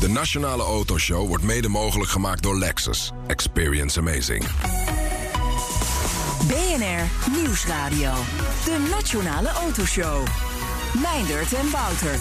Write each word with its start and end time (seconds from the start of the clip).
De 0.00 0.08
Nationale 0.08 0.62
Autoshow 0.62 1.26
wordt 1.26 1.44
mede 1.44 1.68
mogelijk 1.68 2.10
gemaakt 2.10 2.42
door 2.42 2.58
Lexus. 2.58 3.12
Experience 3.26 3.98
amazing. 3.98 4.44
BNR 6.46 7.32
Nieuwsradio. 7.42 8.12
De 8.64 8.86
Nationale 8.90 9.48
Autoshow. 9.48 10.26
Meindert 11.02 11.52
en 11.52 11.70
Wouter. 11.70 12.18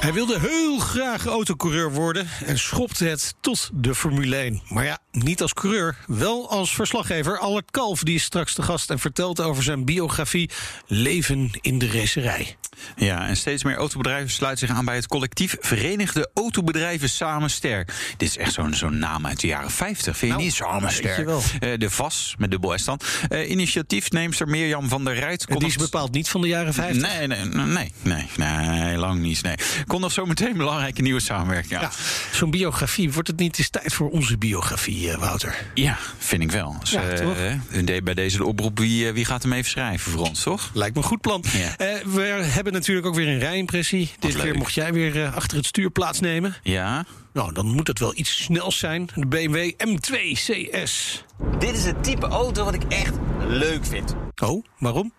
Hij 0.00 0.12
wilde 0.12 0.38
heel 0.40 0.78
graag 0.78 1.26
autocoureur 1.26 1.92
worden 1.92 2.28
en 2.44 2.58
schopte 2.58 3.04
het 3.04 3.34
tot 3.40 3.70
de 3.74 3.94
Formule 3.94 4.36
1. 4.36 4.62
Maar 4.68 4.84
ja, 4.84 4.98
niet 5.12 5.42
als 5.42 5.54
coureur, 5.54 5.96
wel 6.06 6.50
als 6.50 6.74
verslaggever. 6.74 7.38
Albert 7.38 7.70
Kalf 7.70 8.02
die 8.02 8.14
is 8.14 8.22
straks 8.22 8.54
de 8.54 8.62
gast 8.62 8.90
en 8.90 8.98
vertelt 8.98 9.40
over 9.40 9.62
zijn 9.62 9.84
biografie 9.84 10.50
Leven 10.86 11.50
in 11.60 11.78
de 11.78 11.90
racerij. 11.90 12.56
Ja, 12.96 13.26
en 13.26 13.36
steeds 13.36 13.64
meer 13.64 13.76
autobedrijven 13.76 14.30
sluiten 14.30 14.66
zich 14.66 14.76
aan 14.76 14.84
bij 14.84 14.94
het 14.94 15.06
collectief 15.06 15.56
Verenigde 15.60 16.30
Autobedrijven 16.34 17.08
Samen 17.08 17.50
Sterk. 17.50 18.14
Dit 18.16 18.28
is 18.28 18.36
echt 18.36 18.52
zo'n 18.52 18.74
zo'n 18.74 18.98
naam 18.98 19.26
uit 19.26 19.40
de 19.40 19.46
jaren 19.46 19.70
50, 19.70 20.16
vind 20.16 20.20
je 20.20 20.26
Nou, 20.26 20.42
niet? 20.42 20.54
Samen 20.54 20.92
Sterk. 20.92 21.28
Eh, 21.28 21.78
de 21.78 21.90
VAS, 21.90 22.34
met 22.38 22.50
dubbel 22.50 22.78
S 22.78 22.84
dan. 22.84 23.00
Eh, 23.28 23.50
initiatiefneemster 23.50 24.48
Mirjam 24.48 24.88
van 24.88 25.04
der 25.04 25.14
Rijt. 25.14 25.46
En 25.46 25.58
die 25.58 25.68
is 25.68 25.76
bepaald 25.76 26.12
niet 26.12 26.28
van 26.28 26.40
de 26.40 26.48
jaren 26.48 26.74
50. 26.74 27.02
Nee, 27.02 27.26
nee, 27.26 27.44
nee, 27.44 27.92
nee, 28.02 28.30
nee, 28.36 28.96
lang 28.96 29.20
niet. 29.20 29.42
Nee. 29.42 29.54
Kon 29.90 30.00
nog 30.00 30.12
zo 30.12 30.26
meteen 30.26 30.56
belangrijke 30.56 31.02
nieuwe 31.02 31.20
samenwerking. 31.20 31.72
Ja. 31.72 31.80
Ja, 31.80 31.90
zo'n 32.32 32.50
biografie, 32.50 33.12
wordt 33.12 33.28
het 33.28 33.38
niet 33.38 33.58
eens 33.58 33.68
tijd 33.70 33.94
voor 33.94 34.10
onze 34.10 34.38
biografie, 34.38 35.10
eh, 35.10 35.18
Wouter? 35.18 35.56
Ja, 35.74 35.98
vind 36.18 36.42
ik 36.42 36.50
wel. 36.50 36.76
Dus, 36.80 36.90
Ja, 36.90 37.02
eh, 37.08 37.26
toch? 37.26 37.36
eh, 37.36 38.02
bij 38.02 38.14
deze 38.14 38.36
de 38.36 38.44
oproep, 38.44 38.78
wie, 38.78 39.12
wie 39.12 39.24
gaat 39.24 39.42
hem 39.42 39.52
even 39.52 39.70
schrijven 39.70 40.12
voor 40.12 40.26
ons, 40.28 40.42
toch? 40.42 40.70
Lijkt 40.74 40.94
me 40.94 41.02
een 41.02 41.08
goed 41.08 41.20
plan. 41.20 41.44
Ja. 41.52 41.76
Eh, 41.76 42.04
we 42.06 42.20
hebben 42.44 42.72
natuurlijk 42.72 43.06
ook 43.06 43.14
weer 43.14 43.28
een 43.28 43.38
rijimpressie. 43.38 44.10
Dit 44.18 44.36
keer 44.36 44.56
mocht 44.56 44.74
jij 44.74 44.92
weer 44.92 45.24
eh, 45.24 45.34
achter 45.34 45.56
het 45.56 45.66
stuur 45.66 45.90
plaatsnemen. 45.90 46.54
Ja. 46.62 47.04
Nou, 47.32 47.52
dan 47.52 47.66
moet 47.66 47.86
het 47.86 47.98
wel 47.98 48.12
iets 48.16 48.42
snels 48.42 48.78
zijn. 48.78 49.08
De 49.14 49.26
BMW 49.26 49.70
M2 49.76 50.32
CS. 50.32 51.24
Dit 51.58 51.76
is 51.76 51.84
het 51.84 52.04
type 52.04 52.26
auto 52.26 52.64
wat 52.64 52.74
ik 52.74 52.82
echt 52.88 53.14
leuk 53.46 53.86
vind. 53.86 54.14
Oh, 54.42 54.64
waarom? 54.78 55.12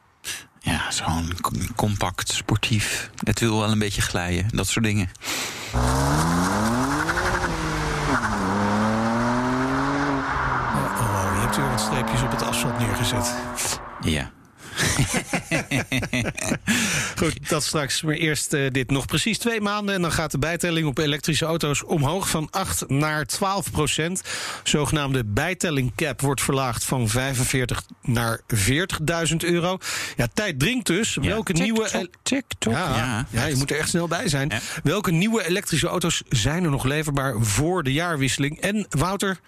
Ja, 0.64 0.92
zo'n 0.92 1.34
compact, 1.76 2.30
sportief. 2.30 3.10
Het 3.24 3.40
wil 3.40 3.60
wel 3.60 3.72
een 3.72 3.80
beetje 3.80 4.02
glijden, 4.02 4.48
dat 4.54 4.68
soort 4.68 4.86
dingen. 4.86 5.10
Oh, 11.00 11.32
je 11.34 11.40
hebt 11.40 11.56
weer 11.56 11.70
wat 11.70 11.80
streepjes 11.80 12.22
op 12.22 12.32
het 12.32 12.44
asfalt 12.44 12.80
neergezet. 12.80 13.36
Ja. 14.02 14.32
Goed, 17.16 17.50
dat 17.50 17.64
straks. 17.64 18.02
Maar 18.02 18.16
eerst 18.16 18.54
eh, 18.54 18.70
dit 18.72 18.92
nog 18.92 19.06
precies 19.06 19.38
twee 19.38 19.62
maanden. 19.62 19.96
En 19.96 20.02
dan 20.02 20.12
gaat 20.12 20.32
de 20.32 20.38
bijtelling 20.38 20.88
op 20.88 20.98
elektrische 20.98 21.46
auto's 21.46 21.84
omhoog 21.84 22.30
van 22.30 22.48
8 22.52 22.90
naar 22.90 23.26
12 23.26 23.72
procent. 23.72 24.22
Zogenaamde 24.64 25.26
bijtelling 25.26 25.92
cap 25.96 26.22
wordt 26.22 26.42
verlaagd 26.42 26.84
van 26.84 27.10
45 27.10 27.84
naar 28.02 28.40
40.000 29.30 29.36
euro. 29.38 29.78
Ja, 30.18 30.28
tijd 30.34 30.60
dringt 30.60 30.88
dus. 30.88 31.16
Welke 31.22 31.54
Tik, 31.54 31.64
nieuwe... 31.64 31.90
tok, 31.90 32.08
tik, 32.24 32.46
tok. 32.58 32.74
Ja, 32.74 32.96
ja, 32.96 33.26
Ja. 33.30 33.46
je 33.46 33.56
moet 33.56 33.72
er 33.72 33.78
echt 33.80 33.90
snel 33.90 34.08
bij 34.08 34.28
zijn. 34.30 34.50
Ja. 34.50 34.60
Welke 34.84 35.12
nieuwe 35.12 35.48
elektrische 35.48 35.88
auto's 35.88 36.22
zijn 36.30 36.64
er 36.64 36.70
nog 36.70 36.84
leverbaar 36.84 37.36
voor 37.40 37.84
de 37.84 37.94
jaarwisseling? 37.94 38.60
En 38.62 38.86
Wouter, 38.90 39.40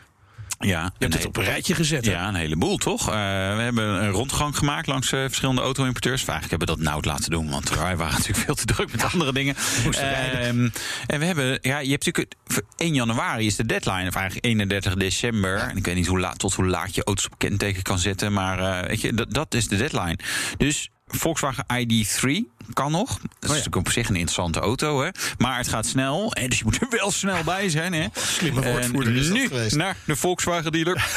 Ja, 0.68 0.84
je 0.84 0.92
hebt 1.00 1.14
het 1.14 1.22
he- 1.22 1.28
op 1.28 1.38
een 1.38 1.44
rijtje 1.44 1.76
gezet. 1.76 2.06
hè? 2.06 2.12
ja, 2.12 2.28
een 2.28 2.36
heleboel, 2.36 2.78
toch? 2.78 3.02
Eh, 3.10 3.14
we 3.56 3.62
hebben 3.62 3.84
een 4.04 4.10
rondgang 4.10 4.58
gemaakt 4.58 4.88
langs 4.88 5.12
eh, 5.12 5.20
verschillende 5.20 5.62
auto-importeurs. 5.62 6.26
Eigenlijk 6.26 6.50
hebben 6.50 6.68
we 6.68 6.84
dat 6.84 6.94
nauw 6.94 7.12
laten 7.12 7.30
doen, 7.32 7.50
want 7.50 7.70
wij 7.70 7.96
waren 7.98 8.14
natuurlijk 8.18 8.46
veel 8.46 8.56
te 8.56 8.66
druk 8.66 8.92
met 8.92 9.04
andere 9.14 9.34
dingen. 9.34 9.56
Ehm, 9.92 10.70
en 11.08 11.20
we 11.20 11.26
hebben, 11.26 11.58
ja, 11.62 11.80
je 11.80 11.90
hebt 11.92 12.06
natuurlijk, 12.06 12.18
het- 12.18 12.36
voor 12.56 12.64
1 12.78 12.94
januari 12.94 13.46
is 13.46 13.56
de 13.56 13.66
deadline, 13.66 14.08
of 14.08 14.16
eigenlijk 14.16 14.46
31 14.46 14.96
december. 14.96 15.58
En 15.60 15.78
ik 15.78 15.86
weet 15.86 15.96
niet 15.96 16.08
hoe 16.08 16.20
laat, 16.20 16.40
tot 16.40 16.54
hoe 16.54 16.68
laat 16.68 16.96
je 16.96 17.04
auto's 17.04 17.26
op 17.26 17.38
kenteken 17.38 17.82
kan 17.82 18.00
zetten, 18.00 18.34
maar 18.34 18.60
eh, 18.82 18.88
weet 18.88 19.02
je, 19.02 19.14
dat, 19.14 19.34
dat 19.34 19.54
is 19.54 19.68
de 19.68 19.78
deadline. 19.78 20.18
Dus 20.58 20.90
Volkswagen 21.08 21.66
ID3 21.74 22.54
kan 22.74 22.92
nog. 22.92 23.08
Dat 23.08 23.20
is 23.42 23.48
natuurlijk 23.50 23.76
op 23.76 23.90
zich 23.90 24.10
een 24.10 24.16
interessante 24.16 24.60
auto, 24.60 25.02
hè? 25.02 25.10
Maar 25.38 25.58
het 25.58 25.68
gaat 25.68 25.86
snel, 25.86 26.32
hè, 26.34 26.48
dus 26.48 26.58
je 26.58 26.64
moet 26.64 26.82
er 26.82 26.88
wel 26.90 27.12
snel 27.12 27.44
bij 27.44 27.70
zijn, 27.70 27.94
hè? 27.94 28.08
Slimme 28.14 28.62
woordvoerder 28.62 29.16
is 29.16 29.30
nu 29.30 29.48
geweest. 29.48 29.76
naar 29.76 29.98
de 30.06 30.16
Volkswagen 30.16 30.72
dealer. 30.72 31.08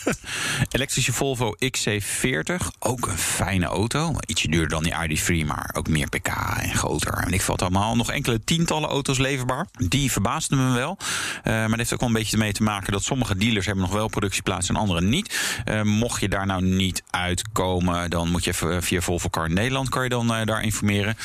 Elektrische 0.70 1.12
Volvo 1.12 1.56
XC40, 1.64 2.66
ook 2.78 3.06
een 3.06 3.18
fijne 3.18 3.66
auto. 3.66 4.14
Ietsje 4.26 4.48
duurder 4.48 4.68
dan 4.68 4.82
die 4.82 5.18
ID3, 5.18 5.46
maar 5.46 5.70
ook 5.76 5.88
meer 5.88 6.08
pk 6.08 6.28
en 6.60 6.74
groter. 6.74 7.14
En 7.14 7.32
ik 7.32 7.42
valt 7.42 7.62
allemaal 7.62 7.96
nog 7.96 8.10
enkele 8.10 8.44
tientallen 8.44 8.88
auto's 8.88 9.18
leverbaar. 9.18 9.66
Die 9.88 10.12
verbaasden 10.12 10.68
me 10.68 10.74
wel. 10.74 10.96
Eh, 11.42 11.52
maar 11.52 11.68
dat 11.68 11.78
heeft 11.78 11.92
ook 11.92 12.00
wel 12.00 12.08
een 12.08 12.14
beetje 12.14 12.36
mee 12.36 12.52
te 12.52 12.62
maken 12.62 12.92
dat 12.92 13.04
sommige 13.04 13.36
dealers 13.36 13.66
hebben 13.66 13.84
nog 13.84 13.92
wel 13.92 14.08
productieplaats 14.08 14.68
en 14.68 14.76
andere 14.76 15.00
niet. 15.00 15.60
Eh, 15.64 15.82
mocht 15.82 16.20
je 16.20 16.28
daar 16.28 16.46
nou 16.46 16.62
niet 16.62 17.02
uitkomen, 17.10 18.10
dan 18.10 18.30
moet 18.30 18.44
je 18.44 18.50
even 18.50 18.82
via 18.82 19.00
Volvo 19.00 19.25
Car 19.30 19.50
Nederland 19.50 19.88
kan 19.88 20.02
je 20.02 20.08
dan 20.08 20.34
eh, 20.34 20.46
daar 20.46 20.62
informeren. 20.62 21.16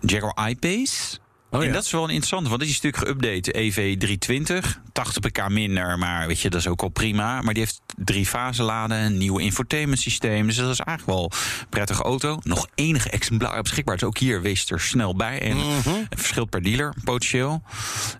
Jaguar 0.00 0.50
I-Pace. 0.50 1.20
Oh, 1.52 1.60
en 1.60 1.66
ja. 1.66 1.72
dat 1.72 1.84
is 1.84 1.90
wel 1.90 2.02
een 2.02 2.08
interessante, 2.08 2.48
want 2.48 2.60
dit 2.60 2.70
is 2.70 2.80
natuurlijk 2.80 3.08
geüpdate. 3.08 3.58
E 3.58 3.70
EV320, 3.70 4.82
80 4.92 5.20
pk 5.20 5.48
minder, 5.48 5.98
maar 5.98 6.26
weet 6.26 6.40
je, 6.40 6.50
dat 6.50 6.60
is 6.60 6.66
ook 6.66 6.82
al 6.82 6.88
prima. 6.88 7.42
Maar 7.42 7.54
die 7.54 7.62
heeft 7.62 7.80
drie 7.96 8.26
fase 8.26 8.62
laden, 8.62 8.98
een 8.98 9.18
nieuw 9.18 9.38
infotainment 9.38 10.00
systeem. 10.00 10.46
Dus 10.46 10.56
dat 10.56 10.70
is 10.70 10.80
eigenlijk 10.80 11.18
wel 11.18 11.30
een 11.32 11.66
prettige 11.68 12.02
auto. 12.02 12.38
Nog 12.42 12.68
enige 12.74 13.10
exemplaren 13.10 13.62
beschikbaar. 13.62 13.96
Dus 13.96 14.04
ook 14.08 14.18
hier 14.18 14.42
wees 14.42 14.70
er 14.70 14.80
snel 14.80 15.16
bij. 15.16 15.40
En 15.40 15.56
het 16.08 16.20
verschilt 16.20 16.50
per 16.50 16.62
dealer, 16.62 16.94
potentieel. 17.04 17.62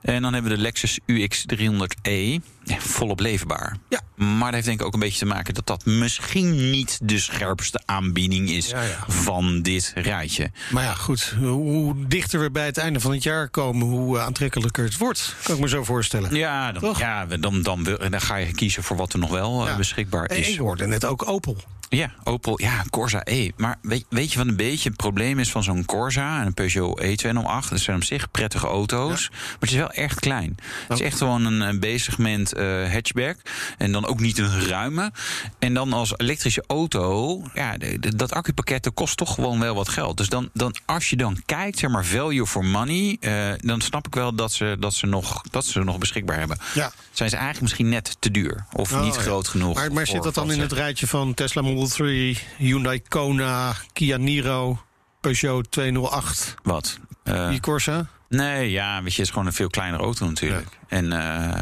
En 0.03 0.23
dan 0.23 0.33
hebben 0.33 0.51
we 0.51 0.57
de 0.57 0.63
Lexus 0.63 0.99
UX300e. 1.01 2.43
Volop 2.65 3.21
leverbaar. 3.21 3.77
Ja. 3.89 4.01
Maar 4.15 4.39
dat 4.45 4.53
heeft 4.53 4.67
denk 4.67 4.81
ik 4.81 4.87
ook 4.87 4.95
een 4.95 5.01
beetje 5.01 5.19
te 5.19 5.27
maken 5.27 5.55
dat 5.55 5.67
dat 5.67 5.85
misschien 5.85 6.71
niet 6.71 6.99
de 7.03 7.19
scherpste 7.19 7.81
aanbieding 7.85 8.51
is 8.51 8.69
Ja, 8.71 8.83
ja. 8.83 9.05
van 9.09 9.63
dit 9.63 9.93
rijtje. 9.95 10.51
Maar 10.71 10.83
ja, 10.85 10.95
goed. 10.95 11.35
Hoe 11.41 11.95
dichter 12.07 12.41
we 12.41 12.51
bij 12.51 12.67
het 12.67 12.79
einde 12.79 13.01
van 13.01 13.13
het 13.13 13.23
jaar 13.23 13.49
komen, 13.49 13.87
hoe 13.87 14.19
eh, 14.19 14.25
aantrekkelijker 14.25 14.85
het 14.85 14.97
wordt. 14.99 15.35
Kan 15.43 15.55
ik 15.55 15.61
me 15.61 15.69
zo 15.69 15.85
voorstellen. 15.85 16.35
Ja, 16.35 16.73
dan, 16.73 16.83
Toch? 16.83 16.99
ja 16.99 17.27
dan, 17.27 17.63
dan, 17.63 17.85
dan 18.11 18.21
ga 18.21 18.37
je 18.37 18.53
kiezen 18.53 18.83
voor 18.83 18.97
wat 18.97 19.13
er 19.13 19.19
nog 19.19 19.31
wel 19.31 19.69
eh, 19.69 19.77
beschikbaar 19.77 20.25
En 20.25 20.37
is. 20.37 20.49
ik 20.49 20.59
hoorde 20.59 20.87
net 20.87 21.05
ook 21.05 21.29
Opel. 21.29 21.57
Ja, 21.97 22.11
Opel, 22.25 22.61
ja, 22.61 22.85
Corsa 22.91 23.21
E. 23.25 23.51
Maar 23.57 23.79
weet, 23.83 24.05
weet 24.09 24.33
je 24.33 24.39
wat 24.39 24.47
een 24.47 24.57
beetje 24.57 24.89
het 24.89 24.99
probleem 24.99 25.39
is 25.39 25.51
van 25.51 25.63
zo'n 25.63 25.85
Corsa 25.85 26.41
en 26.41 26.47
een 26.47 26.55
Peugeot 26.55 27.01
E208? 27.03 27.69
Dat 27.71 27.81
zijn 27.81 27.97
op 27.97 28.05
zich 28.05 28.31
prettige 28.31 28.67
auto's, 28.67 29.29
maar 29.31 29.57
het 29.61 29.71
is 29.71 29.77
wel 29.77 29.91
echt 29.91 30.21
klein. 30.21 30.57
Het 30.89 30.99
is 31.01 31.05
echt 31.07 31.19
gewoon 31.19 31.45
een, 31.45 31.61
een 31.61 31.79
B-segment 31.79 32.53
eh, 32.53 32.93
hatchback 32.93 33.37
en 33.79 33.93
dan 33.93 34.07
ook 34.07 34.21
niet 34.21 34.39
een 34.39 34.67
ruime. 34.67 35.13
En 35.59 35.75
dan 35.75 35.93
als 35.93 36.15
elektrische 36.17 36.65
auto, 36.67 37.43
ja, 37.55 37.77
de- 37.77 37.99
de- 37.99 38.17
dat 38.17 38.33
accupakket 38.33 38.83
dat 38.85 38.95
kost 38.95 39.17
toch 39.17 39.35
gewoon 39.35 39.61
wel 39.61 39.75
wat 39.75 39.89
geld. 39.89 40.17
Dus 40.17 40.29
dan, 40.29 40.51
dan 40.53 40.75
als 40.85 41.11
je 41.11 41.17
dan 41.17 41.43
kijkt, 41.47 41.79
zeg 41.79 41.91
maar 41.91 42.05
value 42.05 42.47
for 42.47 42.65
money, 42.65 43.17
eh, 43.21 43.53
dan 43.57 43.81
snap 43.81 44.07
ik 44.07 44.15
wel 44.15 44.35
dat 44.35 44.53
ze, 44.53 44.77
dat, 44.81 44.95
ze 44.95 45.07
nog, 45.07 45.43
dat 45.51 45.65
ze 45.67 45.81
nog 45.85 45.99
beschikbaar 45.99 46.39
hebben. 46.39 46.59
Ja. 46.75 46.93
Zijn 47.11 47.29
ze 47.29 47.35
eigenlijk 47.37 47.61
misschien 47.63 47.89
net 47.89 48.17
te 48.19 48.31
duur 48.31 48.65
of 48.73 48.93
Oh, 48.93 49.03
niet 49.03 49.15
ja. 49.15 49.21
groot 49.21 49.49
genoeg? 49.49 49.75
Maar, 49.75 49.93
maar 49.93 50.07
zit 50.07 50.23
dat 50.23 50.35
dan 50.35 50.53
in 50.53 50.61
het 50.61 50.73
rijtje 50.73 51.07
van 51.07 51.35
Tesla 51.35 51.63
Model 51.63 51.82
3, 51.89 52.39
Hyundai 52.59 53.01
Kona, 53.09 53.75
Kia 53.93 54.19
Niro, 54.19 54.79
Peugeot 55.21 55.67
208, 55.71 56.55
Wat? 56.63 56.99
Eh, 57.25 57.49
die 57.51 57.61
Corsa? 57.61 58.09
Nee, 58.33 58.71
ja, 58.71 59.03
weet 59.03 59.15
je, 59.15 59.19
het 59.19 59.27
is 59.27 59.31
gewoon 59.31 59.47
een 59.47 59.53
veel 59.53 59.69
kleinere 59.69 60.03
auto 60.03 60.27
natuurlijk. 60.27 60.69
En 60.89 61.13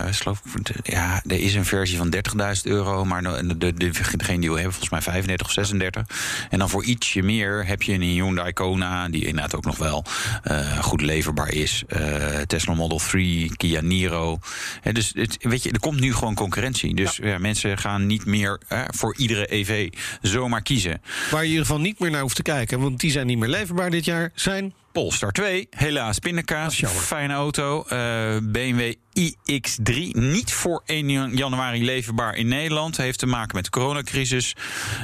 ik 0.08 0.14
geloof, 0.14 0.42
ja, 0.82 1.22
er 1.26 1.40
is 1.40 1.54
een 1.54 1.64
versie 1.64 1.96
van 1.96 2.14
30.000 2.14 2.62
euro, 2.62 3.04
maar 3.04 3.22
de, 3.22 3.56
de, 3.56 3.74
de, 3.74 3.90
degene 4.16 4.40
die 4.40 4.50
we 4.50 4.54
hebben, 4.54 4.72
volgens 4.72 4.90
mij 4.90 5.02
35 5.02 5.46
of 5.46 5.52
36. 5.52 6.06
En 6.50 6.58
dan 6.58 6.68
voor 6.68 6.84
ietsje 6.84 7.22
meer 7.22 7.66
heb 7.66 7.82
je 7.82 7.92
een 7.92 8.02
Hyundai 8.02 8.52
Kona, 8.52 9.08
die 9.08 9.24
inderdaad 9.24 9.56
ook 9.56 9.64
nog 9.64 9.76
wel 9.76 10.04
eh, 10.42 10.78
goed 10.78 11.00
leverbaar 11.00 11.52
is. 11.52 11.82
Eh, 11.88 12.40
Tesla 12.40 12.74
Model 12.74 12.98
3, 12.98 13.56
Kia 13.56 13.80
Niro. 13.80 14.38
Hè, 14.80 14.92
dus 14.92 15.12
het, 15.14 15.36
weet 15.40 15.62
je, 15.62 15.72
er 15.72 15.80
komt 15.80 16.00
nu 16.00 16.14
gewoon 16.14 16.34
concurrentie. 16.34 16.94
Dus 16.94 17.16
ja. 17.16 17.38
mensen 17.38 17.78
gaan 17.78 18.06
niet 18.06 18.24
meer 18.24 18.60
voor 18.86 19.16
iedere 19.16 19.54
EV 19.54 19.92
zomaar 20.22 20.62
kiezen. 20.62 21.02
Waar 21.30 21.40
je 21.40 21.44
in 21.44 21.50
ieder 21.50 21.66
geval 21.66 21.80
niet 21.80 21.98
meer 21.98 22.10
naar 22.10 22.20
hoeft 22.20 22.36
te 22.36 22.42
kijken, 22.42 22.80
want 22.80 23.00
die 23.00 23.10
zijn 23.10 23.26
niet 23.26 23.38
meer 23.38 23.48
leverbaar 23.48 23.90
dit 23.90 24.04
jaar, 24.04 24.30
zijn 24.34 24.72
Polestar 24.92 25.32
2, 25.32 25.68
helaas 25.78 26.18
pindakaas. 26.18 26.74
Fijne 27.06 27.34
auto. 27.34 27.86
Eh, 27.90 28.40
BMW 28.42 28.98
iX3. 29.20 29.94
Niet 30.12 30.52
voor 30.52 30.82
1 30.86 31.36
januari 31.36 31.84
leverbaar 31.84 32.34
in 32.34 32.48
Nederland. 32.48 32.96
Heeft 32.96 33.18
te 33.18 33.26
maken 33.26 33.54
met 33.56 33.64
de 33.64 33.70
coronacrisis. 33.70 34.56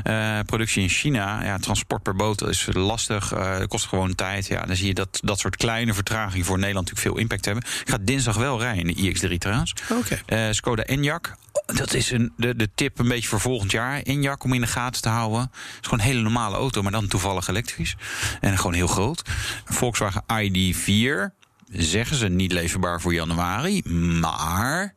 Uh, 0.05 0.39
productie 0.47 0.83
in 0.83 0.89
China. 0.89 1.45
Ja, 1.45 1.59
transport 1.59 2.03
per 2.03 2.17
boot 2.17 2.47
is 2.49 2.69
lastig. 2.73 3.35
Uh, 3.35 3.57
kost 3.69 3.87
gewoon 3.87 4.15
tijd. 4.15 4.47
Ja, 4.47 4.67
dan 4.67 4.77
zie 4.77 4.87
je 4.87 4.95
dat 4.95 5.21
dat 5.23 5.39
soort 5.39 5.57
kleine 5.57 5.95
vertragingen 5.95 6.47
voor 6.47 6.59
Nederland 6.59 6.87
natuurlijk 6.87 7.15
veel 7.15 7.23
impact 7.23 7.45
hebben. 7.45 7.65
Ik 7.81 7.89
ga 7.89 7.99
dinsdag 8.01 8.37
wel 8.37 8.61
rijden 8.61 8.89
in 8.89 8.95
de 8.95 9.31
iX3 9.31 9.39
trouwens. 9.39 9.75
Oké. 9.91 10.15
Okay. 10.27 10.49
Uh, 10.49 10.53
Skoda 10.53 10.85
Enyaq. 10.87 11.33
Dat 11.67 11.95
is 11.95 12.11
een, 12.11 12.33
de, 12.37 12.57
de 12.57 12.69
tip 12.75 12.99
een 12.99 13.09
beetje 13.09 13.29
voor 13.29 13.41
volgend 13.41 13.71
jaar. 13.71 14.03
Enyaq 14.03 14.43
om 14.45 14.53
in 14.53 14.61
de 14.61 14.67
gaten 14.67 15.03
te 15.03 15.09
houden. 15.09 15.41
Het 15.41 15.51
is 15.81 15.89
gewoon 15.89 15.99
een 15.99 16.11
hele 16.11 16.23
normale 16.23 16.57
auto, 16.57 16.83
maar 16.83 16.93
dan 16.93 17.09
toevallig 17.09 17.49
elektrisch. 17.49 17.97
En 18.41 18.57
gewoon 18.57 18.75
heel 18.75 18.87
groot. 18.87 19.23
Volkswagen 19.65 20.23
ID4 20.23 21.35
zeggen 21.73 22.17
ze 22.17 22.29
niet 22.29 22.53
leverbaar 22.53 23.01
voor 23.01 23.15
januari. 23.15 23.83
Maar. 24.21 24.95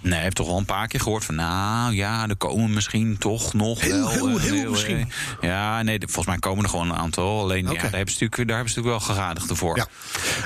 Nee, 0.00 0.18
ik 0.18 0.24
heb 0.24 0.32
toch 0.32 0.46
wel 0.46 0.58
een 0.58 0.64
paar 0.64 0.88
keer 0.88 1.00
gehoord 1.00 1.24
van. 1.24 1.34
Nou 1.34 1.94
ja, 1.94 2.28
er 2.28 2.36
komen 2.36 2.70
misschien 2.70 3.18
toch 3.18 3.54
nog 3.54 3.80
heel, 3.80 3.98
wel. 3.98 4.08
Heel, 4.08 4.38
heel, 4.38 4.54
heel 4.54 4.70
misschien. 4.70 5.10
Ja, 5.40 5.82
nee, 5.82 5.98
volgens 5.98 6.26
mij 6.26 6.38
komen 6.38 6.64
er 6.64 6.70
gewoon 6.70 6.90
een 6.90 6.96
aantal. 6.96 7.40
Alleen 7.40 7.64
okay. 7.64 7.74
ja, 7.74 7.82
daar, 7.82 7.90
hebben 7.90 8.14
ze 8.14 8.22
natuurlijk, 8.22 8.48
daar 8.48 8.56
hebben 8.56 8.74
ze 8.74 8.78
natuurlijk 8.80 9.06
wel 9.06 9.14
geradigd 9.14 9.50
ervoor. 9.50 9.76
Ja. 9.76 9.86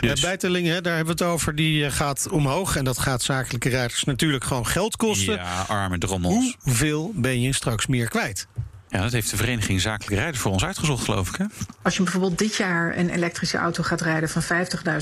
Dus. 0.00 0.20
bijtelling, 0.20 0.66
hè, 0.66 0.80
daar 0.80 0.96
hebben 0.96 1.16
we 1.16 1.24
het 1.24 1.32
over. 1.32 1.54
Die 1.54 1.90
gaat 1.90 2.28
omhoog. 2.30 2.76
En 2.76 2.84
dat 2.84 2.98
gaat 2.98 3.22
zakelijke 3.22 3.68
rijders 3.68 4.04
natuurlijk 4.04 4.44
gewoon 4.44 4.66
geld 4.66 4.96
kosten. 4.96 5.34
Ja, 5.34 5.64
arme 5.68 5.98
drommels. 5.98 6.56
Hoeveel 6.60 7.12
ben 7.14 7.40
je 7.40 7.52
straks 7.52 7.86
meer 7.86 8.08
kwijt? 8.08 8.46
Ja, 8.90 9.02
dat 9.02 9.12
heeft 9.12 9.30
de 9.30 9.36
Vereniging 9.36 9.80
Zakelijke 9.80 10.14
Rijders 10.14 10.38
voor 10.38 10.52
ons 10.52 10.64
uitgezocht, 10.64 11.04
geloof 11.04 11.28
ik. 11.28 11.36
Hè? 11.36 11.44
Als 11.82 11.96
je 11.96 12.02
bijvoorbeeld 12.02 12.38
dit 12.38 12.54
jaar 12.54 12.96
een 12.96 13.10
elektrische 13.10 13.58
auto 13.58 13.82
gaat 13.82 14.00
rijden 14.00 14.28
van 14.28 14.42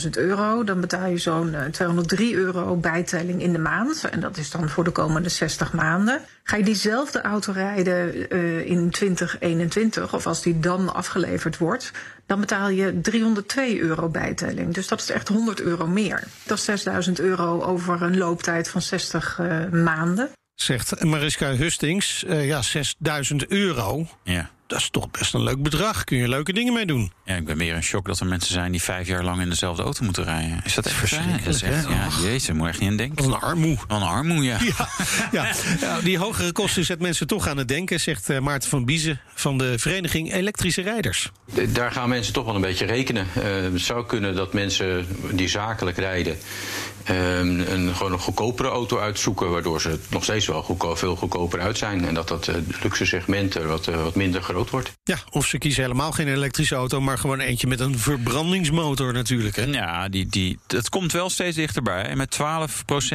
50.000 0.05 0.11
euro, 0.11 0.65
dan 0.65 0.81
betaal 0.81 1.07
je 1.09 1.19
zo'n 1.19 1.57
203 1.71 2.35
euro 2.35 2.77
bijtelling 2.77 3.43
in 3.43 3.53
de 3.53 3.59
maand. 3.59 4.05
En 4.11 4.21
dat 4.21 4.37
is 4.37 4.51
dan 4.51 4.69
voor 4.69 4.85
de 4.85 4.91
komende 4.91 5.29
60 5.29 5.73
maanden. 5.73 6.21
Ga 6.43 6.57
je 6.57 6.65
diezelfde 6.65 7.21
auto 7.21 7.53
rijden 7.53 8.35
uh, 8.35 8.67
in 8.67 8.91
2021, 8.91 10.15
of 10.15 10.27
als 10.27 10.43
die 10.43 10.61
dan 10.61 10.95
afgeleverd 10.95 11.59
wordt, 11.59 11.91
dan 12.27 12.41
betaal 12.41 12.69
je 12.69 13.01
302 13.01 13.81
euro 13.81 14.09
bijtelling. 14.09 14.75
Dus 14.75 14.89
dat 14.89 15.01
is 15.01 15.11
echt 15.11 15.29
100 15.29 15.61
euro 15.61 15.87
meer. 15.87 16.25
Dat 16.47 16.59
is 16.59 16.65
6000 16.65 17.21
euro 17.21 17.63
over 17.63 18.03
een 18.03 18.17
looptijd 18.17 18.69
van 18.69 18.83
60 18.83 19.39
uh, 19.41 19.69
maanden. 19.71 20.31
Zegt 20.61 21.05
Mariska 21.05 21.55
Hustings, 21.55 22.25
uh, 22.27 22.47
ja, 22.47 22.63
6000 22.63 23.47
euro. 23.47 24.07
Ja. 24.25 24.51
Dat 24.67 24.79
is 24.79 24.89
toch 24.91 25.11
best 25.11 25.35
een 25.35 25.43
leuk 25.43 25.63
bedrag. 25.63 26.05
Kun 26.05 26.17
je 26.17 26.29
leuke 26.29 26.53
dingen 26.53 26.73
mee 26.73 26.87
doen. 26.87 27.13
Ja, 27.25 27.35
ik 27.35 27.45
ben 27.45 27.57
meer 27.57 27.75
in 27.75 27.83
shock 27.83 28.07
dat 28.07 28.21
er 28.21 28.27
mensen 28.27 28.53
zijn 28.53 28.73
die 28.73 28.83
vijf 28.83 29.07
jaar 29.07 29.25
lang 29.25 29.41
in 29.41 29.49
dezelfde 29.49 29.83
auto 29.83 30.05
moeten 30.05 30.25
rijden. 30.25 30.61
Is 30.65 30.75
dat 30.75 30.87
echt 30.87 30.95
verschrikkelijk? 30.95 31.45
Dat 31.45 31.55
is 31.55 31.63
echt, 31.63 31.89
ja, 31.89 32.09
jezus, 32.23 32.55
moet 32.55 32.69
echt 32.69 32.81
niet 32.81 32.91
aan 32.91 32.97
denken. 32.97 33.25
Wat 33.25 33.35
een 33.35 33.41
armoe. 33.41 33.77
Wat 33.89 34.01
een 34.01 34.07
armoe, 34.07 34.45
ja. 34.45 34.59
ja, 34.61 34.89
ja. 35.33 35.53
ja, 35.81 36.01
die 36.01 36.19
hogere 36.19 36.53
kosten 36.53 36.85
zet 36.85 37.01
mensen 37.01 37.27
toch 37.27 37.49
aan 37.49 37.57
het 37.57 37.69
denken, 37.69 38.01
zegt 38.01 38.31
uh, 38.31 38.39
Maarten 38.39 38.69
van 38.69 38.85
Biezen 38.85 39.21
van 39.35 39.59
de 39.59 39.79
Vereniging 39.79 40.33
Elektrische 40.33 40.83
Rijders. 40.83 41.31
Daar 41.69 41.93
gaan 41.93 42.09
mensen 42.09 42.33
toch 42.33 42.45
wel 42.45 42.55
een 42.55 42.61
beetje 42.61 42.87
rekenen. 42.87 43.27
Uh, 43.37 43.45
het 43.73 43.81
zou 43.81 44.07
kunnen 44.07 44.35
dat 44.35 44.53
mensen 44.53 45.07
die 45.33 45.49
zakelijk 45.49 45.97
rijden 45.97 46.37
um, 47.11 47.61
een, 47.61 47.95
gewoon 47.95 48.13
een 48.13 48.19
goedkopere 48.19 48.69
auto 48.69 48.99
uitzoeken, 48.99 49.51
waardoor 49.51 49.81
ze 49.81 49.99
nog 50.11 50.23
steeds 50.23 50.47
wel 50.47 50.77
veel 50.97 51.17
goedkoper 51.17 51.61
uit 51.61 51.79
zijn. 51.79 52.05
En 52.05 52.15
dat 52.15 52.29
dat 52.29 52.49
uh, 52.49 52.55
luxe 52.83 53.07
segment 53.07 53.55
er 53.55 53.67
wat, 53.67 53.87
uh, 53.87 54.03
wat 54.03 54.15
minder 54.15 54.43
groot 54.43 54.71
wordt. 54.71 54.93
Ja, 55.05 55.19
of 55.31 55.47
ze 55.47 55.59
kiezen 55.59 55.83
helemaal 55.83 56.13
geen 56.13 56.29
elektrische 56.29 56.75
auto, 56.75 57.01
maar 57.01 57.19
gewoon 57.19 57.41
eentje 57.41 57.67
met 57.67 57.81
een 57.81 57.99
verbrandingsmotor 57.99 59.13
natuurlijk. 59.13 59.57
Hè? 59.57 59.65
Ja, 59.65 60.09
die, 60.09 60.27
die, 60.27 60.59
dat 60.67 60.89
komt 60.89 61.13
wel 61.13 61.31
steeds 61.31 61.57
dichterbij. 61.57 62.03
En 62.03 62.17
met 62.17 62.39
12% 62.39 62.41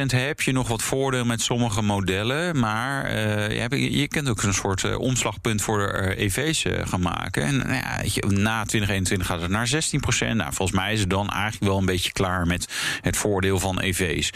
heb 0.06 0.40
je 0.40 0.52
nog 0.52 0.68
wat 0.68 0.82
voordeel 0.82 1.24
met 1.24 1.40
sommige 1.40 1.82
modellen. 1.82 2.58
Maar 2.58 3.10
uh, 3.10 3.50
je, 3.50 3.58
hebt, 3.58 3.74
je 3.74 4.08
kunt 4.08 4.28
ook 4.28 4.42
een 4.42 4.54
soort 4.54 4.82
uh, 4.82 4.98
omslagpunt 4.98 5.62
voor 5.62 5.78
de 5.78 6.16
EV's 6.16 6.64
uh, 6.64 6.86
gaan 6.86 7.00
maken. 7.00 7.42
En 7.42 7.56
nou 7.56 7.72
ja, 7.72 8.00
je, 8.02 8.26
na 8.26 8.64
2021 8.64 9.26
gaat 9.26 9.40
het 9.40 9.50
naar 9.50 9.68
16%. 9.68 10.36
Nou, 10.36 10.52
volgens 10.52 10.78
mij 10.78 10.92
is 10.92 11.00
het 11.00 11.10
dan 11.10 11.28
eigenlijk 11.28 11.64
wel 11.64 11.78
een 11.78 11.86
beetje 11.86 12.12
klaar 12.12 12.46
met 12.46 12.68
het 13.00 13.16
voordeel 13.16 13.58
van 13.58 13.80
EV's. 13.84 14.30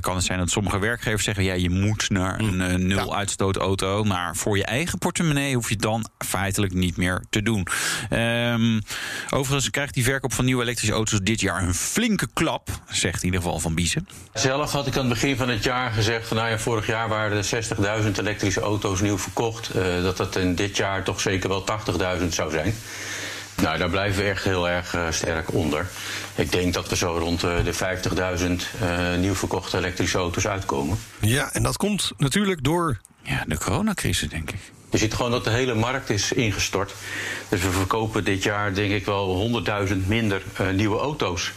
kan 0.00 0.14
het 0.14 0.24
zijn 0.24 0.38
dat 0.38 0.50
sommige 0.50 0.78
werkgevers 0.78 1.24
zeggen: 1.24 1.44
ja, 1.44 1.54
je 1.54 1.70
moet 1.70 2.10
naar 2.10 2.38
een 2.38 2.86
nul 2.86 3.10
ja. 3.10 3.16
uitstoot 3.16 3.56
auto. 3.56 4.04
Maar 4.04 4.36
voor 4.36 4.56
je 4.56 4.64
eigen 4.64 4.98
portemonnee 4.98 5.54
hoef 5.54 5.68
je 5.68 5.76
dan 5.76 6.08
feitelijk 6.18 6.74
niet 6.74 6.96
meer 6.96 7.24
te 7.30 7.42
doen. 7.42 7.66
Um, 8.10 8.82
overigens 9.30 9.70
krijgt 9.70 9.94
die 9.94 10.04
verkoop 10.04 10.32
van 10.32 10.44
nieuwe 10.44 10.62
elektrische 10.62 10.94
auto's 10.94 11.20
dit 11.22 11.40
jaar 11.40 11.62
een 11.62 11.74
flinke 11.74 12.28
klap, 12.32 12.68
zegt 12.88 13.18
in 13.18 13.24
ieder 13.24 13.40
geval 13.40 13.58
Van 13.58 13.74
Biezen. 13.74 14.08
Zelf 14.32 14.72
had 14.72 14.86
ik 14.86 14.96
aan 14.96 15.04
het 15.04 15.08
begin 15.08 15.36
van 15.36 15.48
het 15.48 15.64
jaar 15.64 15.90
gezegd: 15.90 16.28
van, 16.28 16.36
nou 16.36 16.48
ja, 16.48 16.58
vorig 16.58 16.86
jaar 16.86 17.08
waren 17.08 17.36
er 17.36 17.64
60.000 18.04 18.18
elektrische 18.18 18.60
auto's 18.60 19.00
nieuw 19.00 19.18
verkocht. 19.18 19.76
Uh, 19.76 20.02
dat 20.02 20.16
dat 20.16 20.36
in 20.36 20.54
dit 20.54 20.76
jaar 20.76 21.02
toch 21.02 21.20
zeker 21.20 21.48
wel 21.48 21.64
80.000 22.20 22.28
zou 22.28 22.50
zijn. 22.50 22.74
Nou, 23.62 23.78
daar 23.78 23.90
blijven 23.90 24.22
we 24.22 24.28
echt 24.28 24.44
heel 24.44 24.68
erg 24.68 24.94
uh, 24.94 25.06
sterk 25.10 25.52
onder. 25.52 25.86
Ik 26.38 26.52
denk 26.52 26.74
dat 26.74 26.88
we 26.88 26.96
zo 26.96 27.16
rond 27.18 27.44
uh, 27.44 27.64
de 27.64 27.74
50.000 27.74 28.82
uh, 28.82 29.14
nieuw 29.16 29.34
verkochte 29.34 29.76
elektrische 29.76 30.18
auto's 30.18 30.46
uitkomen. 30.46 30.98
Ja, 31.20 31.52
en 31.52 31.62
dat 31.62 31.76
komt 31.76 32.12
natuurlijk 32.16 32.64
door. 32.64 33.00
Ja, 33.22 33.44
de 33.46 33.58
coronacrisis, 33.58 34.28
denk 34.28 34.50
ik. 34.50 34.58
Je 34.90 34.98
ziet 34.98 35.14
gewoon 35.14 35.30
dat 35.30 35.44
de 35.44 35.50
hele 35.50 35.74
markt 35.74 36.10
is 36.10 36.32
ingestort. 36.32 36.94
Dus 37.48 37.62
we 37.62 37.70
verkopen 37.70 38.24
dit 38.24 38.42
jaar, 38.42 38.74
denk 38.74 38.92
ik 38.92 39.04
wel, 39.04 39.62
100.000 39.88 39.96
minder 40.06 40.42
uh, 40.60 40.70
nieuwe 40.70 40.98
auto's. 40.98 41.52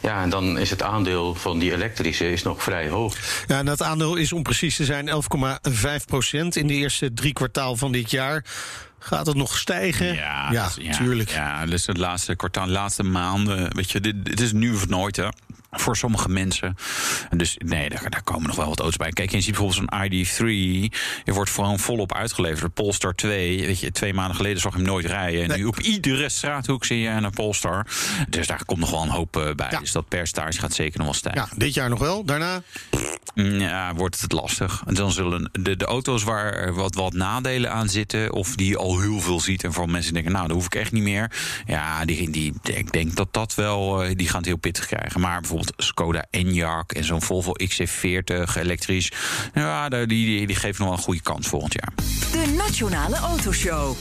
Ja, 0.00 0.22
en 0.22 0.30
dan 0.30 0.58
is 0.58 0.70
het 0.70 0.82
aandeel 0.82 1.34
van 1.34 1.58
die 1.58 1.72
elektrische 1.72 2.32
is 2.32 2.42
nog 2.42 2.62
vrij 2.62 2.88
hoog. 2.88 3.16
Ja, 3.46 3.58
en 3.58 3.64
dat 3.64 3.82
aandeel 3.82 4.16
is 4.16 4.32
om 4.32 4.42
precies 4.42 4.76
te 4.76 4.84
zijn 4.84 5.10
11,5 5.10 6.04
procent 6.06 6.56
in 6.56 6.66
de 6.66 6.74
eerste 6.74 7.12
drie 7.12 7.32
kwartaal 7.32 7.76
van 7.76 7.92
dit 7.92 8.10
jaar. 8.10 8.44
Gaat 9.04 9.26
het 9.26 9.36
nog 9.36 9.58
stijgen? 9.58 10.14
Ja, 10.14 10.52
ja, 10.52 10.70
ja 10.78 10.96
tuurlijk. 10.96 11.30
Ja, 11.30 11.66
dus 11.66 11.86
het 11.86 11.96
laatste 11.96 12.34
kwartaal, 12.34 12.66
de 12.66 12.72
laatste 12.72 13.02
maanden. 13.02 13.74
Weet 13.74 13.90
je, 13.90 14.00
dit, 14.00 14.24
dit 14.24 14.40
is 14.40 14.52
nu 14.52 14.74
of 14.74 14.88
nooit, 14.88 15.16
hè. 15.16 15.28
Voor 15.70 15.96
sommige 15.96 16.28
mensen. 16.28 16.76
Dus 17.36 17.56
nee, 17.64 17.88
daar, 17.88 18.10
daar, 18.10 18.22
komen 18.22 18.46
nog 18.46 18.56
wel 18.56 18.68
wat 18.68 18.78
auto's 18.78 18.96
bij. 18.96 19.10
Kijk, 19.10 19.30
je 19.30 19.40
ziet 19.40 19.56
bijvoorbeeld 19.56 19.88
zo'n 19.90 20.08
ID3. 20.08 20.48
Je 21.24 21.32
wordt 21.32 21.50
gewoon 21.50 21.78
volop 21.78 22.14
uitgeleverd. 22.14 22.74
Polestar 22.74 23.14
2. 23.14 23.66
Weet 23.66 23.80
je, 23.80 23.90
twee 23.90 24.14
maanden 24.14 24.36
geleden 24.36 24.60
zag 24.60 24.72
je 24.72 24.78
hem 24.78 24.86
nooit 24.86 25.06
rijden. 25.06 25.42
En 25.42 25.48
nee. 25.48 25.58
nu 25.58 25.64
op 25.64 25.80
iedere 25.80 26.28
straathoek 26.28 26.84
zie 26.84 26.98
je 26.98 27.08
een 27.08 27.30
Polestar. 27.30 27.86
Dus 28.28 28.46
daar 28.46 28.64
komt 28.64 28.80
nog 28.80 28.90
wel 28.90 29.02
een 29.02 29.08
hoop 29.08 29.36
uh, 29.36 29.54
bij. 29.54 29.68
Ja. 29.70 29.78
Dus 29.78 29.92
dat 29.92 30.08
percentage 30.08 30.58
gaat 30.58 30.74
zeker 30.74 30.98
nog 30.98 31.06
wel 31.06 31.16
stijgen. 31.16 31.46
Ja, 31.50 31.56
dit 31.56 31.74
jaar 31.74 31.88
nog 31.88 31.98
wel. 31.98 32.24
Daarna? 32.24 32.62
Ja, 33.34 33.94
wordt 33.94 34.20
het 34.20 34.32
lastig. 34.32 34.82
Dan 34.86 35.12
zullen 35.12 35.50
de, 35.52 35.76
de 35.76 35.84
auto's 35.84 36.22
waar 36.22 36.74
wat, 36.74 36.94
wat 36.94 37.12
nadelen 37.12 37.72
aan 37.72 37.88
zitten. 37.88 38.32
of 38.32 38.56
die 38.56 38.68
je 38.68 38.76
al 38.76 39.00
heel 39.00 39.20
veel 39.20 39.40
ziet. 39.40 39.64
en 39.64 39.72
vooral 39.72 39.92
mensen 39.92 40.14
denken, 40.14 40.32
nou, 40.32 40.46
dat 40.46 40.56
hoef 40.56 40.66
ik 40.66 40.74
echt 40.74 40.92
niet 40.92 41.02
meer. 41.02 41.30
Ja, 41.66 42.04
die, 42.04 42.30
die, 42.30 42.54
ik 42.62 42.92
denk 42.92 43.16
dat 43.16 43.28
dat 43.30 43.54
wel. 43.54 44.04
die 44.16 44.28
gaan 44.28 44.36
het 44.36 44.46
heel 44.46 44.56
pittig 44.56 44.86
krijgen. 44.86 45.20
Maar 45.20 45.40
bijvoorbeeld 45.40 45.72
Skoda 45.76 46.26
Enyaq 46.30 46.96
en 46.96 47.04
zo'n 47.04 47.22
Volvo 47.22 47.52
XC40 47.62 48.56
elektrisch. 48.56 49.12
Ja, 49.54 49.88
die, 49.88 50.06
die, 50.06 50.46
die 50.46 50.56
geven 50.56 50.78
nog 50.78 50.88
wel 50.88 50.98
een 50.98 51.04
goede 51.04 51.22
kans 51.22 51.48
volgend 51.48 51.74
jaar. 51.74 51.92
De 52.32 52.54
Nationale 52.56 53.16
Autoshow. 53.16 53.96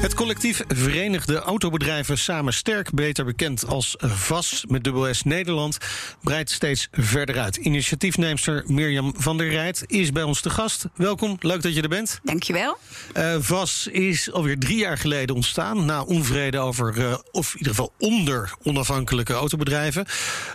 Het 0.00 0.14
collectief 0.14 0.62
Verenigde 0.68 1.38
Autobedrijven 1.38 2.18
Samen 2.18 2.52
Sterk, 2.52 2.92
beter 2.92 3.24
bekend 3.24 3.66
als 3.66 3.94
VAS 3.98 4.64
met 4.68 4.84
dubbel 4.84 5.14
S 5.14 5.22
Nederland, 5.22 5.78
breidt 6.22 6.50
steeds 6.50 6.88
verder 6.92 7.38
uit. 7.38 7.56
Initiatiefneemster 7.56 8.64
Mirjam 8.66 9.14
van 9.16 9.38
der 9.38 9.48
Rijt 9.48 9.84
is 9.86 10.12
bij 10.12 10.22
ons 10.22 10.40
te 10.40 10.50
gast. 10.50 10.84
Welkom, 10.94 11.36
leuk 11.40 11.62
dat 11.62 11.74
je 11.74 11.82
er 11.82 11.88
bent. 11.88 12.20
Dankjewel. 12.22 12.78
Uh, 13.16 13.36
VAS 13.38 13.86
is 13.86 14.32
alweer 14.32 14.58
drie 14.58 14.78
jaar 14.78 14.98
geleden 14.98 15.36
ontstaan, 15.36 15.84
na 15.84 16.02
onvrede 16.02 16.58
over, 16.58 16.98
uh, 16.98 17.14
of 17.30 17.52
in 17.52 17.58
ieder 17.58 17.74
geval 17.74 17.92
onder 17.98 18.52
onafhankelijke 18.62 19.32
autobedrijven. 19.32 20.06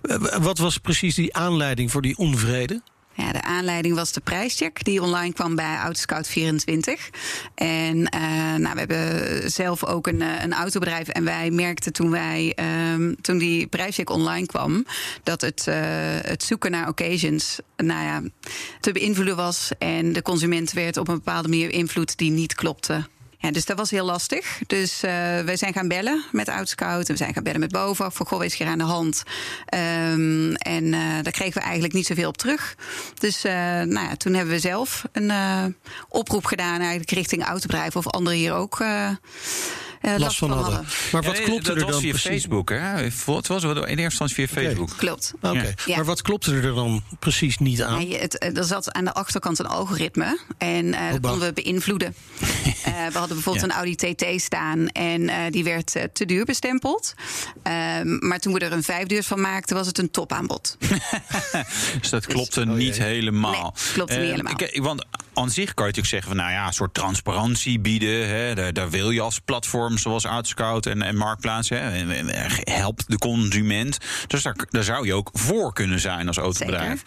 Uh, 0.01 0.15
wat 0.35 0.57
was 0.57 0.77
precies 0.77 1.15
die 1.15 1.35
aanleiding 1.35 1.91
voor 1.91 2.01
die 2.01 2.17
onvrede? 2.17 2.81
Ja, 3.15 3.31
de 3.31 3.41
aanleiding 3.41 3.95
was 3.95 4.11
de 4.11 4.19
prijscheck 4.19 4.83
die 4.83 5.01
online 5.01 5.33
kwam 5.33 5.55
bij 5.55 5.77
Autoscout24. 5.85 7.09
En 7.55 7.97
uh, 7.97 8.55
nou, 8.55 8.73
we 8.73 8.79
hebben 8.79 9.51
zelf 9.51 9.85
ook 9.85 10.07
een, 10.07 10.21
een 10.21 10.53
autobedrijf. 10.53 11.07
En 11.07 11.23
wij 11.23 11.51
merkten 11.51 11.93
toen, 11.93 12.09
wij, 12.09 12.57
um, 12.93 13.15
toen 13.21 13.37
die 13.37 13.67
prijscheck 13.67 14.09
online 14.09 14.45
kwam... 14.45 14.85
dat 15.23 15.41
het, 15.41 15.65
uh, 15.69 15.75
het 16.21 16.43
zoeken 16.43 16.71
naar 16.71 16.87
occasions 16.87 17.59
nou 17.77 18.03
ja, 18.03 18.21
te 18.79 18.91
beïnvloeden 18.91 19.35
was. 19.35 19.71
En 19.77 20.13
de 20.13 20.21
consument 20.21 20.71
werd 20.71 20.97
op 20.97 21.07
een 21.07 21.15
bepaalde 21.15 21.47
manier 21.47 21.69
beïnvloed 21.69 22.17
die 22.17 22.31
niet 22.31 22.55
klopte. 22.55 23.07
Ja, 23.37 23.51
dus 23.51 23.65
dat 23.65 23.77
was 23.77 23.91
heel 23.91 24.05
lastig. 24.05 24.59
Dus 24.67 25.03
uh, 25.03 25.11
wij 25.39 25.55
zijn 25.55 25.73
gaan 25.73 25.87
bellen 25.87 26.23
met 26.31 26.49
Oudscout. 26.49 27.07
En 27.07 27.11
we 27.11 27.17
zijn 27.17 27.33
gaan 27.33 27.43
bellen 27.43 27.59
met 27.59 27.71
BOVAG. 27.71 28.13
Voor 28.13 28.25
goh, 28.25 28.43
is 28.43 28.55
hier 28.55 28.67
aan 28.67 28.77
de 28.77 28.83
hand. 28.83 29.23
Um, 29.73 30.55
en 30.55 30.83
uh, 30.83 30.99
daar 31.21 31.31
kregen 31.31 31.53
we 31.53 31.59
eigenlijk 31.59 31.93
niet 31.93 32.05
zoveel 32.05 32.27
op 32.27 32.37
terug. 32.37 32.75
Dus 33.19 33.45
uh, 33.45 33.51
nou 33.51 34.07
ja, 34.07 34.15
toen 34.15 34.33
hebben 34.33 34.53
we 34.53 34.59
zelf 34.59 35.03
een 35.11 35.31
oproep 36.09 36.45
gedaan... 36.45 36.79
eigenlijk 36.79 37.11
richting 37.11 37.43
autobedrijven 37.43 37.99
of 37.99 38.07
anderen 38.07 38.39
hier 38.39 38.53
ook 38.53 38.83
eh, 40.13 40.19
last, 40.19 40.37
van 40.37 40.51
hadden. 40.51 40.85
Maar 41.11 41.23
wat 41.23 41.37
Ja, 41.37 41.43
klopte 41.43 41.67
dat 41.67 41.75
er 41.77 41.81
was 41.83 41.91
dan 41.91 42.01
via 42.01 42.09
precies? 42.09 42.29
Facebook, 42.31 42.69
hè? 42.69 42.75
Het 42.77 43.47
was 43.47 43.63
in 43.63 43.71
eerste 43.79 44.01
instantie 44.01 44.35
via 44.35 44.61
Facebook. 44.63 44.89
Klopt. 44.97 45.33
Oké, 45.41 45.73
Ja. 45.85 45.95
maar 45.95 46.05
wat 46.05 46.21
klopte 46.21 46.51
er 46.55 46.61
dan 46.75 47.03
precies 47.19 47.57
niet 47.57 47.83
aan? 47.83 47.97
Nee, 47.97 48.17
het, 48.19 48.37
eh, 48.37 48.57
er 48.57 48.63
zat 48.63 48.91
aan 48.93 49.05
de 49.05 49.13
achterkant 49.13 49.59
een 49.59 49.65
algoritme 49.67 50.39
en 50.57 50.93
eh 50.93 51.11
dat 51.11 51.19
konden 51.31 51.47
we 51.47 51.61
beïnvloeden. 51.63 52.15
Eh, 52.85 52.91
we 52.91 53.17
hadden 53.17 53.35
bijvoorbeeld 53.35 53.65
Ja. 53.65 53.71
een 53.71 53.85
Audi 53.85 53.95
TT 54.35 54.41
staan 54.41 54.87
en 54.87 55.29
eh, 55.29 55.37
die 55.49 55.63
werd 55.63 55.91
te 56.13 56.25
duur 56.25 56.45
bestempeld. 56.45 57.13
Ehm, 57.63 58.27
maar 58.27 58.39
toen 58.39 58.53
we 58.53 58.59
er 58.59 58.71
een 58.71 58.83
vijfdeurs 58.83 59.27
van 59.27 59.41
maakten, 59.41 59.75
was 59.75 59.87
het 59.87 59.97
een 59.97 60.11
topaanbod. 60.11 60.77
Dus 62.01 62.09
dat 62.09 62.25
klopte 62.25 62.61
oh 62.61 62.67
niet 62.67 62.95
jee. 62.95 63.05
helemaal. 63.05 63.51
Nee, 63.51 63.93
klopte 63.93 64.17
niet 64.17 64.29
helemaal. 64.29 64.53
ik- 64.57 64.81
want 64.81 65.05
aan 65.35 65.49
zich 65.49 65.73
kan 65.73 65.85
je 65.85 65.91
natuurlijk 65.91 66.07
zeggen 66.07 66.27
van, 66.27 66.37
nou 66.37 66.51
ja, 66.51 66.67
een 66.67 66.73
soort 66.73 66.93
transparantie 66.93 67.79
bieden. 67.79 68.27
Hè, 68.27 68.55
daar, 68.55 68.73
daar 68.73 68.89
wil 68.89 69.09
je 69.09 69.21
als 69.21 69.39
platform 69.39 69.97
zoals 69.97 70.25
Outscout 70.25 70.85
en, 70.85 71.01
en 71.01 71.17
Marktplaats. 71.17 71.69
Hè, 71.69 71.79
helpt 72.63 73.03
de 73.07 73.17
consument. 73.17 73.97
Dus 74.27 74.43
daar, 74.43 74.55
daar 74.69 74.83
zou 74.83 75.05
je 75.05 75.13
ook 75.13 75.29
voor 75.33 75.73
kunnen 75.73 75.99
zijn 75.99 76.27
als 76.27 76.37
autobedrijf. 76.37 77.03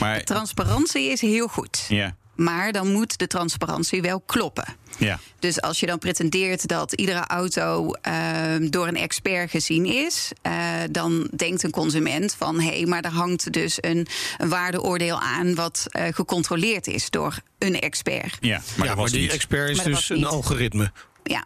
Maar 0.00 0.24
Transparantie 0.24 1.10
is 1.10 1.20
heel 1.20 1.48
goed. 1.48 1.84
ja, 1.88 2.16
Maar 2.44 2.72
dan 2.72 2.92
moet 2.92 3.18
de 3.18 3.26
transparantie 3.26 4.02
wel 4.02 4.20
kloppen. 4.20 4.64
ja. 4.98 5.18
Dus 5.38 5.60
als 5.60 5.80
je 5.80 5.86
dan 5.86 5.98
pretendeert 5.98 6.68
dat 6.68 6.92
iedere 6.92 7.24
auto 7.26 7.92
ehm, 7.92 8.68
door 8.70 8.86
een 8.88 8.96
expert 8.96 9.50
gezien 9.50 9.86
is, 9.86 10.30
eh, 10.42 10.52
dan 10.90 11.28
denkt 11.36 11.62
een 11.62 11.70
consument 11.70 12.34
van 12.38 12.60
hé, 12.60 12.68
hey, 12.76 12.86
maar 12.86 13.02
er 13.02 13.10
hangt 13.10 13.52
dus 13.52 13.78
een, 13.80 14.06
een 14.38 14.48
waardeoordeel 14.48 15.20
aan 15.20 15.54
wat 15.54 15.86
eh, 15.90 16.04
gecontroleerd 16.12 16.86
is 16.86 17.10
door 17.10 17.38
een 17.58 17.80
expert. 17.80 18.36
ja. 18.40 18.60
Maar 18.76 18.86
ja, 18.86 19.04
die 19.04 19.20
niet. 19.20 19.32
expert 19.32 19.70
is 19.70 19.82
dus 19.82 20.08
een 20.08 20.24
algoritme 20.24 20.92
Ja. 21.22 21.44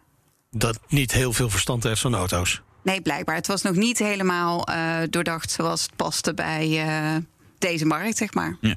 dat 0.50 0.78
niet 0.88 1.12
heel 1.12 1.32
veel 1.32 1.50
verstand 1.50 1.82
heeft 1.82 2.00
van 2.00 2.14
auto's. 2.14 2.62
Nee, 2.82 3.00
blijkbaar. 3.00 3.34
Het 3.34 3.46
was 3.46 3.62
nog 3.62 3.74
niet 3.74 3.98
helemaal 3.98 4.66
eh, 4.66 4.96
doordacht 5.10 5.50
zoals 5.50 5.82
het 5.82 5.96
paste 5.96 6.34
bij 6.34 6.86
eh, 6.86 7.16
deze 7.58 7.86
markt, 7.86 8.16
zeg 8.16 8.34
maar. 8.34 8.56
Ja. 8.60 8.74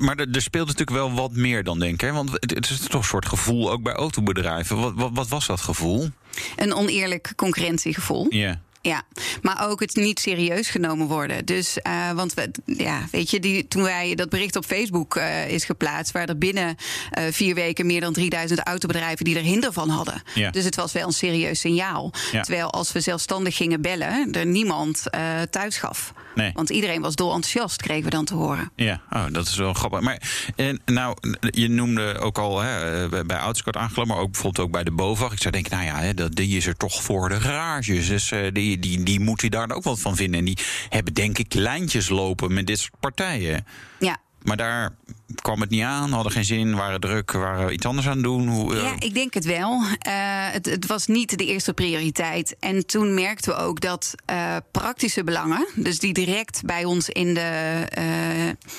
Maar 0.00 0.16
er, 0.16 0.28
er 0.32 0.42
speelt 0.42 0.66
natuurlijk 0.66 0.96
wel 0.96 1.12
wat 1.12 1.32
meer 1.32 1.64
dan 1.64 1.78
denk 1.78 1.92
ik. 1.94 2.00
Hè? 2.00 2.12
Want 2.12 2.30
het, 2.32 2.50
het 2.50 2.70
is 2.70 2.80
toch 2.80 3.00
een 3.00 3.06
soort 3.06 3.26
gevoel 3.26 3.70
ook 3.70 3.82
bij 3.82 3.94
autobedrijven. 3.94 4.80
Wat, 4.80 4.92
wat, 4.94 5.10
wat 5.14 5.28
was 5.28 5.46
dat 5.46 5.60
gevoel? 5.60 6.08
Een 6.56 6.74
oneerlijk 6.74 7.32
concurrentiegevoel. 7.36 8.26
Ja. 8.28 8.60
Ja, 8.84 9.02
maar 9.42 9.68
ook 9.68 9.80
het 9.80 9.94
niet 9.94 10.20
serieus 10.20 10.68
genomen 10.68 11.06
worden. 11.06 11.44
Dus, 11.44 11.78
eh, 11.82 12.10
want 12.10 12.34
we, 12.34 12.50
ja, 12.64 13.06
weet 13.10 13.30
je, 13.30 13.40
die, 13.40 13.68
toen 13.68 13.82
wij 13.82 14.14
dat 14.14 14.28
bericht 14.28 14.56
op 14.56 14.64
Facebook 14.64 15.16
eh, 15.16 15.48
is 15.48 15.64
geplaatst, 15.64 16.12
waren 16.12 16.28
er 16.28 16.38
binnen 16.38 16.76
eh, 17.10 17.24
vier 17.30 17.54
weken 17.54 17.86
meer 17.86 18.00
dan 18.00 18.12
3000 18.12 18.60
autobedrijven 18.60 19.24
die 19.24 19.36
er 19.36 19.42
hinder 19.42 19.72
van 19.72 19.88
hadden. 19.88 20.22
Ja. 20.34 20.50
Dus 20.50 20.64
het 20.64 20.76
was 20.76 20.92
wel 20.92 21.06
een 21.06 21.12
serieus 21.12 21.60
signaal. 21.60 22.12
Ja. 22.32 22.42
Terwijl 22.42 22.70
als 22.70 22.92
we 22.92 23.00
zelfstandig 23.00 23.56
gingen 23.56 23.80
bellen, 23.80 24.32
er 24.32 24.46
niemand 24.46 25.02
thuis 25.50 25.76
gaf. 25.76 26.12
Nee. 26.34 26.50
Want 26.54 26.70
iedereen 26.70 27.00
was 27.00 27.14
dol 27.14 27.32
enthousiast, 27.34 27.82
kregen 27.82 28.04
we 28.04 28.10
dan 28.10 28.24
te 28.24 28.34
horen. 28.34 28.70
Ja, 28.76 29.00
oh, 29.10 29.24
dat 29.30 29.46
is 29.46 29.56
wel 29.56 29.72
grappig. 29.72 30.00
Maar 30.00 30.22
en, 30.56 30.80
nou, 30.84 31.16
je 31.40 31.68
noemde 31.68 32.18
ook 32.18 32.38
al 32.38 32.60
hè, 32.60 33.08
bij- 33.08 33.26
bij 33.26 33.36
Oudscott 33.38 33.76
aangelopen, 33.76 34.14
maar 34.14 34.22
ook 34.22 34.30
bijvoorbeeld 34.32 34.66
ook 34.66 34.72
bij 34.72 34.84
de 34.84 34.90
BOVAG. 34.90 35.32
Ik 35.32 35.40
zou 35.40 35.52
denken, 35.54 35.72
nou 35.72 35.84
ja, 35.84 35.98
hè, 36.00 36.14
dat, 36.14 36.34
die 36.34 36.56
is 36.56 36.66
er 36.66 36.76
toch 36.76 37.02
voor 37.02 37.28
de 37.28 37.40
garages. 37.40 38.06
Dus 38.08 38.30
eh, 38.30 38.40
die, 38.52 38.78
die, 38.78 39.02
die 39.02 39.20
moet 39.20 39.40
je 39.40 39.50
daar 39.50 39.70
ook 39.70 39.84
wat 39.84 40.00
van 40.00 40.16
vinden. 40.16 40.38
En 40.38 40.44
die 40.44 40.58
hebben 40.88 41.14
denk 41.14 41.38
ik 41.38 41.54
lijntjes 41.54 42.08
lopen 42.08 42.52
met 42.54 42.66
dit 42.66 42.78
soort 42.78 43.00
partijen. 43.00 43.66
Ja. 43.98 44.16
Maar 44.44 44.56
daar 44.56 44.94
kwam 45.34 45.60
het 45.60 45.70
niet 45.70 45.82
aan, 45.82 46.12
hadden 46.12 46.32
geen 46.32 46.44
zin, 46.44 46.74
waren 46.74 47.00
druk, 47.00 47.32
waren 47.32 47.72
iets 47.72 47.86
anders 47.86 48.06
aan 48.06 48.14
het 48.14 48.22
doen. 48.22 48.48
Hoe, 48.48 48.74
eh, 48.74 48.82
Ja, 48.82 48.94
ik 48.98 49.14
denk 49.14 49.34
het 49.34 49.44
wel. 49.44 49.82
Eh, 49.98 50.12
het, 50.52 50.66
het 50.66 50.86
was 50.86 51.06
niet 51.06 51.38
de 51.38 51.46
eerste 51.46 51.74
prioriteit. 51.74 52.56
En 52.58 52.86
toen 52.86 53.14
merkten 53.14 53.54
we 53.54 53.58
ook 53.58 53.80
dat 53.80 54.14
eh, 54.24 54.56
praktische 54.70 55.24
belangen, 55.24 55.66
dus 55.74 55.98
die 55.98 56.12
direct 56.12 56.62
bij 56.64 56.84
ons 56.84 57.08
in 57.08 57.34
de, 57.34 57.40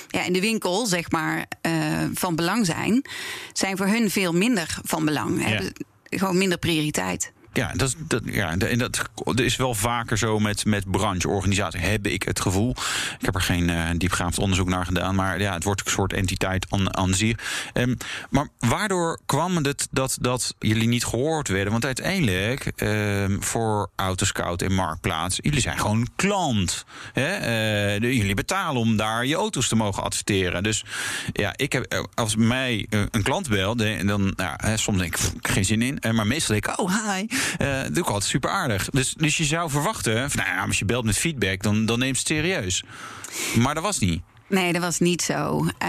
ja, 0.08 0.24
in 0.24 0.32
de 0.32 0.40
winkel, 0.40 0.86
zeg 0.86 1.10
maar, 1.10 1.46
van 2.14 2.36
belang 2.36 2.66
zijn, 2.66 3.04
zijn 3.52 3.76
voor 3.76 3.86
hun 3.86 4.10
veel 4.10 4.32
minder 4.32 4.78
van 4.84 5.04
belang. 5.04 5.42
Ja. 5.42 5.48
Hebben 5.48 5.72
gewoon 6.10 6.38
minder 6.38 6.58
prioriteit. 6.58 7.32
Ja, 7.56 7.72
dat, 7.74 7.94
ja 8.24 8.56
en 8.58 8.78
dat, 8.78 9.08
is 9.34 9.56
wel 9.56 9.74
vaker 9.74 10.18
zo 10.18 10.38
met, 10.38 10.64
met 10.64 10.90
brancheorganisaties, 10.90 11.80
heb 11.80 12.06
ik 12.06 12.22
het 12.22 12.40
gevoel. 12.40 12.70
Ik 13.18 13.24
heb 13.24 13.34
er 13.34 13.40
geen 13.40 13.70
eh, 13.70 13.88
diepgaand 13.96 14.38
onderzoek 14.38 14.68
naar 14.68 14.84
gedaan, 14.84 15.14
maar 15.14 15.40
ja, 15.40 15.52
het 15.52 15.64
wordt 15.64 15.84
een 15.84 15.90
soort 15.90 16.12
entiteit 16.12 16.66
aan. 16.68 17.14
Ehm, 17.72 17.94
maar 18.30 18.48
waardoor 18.58 19.20
kwam 19.26 19.56
het 19.56 19.88
dat, 19.90 20.18
dat 20.20 20.54
jullie 20.58 20.88
niet 20.88 21.04
gehoord 21.04 21.48
werden? 21.48 21.72
Want 21.72 21.84
uiteindelijk, 21.84 22.72
ehm, 22.76 23.40
voor 23.40 23.90
Autoscout 23.96 24.62
en 24.62 24.72
Marktplaats, 24.72 25.38
jullie 25.42 25.60
zijn 25.60 25.78
gewoon 25.78 26.08
klant. 26.16 26.84
Hè? 27.12 27.26
Eh, 27.36 27.98
jullie 28.00 28.34
betalen 28.34 28.80
om 28.80 28.96
daar 28.96 29.26
je 29.26 29.34
auto's 29.34 29.68
te 29.68 29.76
mogen 29.76 30.02
adverteren. 30.02 30.62
Dus 30.62 30.84
ja, 31.32 31.52
ik 31.56 31.72
heb, 31.72 31.84
eh, 31.84 32.04
als 32.14 32.36
mij 32.36 32.86
een 33.10 33.22
klant 33.22 33.48
belt, 33.48 33.78
de- 33.78 34.02
dan 34.04 34.32
nou, 34.36 34.54
hè, 34.56 34.76
soms 34.76 34.98
denk 34.98 35.14
ik, 35.14 35.20
pff, 35.20 35.32
geen 35.52 35.64
zin 35.64 35.82
in. 35.82 35.98
Maar 36.12 36.26
meestal 36.26 36.54
denk 36.60 36.66
ik, 36.66 36.80
oh 36.80 37.12
hi. 37.14 37.26
Eh 37.58 37.80
doe 37.82 38.02
ik 38.02 38.06
altijd 38.10 38.30
super 38.30 38.50
aardig. 38.50 38.88
Dus, 38.90 39.14
dus 39.16 39.36
je 39.36 39.44
zou 39.44 39.70
verwachten, 39.70 40.30
van, 40.30 40.42
nou 40.44 40.56
ja, 40.56 40.64
als 40.66 40.78
je 40.78 40.84
belt 40.84 41.04
met 41.04 41.18
feedback, 41.18 41.62
dan, 41.62 41.86
dan 41.86 41.98
neemt 41.98 42.18
het 42.18 42.26
serieus. 42.26 42.82
Maar 43.56 43.74
dat 43.74 43.82
was 43.82 43.98
niet. 43.98 44.22
Nee, 44.48 44.72
dat 44.72 44.82
was 44.82 44.98
niet 44.98 45.22
zo. 45.22 45.66
Eh, 45.78 45.88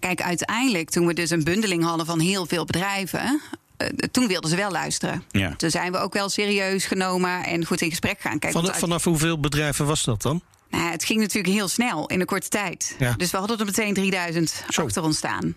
kijk, 0.00 0.22
uiteindelijk, 0.22 0.90
toen 0.90 1.06
we 1.06 1.14
dus 1.14 1.30
een 1.30 1.44
bundeling 1.44 1.84
hadden 1.84 2.06
van 2.06 2.20
heel 2.20 2.46
veel 2.46 2.64
bedrijven. 2.64 3.40
eh, 3.76 3.88
toen 4.10 4.26
wilden 4.26 4.50
ze 4.50 4.56
wel 4.56 4.70
luisteren. 4.70 5.22
Ja. 5.30 5.54
Toen 5.56 5.70
zijn 5.70 5.92
we 5.92 5.98
ook 5.98 6.12
wel 6.12 6.28
serieus 6.28 6.84
genomen 6.84 7.44
en 7.44 7.64
goed 7.64 7.80
in 7.80 7.90
gesprek 7.90 8.20
gaan. 8.20 8.38
Kijk, 8.38 8.52
Van, 8.52 8.60
want 8.62 8.72
uit- 8.74 8.82
vanaf 8.82 9.04
hoeveel 9.04 9.40
bedrijven 9.40 9.86
was 9.86 10.04
dat 10.04 10.22
dan? 10.22 10.42
Nou, 10.70 10.90
het 10.90 11.04
ging 11.04 11.20
natuurlijk 11.20 11.54
heel 11.54 11.68
snel 11.68 12.06
in 12.06 12.20
een 12.20 12.26
korte 12.26 12.48
tijd. 12.48 12.96
Ja. 12.98 13.14
Dus 13.16 13.30
we 13.30 13.36
hadden 13.36 13.58
er 13.58 13.64
meteen 13.64 13.94
3000 13.94 14.64
Zo. 14.68 14.82
achter 14.84 15.02
ons 15.02 15.16
staan. 15.16 15.56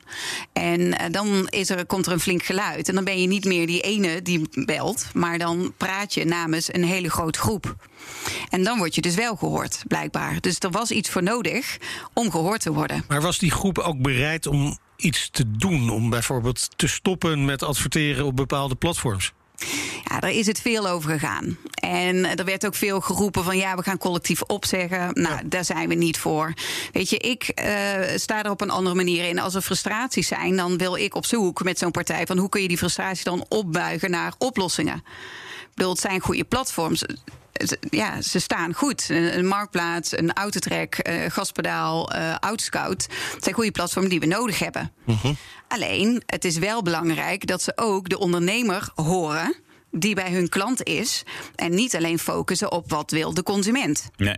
En 0.53 0.97
eh, 0.97 1.11
dan 1.11 1.47
is 1.47 1.69
er, 1.69 1.85
komt 1.85 2.05
er 2.05 2.11
een 2.11 2.19
flink 2.19 2.43
geluid. 2.43 2.89
En 2.89 2.95
dan 2.95 3.03
ben 3.03 3.21
je 3.21 3.27
niet 3.27 3.45
meer 3.45 3.67
die 3.67 3.81
ene 3.81 4.21
die 4.21 4.49
belt, 4.65 5.05
maar 5.13 5.37
dan 5.37 5.73
praat 5.77 6.13
je 6.13 6.25
namens 6.25 6.73
een 6.73 6.83
hele 6.83 7.09
grote 7.09 7.39
groep. 7.39 7.75
En 8.49 8.63
dan 8.63 8.77
word 8.77 8.95
je 8.95 9.01
dus 9.01 9.15
wel 9.15 9.35
gehoord, 9.35 9.83
blijkbaar. 9.87 10.41
Dus 10.41 10.59
er 10.59 10.71
was 10.71 10.91
iets 10.91 11.09
voor 11.09 11.23
nodig 11.23 11.77
om 12.13 12.31
gehoord 12.31 12.61
te 12.61 12.73
worden. 12.73 13.03
Maar 13.07 13.21
was 13.21 13.37
die 13.37 13.51
groep 13.51 13.77
ook 13.77 14.01
bereid 14.01 14.47
om 14.47 14.77
iets 14.95 15.29
te 15.31 15.51
doen? 15.51 15.89
Om 15.89 16.09
bijvoorbeeld 16.09 16.69
te 16.75 16.87
stoppen 16.87 17.45
met 17.45 17.63
adverteren 17.63 18.25
op 18.25 18.35
bepaalde 18.35 18.75
platforms? 18.75 19.33
Ja, 20.03 20.19
daar 20.19 20.31
is 20.31 20.47
het 20.47 20.61
veel 20.61 20.87
over 20.87 21.11
gegaan. 21.11 21.57
En 21.81 22.37
er 22.37 22.45
werd 22.45 22.65
ook 22.65 22.75
veel 22.75 23.01
geroepen 23.01 23.43
van 23.43 23.57
ja, 23.57 23.75
we 23.75 23.83
gaan 23.83 23.97
collectief 23.97 24.41
opzeggen. 24.41 25.09
Nou, 25.13 25.47
daar 25.47 25.65
zijn 25.65 25.89
we 25.89 25.95
niet 25.95 26.17
voor. 26.17 26.53
Weet 26.91 27.09
je, 27.09 27.17
ik 27.17 27.43
eh, 27.43 28.01
sta 28.15 28.43
er 28.43 28.51
op 28.51 28.61
een 28.61 28.69
andere 28.69 28.95
manier 28.95 29.27
in. 29.27 29.39
Als 29.39 29.55
er 29.55 29.61
frustraties 29.61 30.27
zijn, 30.27 30.55
dan 30.55 30.77
wil 30.77 30.95
ik 30.95 31.15
op 31.15 31.25
zoek 31.25 31.63
met 31.63 31.77
zo'n 31.77 31.91
partij 31.91 32.25
van 32.25 32.37
hoe 32.37 32.49
kun 32.49 32.61
je 32.61 32.67
die 32.67 32.77
frustratie 32.77 33.23
dan 33.23 33.45
opbuigen 33.49 34.11
naar 34.11 34.33
oplossingen. 34.37 34.95
Ik 34.95 35.75
bedoel, 35.75 35.91
het 35.91 36.01
zijn 36.01 36.19
goede 36.19 36.43
platforms. 36.43 37.03
Ja, 37.89 38.21
ze 38.21 38.39
staan 38.39 38.73
goed. 38.73 39.05
Een, 39.09 39.47
marktplaats, 39.47 40.17
een 40.17 40.33
autotrek, 40.33 40.97
eh 40.97 41.31
gaspedaal, 41.31 42.11
eh 42.11 42.35
Outscout. 42.39 43.07
Het 43.33 43.43
zijn 43.43 43.55
goede 43.55 43.71
platformen 43.71 44.09
die 44.09 44.19
we 44.19 44.25
nodig 44.25 44.59
hebben. 44.59 44.91
Alleen, 45.67 46.23
het 46.25 46.45
is 46.45 46.57
wel 46.57 46.81
belangrijk 46.81 47.47
dat 47.47 47.61
ze 47.61 47.71
ook 47.75 48.09
de 48.09 48.19
ondernemer 48.19 48.89
horen 48.95 49.55
die 49.91 50.15
bij 50.15 50.31
hun 50.31 50.49
klant 50.49 50.83
is. 50.83 51.23
En 51.55 51.75
niet 51.75 51.95
alleen 51.95 52.19
focussen 52.19 52.71
op 52.71 52.89
wat 52.89 53.11
wil 53.11 53.33
de 53.33 53.43
consument. 53.43 54.09
Nee. 54.17 54.37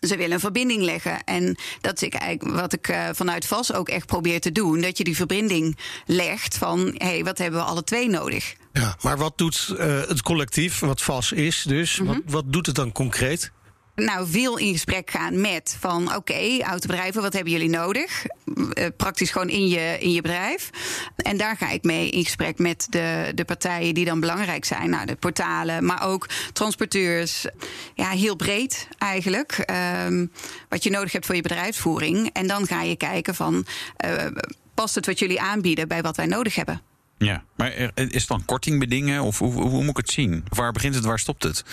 Ze 0.00 0.16
willen 0.16 0.32
een 0.32 0.40
verbinding 0.40 0.82
leggen. 0.82 1.24
En 1.24 1.56
dat 1.80 2.02
is 2.02 2.08
eigenlijk 2.08 2.60
wat 2.60 2.72
ik 2.72 2.88
eh, 2.88 3.08
vanuit 3.12 3.46
VAS 3.46 3.72
ook 3.72 3.88
echt 3.88 4.06
probeer 4.06 4.40
te 4.40 4.52
doen. 4.52 4.80
Dat 4.80 4.98
je 4.98 5.04
die 5.04 5.16
verbinding 5.16 5.78
legt 6.06 6.56
van 6.58 6.78
hé, 6.78 7.06
hey, 7.06 7.24
wat 7.24 7.38
hebben 7.38 7.60
we 7.60 7.66
alle 7.66 7.84
twee 7.84 8.08
nodig? 8.08 8.54
Ja, 8.72 8.96
maar 9.02 9.18
wat 9.18 9.38
doet 9.38 9.74
eh, 9.78 10.00
het 10.00 10.22
collectief, 10.22 10.78
wat 10.78 11.02
vast 11.02 11.32
is 11.32 11.62
dus, 11.66 11.98
wat, 11.98 12.20
wat 12.26 12.44
doet 12.46 12.66
het 12.66 12.74
dan 12.74 12.92
concreet? 12.92 13.50
Nou, 13.98 14.26
veel 14.28 14.58
in 14.58 14.72
gesprek 14.72 15.10
gaan 15.10 15.40
met 15.40 15.76
van 15.80 16.14
oké, 16.16 16.60
autobedrijven, 16.62 17.22
wat 17.22 17.32
hebben 17.32 17.52
jullie 17.52 17.68
nodig? 17.68 18.26
Eh, 18.72 18.86
praktisch 18.96 19.30
gewoon 19.30 19.48
in 19.48 19.68
je, 19.68 19.96
in 20.00 20.12
je 20.12 20.20
bedrijf. 20.20 20.70
En 21.16 21.36
daar 21.36 21.56
ga 21.56 21.70
ik 21.70 21.82
mee 21.82 22.10
in 22.10 22.24
gesprek 22.24 22.58
met 22.58 22.86
de, 22.90 23.32
de 23.34 23.44
partijen 23.44 23.94
die 23.94 24.04
dan 24.04 24.20
belangrijk 24.20 24.64
zijn. 24.64 24.90
Nou, 24.90 25.06
de 25.06 25.14
portalen, 25.14 25.84
maar 25.84 26.06
ook 26.06 26.28
transporteurs. 26.52 27.46
Ja, 27.94 28.10
heel 28.10 28.36
breed 28.36 28.88
eigenlijk. 28.98 29.52
Ehm, 29.52 30.26
wat 30.68 30.82
je 30.82 30.90
nodig 30.90 31.12
hebt 31.12 31.26
voor 31.26 31.34
je 31.34 31.42
bedrijfsvoering. 31.42 32.30
En 32.32 32.46
dan 32.46 32.66
ga 32.66 32.82
je 32.82 32.96
kijken 32.96 33.34
van 33.34 33.66
eh, 33.96 34.26
past 34.74 34.94
het 34.94 35.06
wat 35.06 35.18
jullie 35.18 35.40
aanbieden 35.40 35.88
bij 35.88 36.02
wat 36.02 36.16
wij 36.16 36.26
nodig 36.26 36.54
hebben? 36.54 36.82
Ja, 37.18 37.44
maar 37.56 37.72
is 37.94 38.12
het 38.12 38.26
dan 38.26 38.44
korting 38.44 38.78
bedingen? 38.78 39.22
Of 39.22 39.38
hoe, 39.38 39.52
hoe 39.52 39.80
moet 39.80 39.88
ik 39.88 39.96
het 39.96 40.10
zien? 40.10 40.44
Waar 40.48 40.72
begint 40.72 40.94
het, 40.94 41.04
waar 41.04 41.18
stopt 41.18 41.42
het? 41.42 41.64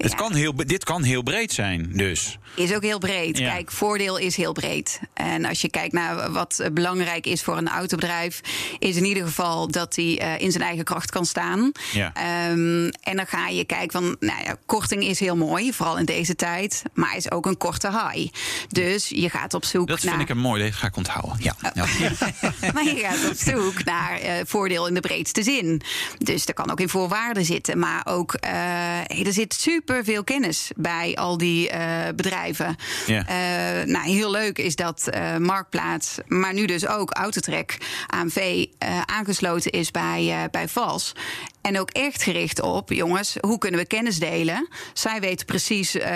Het 0.00 0.14
kan 0.14 0.34
heel, 0.34 0.54
dit 0.54 0.84
kan 0.84 1.02
heel 1.02 1.22
breed 1.22 1.52
zijn, 1.52 1.90
dus. 1.92 2.38
Is 2.54 2.74
ook 2.74 2.82
heel 2.82 2.98
breed. 2.98 3.38
Ja. 3.38 3.50
Kijk, 3.50 3.70
voordeel 3.70 4.16
is 4.18 4.36
heel 4.36 4.52
breed. 4.52 5.00
En 5.14 5.44
als 5.44 5.60
je 5.60 5.70
kijkt 5.70 5.92
naar 5.92 6.32
wat 6.32 6.58
eh, 6.58 6.70
belangrijk 6.72 7.26
is 7.26 7.42
voor 7.42 7.56
een 7.56 7.68
autobedrijf, 7.68 8.40
is 8.78 8.96
in 8.96 9.04
ieder 9.04 9.22
geval 9.22 9.68
dat 9.68 9.96
hij 9.96 10.18
eh, 10.18 10.40
in 10.40 10.50
zijn 10.52 10.64
eigen 10.64 10.84
kracht 10.84 11.10
kan 11.10 11.26
staan. 11.26 11.72
Ja. 11.92 12.12
Ehm, 12.14 12.88
en 13.02 13.16
dan 13.16 13.26
ga 13.26 13.48
je 13.48 13.64
kijken 13.64 13.90
van, 13.90 14.16
nou 14.20 14.44
ja, 14.44 14.56
korting 14.66 15.04
is 15.04 15.20
heel 15.20 15.36
mooi, 15.36 15.72
vooral 15.72 15.98
in 15.98 16.04
deze 16.04 16.36
tijd, 16.36 16.82
maar 16.94 17.16
is 17.16 17.30
ook 17.30 17.46
een 17.46 17.56
korte 17.56 17.90
high. 17.90 18.32
Dus 18.68 19.08
je 19.08 19.30
gaat 19.30 19.54
op 19.54 19.64
zoek 19.64 19.88
Dat 19.88 20.02
naar. 20.02 20.16
vind 20.16 20.28
ik 20.28 20.36
een 20.36 20.42
mooi, 20.42 20.62
deze 20.62 20.76
ga 20.78 20.86
ik 20.86 20.96
onthouden. 20.96 21.36
Ja. 21.40 21.56
ja. 21.74 21.84
maar 22.74 22.84
je 22.84 22.98
gaat 23.02 23.30
op 23.30 23.36
zoek 23.36 23.84
naar 23.84 24.18
eh, 24.18 24.32
voordeel 24.46 24.86
in 24.86 24.94
de 24.94 25.00
breedste 25.00 25.42
zin. 25.42 25.82
Dus 26.18 26.46
er 26.46 26.54
kan 26.54 26.70
ook 26.70 26.80
in 26.80 26.88
voorwaarden 26.88 27.44
zitten. 27.44 27.78
Maar 27.78 28.06
ook, 28.06 28.34
er 28.40 29.32
zit 29.32 29.54
super 29.54 29.89
veel 30.02 30.24
kennis 30.24 30.70
bij 30.76 31.16
al 31.16 31.38
die 31.38 31.70
eh, 31.70 32.08
bedrijven. 32.14 32.76
Ja. 33.06 33.26
Eh, 33.26 33.86
nou, 33.86 34.08
heel 34.08 34.30
leuk 34.30 34.58
is 34.58 34.76
dat 34.76 35.08
eh, 35.08 35.36
Marktplaats, 35.36 36.18
maar 36.26 36.54
nu 36.54 36.64
dus 36.66 36.86
ook 36.86 37.10
Autotrek 37.10 37.78
AMV 38.06 38.66
aangesloten 39.04 39.70
is 39.70 39.90
bij, 39.90 40.48
bij 40.50 40.68
VAS. 40.68 41.12
En 41.62 41.80
ook 41.80 41.90
echt 41.90 42.22
gericht 42.22 42.60
op, 42.60 42.90
jongens, 42.92 43.36
hoe 43.40 43.58
kunnen 43.58 43.80
we 43.80 43.86
kennis 43.86 44.18
delen? 44.18 44.68
Zij 44.92 45.20
weten 45.20 45.46
precies 45.46 45.94
eh, 45.94 46.10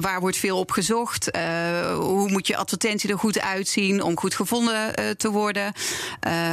waar 0.00 0.20
wordt 0.20 0.36
veel 0.36 0.58
op 0.58 0.70
gezocht. 0.70 1.30
eh, 1.30 1.42
hoe 1.96 2.30
moet 2.30 2.46
je 2.46 2.56
advertentie 2.56 3.10
er 3.10 3.18
goed 3.18 3.40
uitzien 3.40 4.02
om 4.02 4.18
goed 4.18 4.34
gevonden 4.34 4.94
eh, 4.94 5.10
te 5.10 5.30
worden? 5.30 5.72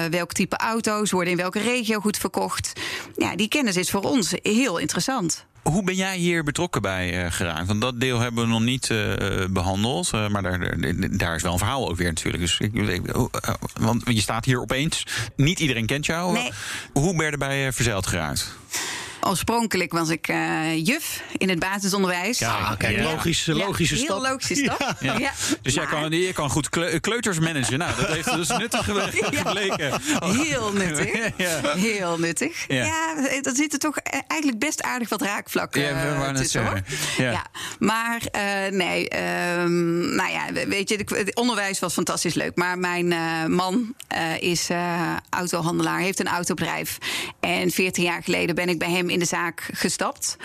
Welk 0.09 0.33
type 0.33 0.57
auto's 0.57 1.11
worden 1.11 1.31
in 1.31 1.37
welke 1.37 1.59
regio 1.59 1.99
goed 1.99 2.17
verkocht? 2.17 2.73
Ja, 3.15 3.35
die 3.35 3.47
kennis 3.47 3.75
is 3.75 3.89
voor 3.89 4.01
ons 4.01 4.33
heel 4.41 4.77
interessant. 4.77 5.45
Hoe 5.63 5.83
ben 5.83 5.95
jij 5.95 6.17
hier 6.17 6.43
betrokken 6.43 6.81
bij 6.81 7.31
geraakt? 7.31 7.67
Want 7.67 7.81
dat 7.81 7.99
deel 7.99 8.19
hebben 8.19 8.43
we 8.43 8.49
nog 8.49 8.61
niet 8.61 8.89
eh, 8.89 9.13
behandeld. 9.49 10.09
eh, 10.13 10.27
maar 10.27 10.41
daar, 10.41 10.59
daar- 11.17 11.35
is 11.35 11.41
wel 11.41 11.51
een 11.51 11.57
verhaal 11.57 11.89
ook 11.89 11.97
weer 11.97 12.07
natuurlijk. 12.07 12.43
Dus 12.43 12.59
ik, 12.59 13.01
want 13.79 14.01
je 14.05 14.21
staat 14.21 14.45
hier 14.45 14.61
opeens. 14.61 15.05
Niet 15.35 15.59
iedereen 15.59 15.85
kent 15.85 16.05
jou. 16.05 16.33
Nee. 16.33 16.51
Hoe 16.93 17.15
ben 17.15 17.25
je 17.25 17.31
erbij 17.31 17.73
verzeild 17.73 18.07
geraakt? 18.07 18.24
uit? 18.25 18.45
Oorspronkelijk 19.27 19.91
was 19.91 20.09
ik 20.09 20.27
eh, 20.27 20.85
juf 20.85 21.21
in 21.37 21.49
het 21.49 21.59
basisonderbleek. 21.59 22.33
Ja, 22.33 22.75
kijk, 22.77 22.99
logische, 23.03 23.55
Ja, 23.55 23.65
logische 23.65 23.95
heel 23.95 24.03
stap. 24.05 24.21
logische 24.21 24.55
stap. 24.55 24.95
Ja. 24.99 25.17
Ja. 25.17 25.31
Dus 25.61 25.73
jij 25.73 25.85
kan, 25.85 26.11
je 26.11 26.33
kan 26.33 26.49
goed 26.49 26.69
kleu- 26.69 26.99
kleuters 26.99 27.39
managen. 27.39 27.77
Nou, 27.77 27.95
dat 28.01 28.07
heeft 28.07 28.33
dus 28.33 28.47
nuttig 28.57 28.85
gebleken. 28.85 30.01
Heel 30.23 30.71
nuttig. 30.73 31.13
Ja. 31.37 31.75
Heel 31.77 32.17
nuttig. 32.19 32.65
Ja. 32.67 32.85
Ja, 32.85 33.15
er 33.43 33.55
zitten 33.55 33.79
toch 33.79 33.97
e- 33.97 34.01
eigenlijk 34.27 34.59
best 34.59 34.81
aardig 34.83 35.09
wat 35.09 35.21
raakvlakken 35.21 35.81
Ja, 35.81 35.93
we 35.93 36.07
eh, 36.07 36.17
wou 36.17 36.31
net 36.31 36.41
tussen. 36.41 36.65
Hoor. 36.65 36.81
Ja. 37.17 37.31
Ja. 37.31 37.45
Maar 37.79 38.21
eh, 38.31 38.41
nee, 38.71 39.09
ehm, 39.09 40.15
nou 40.15 40.31
ja, 40.31 40.67
weet 40.67 40.89
je, 40.89 40.97
het 41.15 41.35
onderwijs 41.35 41.79
was 41.79 41.93
fantastisch 41.93 42.33
leuk. 42.33 42.55
Maar 42.55 42.77
mijn 42.77 43.11
eh, 43.11 43.45
man 43.45 43.93
eh, 44.07 44.41
is 44.41 44.69
eh, 44.69 45.13
autohandelaar, 45.29 45.99
heeft 45.99 46.19
een 46.19 46.27
autobedrijf. 46.27 46.97
En 47.39 47.71
14 47.71 48.03
jaar 48.03 48.23
geleden 48.23 48.55
ben 48.55 48.69
ik 48.69 48.79
bij 48.79 48.91
hem 48.91 49.09
in 49.15 49.21
de 49.21 49.27
zaak 49.27 49.69
gestapt. 49.73 50.35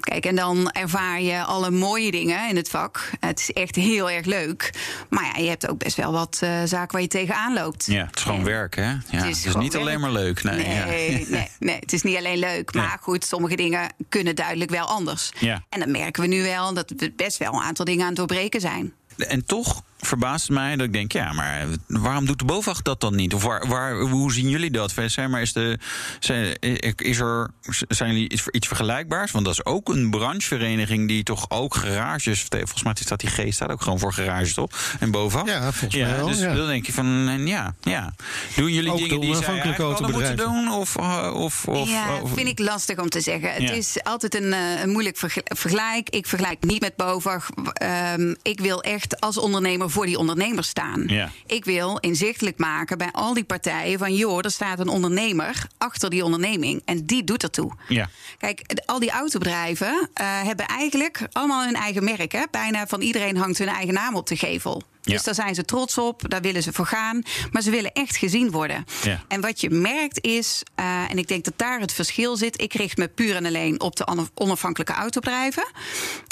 Kijk, 0.00 0.24
en 0.26 0.36
dan 0.36 0.70
ervaar 0.70 1.20
je 1.20 1.42
alle 1.42 1.70
mooie 1.70 2.10
dingen 2.10 2.48
in 2.48 2.56
het 2.56 2.68
vak. 2.68 3.10
Het 3.20 3.38
is 3.40 3.52
echt 3.52 3.74
heel 3.74 4.10
erg 4.10 4.26
leuk. 4.26 4.70
Maar 5.10 5.24
ja, 5.24 5.42
je 5.42 5.48
hebt 5.48 5.68
ook 5.68 5.78
best 5.78 5.96
wel 5.96 6.12
wat 6.12 6.38
eh, 6.40 6.50
zaken 6.64 6.92
waar 6.92 7.00
je 7.00 7.08
tegenaan 7.08 7.54
loopt. 7.54 7.86
Ja, 7.86 8.04
het 8.06 8.16
is 8.16 8.22
gewoon 8.22 8.38
En- 8.38 8.44
werk, 8.44 8.76
hè? 8.76 8.82
Ja, 8.90 8.98
het 9.10 9.44
is, 9.46 9.54
niet 9.54 9.76
alleen 9.76 10.00
maar 10.00 10.10
leuk. 10.12 10.42
Nee, 10.42 10.56
Nee, 10.56 10.74
ja. 10.74 10.84
nee, 10.84 11.26
nee, 11.58 11.78
het 11.80 11.92
is 11.92 12.02
niet 12.02 12.16
alleen 12.16 12.38
leuk. 12.38 12.74
Maar 12.74 12.86
Nee. 12.88 12.96
goed, 13.00 13.24
sommige 13.24 13.56
dingen 13.56 13.92
kunnen 14.08 14.36
duidelijk 14.36 14.70
wel 14.70 14.86
anders. 14.86 15.30
Ja. 15.38 15.64
En 15.68 15.80
dan 15.80 15.90
merken 15.90 16.22
we 16.22 16.28
nu 16.28 16.42
wel 16.42 16.74
dat 16.74 16.92
we 16.96 17.12
best 17.16 17.36
wel 17.38 17.52
een 17.52 17.62
aantal 17.62 17.84
dingen 17.84 18.00
aan 18.02 18.06
het 18.08 18.16
doorbreken 18.16 18.60
zijn. 18.60 18.92
En 19.16 19.44
toch 19.46 19.82
verbaast 19.98 20.48
mij 20.48 20.76
dat 20.76 20.86
ik 20.86 20.92
denk, 20.92 21.12
ja, 21.12 21.32
maar 21.32 21.66
waarom 21.86 22.26
doet 22.26 22.38
de 22.38 22.44
BOVAG 22.44 22.82
dat 22.82 23.00
dan 23.00 23.14
niet? 23.14 23.34
Of 23.34 23.42
waar, 23.42 23.66
waar, 23.68 23.98
hoe 24.00 24.32
zien 24.32 24.48
jullie 24.48 24.70
dat? 24.70 24.92
Zeg 25.06 25.28
maar, 25.28 25.40
is, 25.40 25.52
de, 25.52 25.78
zijn, 26.20 26.58
is 26.96 27.18
er, 27.18 27.50
zijn 27.88 28.12
jullie 28.12 28.28
iets, 28.30 28.48
iets 28.48 28.66
vergelijkbaars? 28.66 29.30
Want 29.30 29.44
dat 29.44 29.54
is 29.54 29.64
ook 29.64 29.88
een 29.88 30.10
branchevereniging 30.10 31.08
die 31.08 31.22
toch 31.22 31.50
ook 31.50 31.74
garages... 31.74 32.46
Volgens 32.50 32.82
mij 32.82 32.92
staat 32.94 33.20
die 33.20 33.30
G 33.30 33.52
staat 33.54 33.70
ook 33.70 33.82
gewoon 33.82 33.98
voor 33.98 34.12
garages, 34.12 34.54
toch? 34.54 34.70
En 35.00 35.10
BOVAG? 35.10 35.46
Ja, 35.46 35.60
volgens 35.72 35.94
mij 36.00 36.16
wel, 36.16 36.26
Dus 36.26 36.38
ja. 36.38 36.54
dan 36.54 36.66
denk 36.66 36.86
je 36.86 36.92
van, 36.92 37.28
eh, 37.28 37.46
ja, 37.46 37.74
ja. 37.82 38.14
Doen 38.56 38.72
jullie 38.72 38.90
Ook 38.92 38.98
dingen 38.98 39.20
die 39.20 39.34
zij 39.34 39.44
eigenlijk 39.60 40.00
moeten 40.12 40.36
doen? 40.36 40.72
Of, 40.72 40.96
eh, 40.96 41.30
of, 41.34 41.68
of, 41.68 41.88
ja, 41.88 42.20
of- 42.20 42.32
vind 42.34 42.48
ik 42.48 42.58
lastig 42.58 42.98
om 42.98 43.08
te 43.08 43.20
zeggen. 43.20 43.52
Het 43.52 43.70
is 43.70 43.96
altijd 44.02 44.34
een, 44.34 44.52
eh, 44.52 44.80
een 44.82 44.90
moeilijk 44.90 45.16
verg- 45.16 45.36
vergelijk. 45.44 46.10
Ik 46.10 46.26
vergelijk 46.26 46.64
niet 46.64 46.80
met 46.80 46.96
BOVAG. 46.96 47.48
Ehm, 47.72 48.34
ik 48.42 48.60
wil 48.60 48.82
echt 48.82 49.20
als 49.20 49.38
ondernemer 49.38 49.87
voor 49.90 50.06
die 50.06 50.18
ondernemer 50.18 50.64
staan. 50.64 51.04
Ja. 51.06 51.30
Ik 51.46 51.64
wil 51.64 51.98
inzichtelijk 51.98 52.58
maken 52.58 52.98
bij 52.98 53.12
al 53.12 53.34
die 53.34 53.44
partijen 53.44 53.98
van... 53.98 54.14
joh, 54.14 54.38
er 54.44 54.50
staat 54.50 54.78
een 54.78 54.88
ondernemer 54.88 55.66
achter 55.78 56.10
die 56.10 56.24
onderneming. 56.24 56.82
En 56.84 57.06
die 57.06 57.24
doet 57.24 57.42
ertoe. 57.42 57.72
Ja. 57.88 58.08
Kijk, 58.38 58.82
al 58.86 58.98
die 58.98 59.10
autobedrijven 59.10 60.08
eh, 60.14 60.42
hebben 60.42 60.66
eigenlijk 60.66 61.26
allemaal 61.32 61.64
hun 61.64 61.74
eigen 61.74 62.04
merk. 62.04 62.32
Hè? 62.32 62.42
Bijna 62.50 62.86
van 62.86 63.00
iedereen 63.00 63.36
hangt 63.36 63.58
hun 63.58 63.68
eigen 63.68 63.94
naam 63.94 64.14
op 64.14 64.26
de 64.26 64.36
gevel. 64.36 64.82
Ja. 65.02 65.12
Dus 65.14 65.22
daar 65.22 65.34
zijn 65.34 65.54
ze 65.54 65.64
trots 65.64 65.98
op, 65.98 66.22
daar 66.28 66.40
willen 66.40 66.62
ze 66.62 66.72
voor 66.72 66.86
gaan. 66.86 67.22
Maar 67.52 67.62
ze 67.62 67.70
willen 67.70 67.92
echt 67.92 68.16
gezien 68.16 68.50
worden. 68.50 68.84
Ja. 69.02 69.24
En 69.28 69.40
wat 69.40 69.60
je 69.60 69.70
merkt 69.70 70.24
is, 70.24 70.62
eh, 70.74 71.10
en 71.10 71.18
ik 71.18 71.28
denk 71.28 71.44
dat 71.44 71.52
daar 71.56 71.80
het 71.80 71.92
verschil 71.92 72.36
zit... 72.36 72.60
ik 72.62 72.72
richt 72.74 72.96
me 72.96 73.08
puur 73.08 73.36
en 73.36 73.46
alleen 73.46 73.80
op 73.80 73.96
de 73.96 74.06
ona- 74.06 74.28
onafhankelijke 74.34 74.92
autobedrijven. 74.92 75.66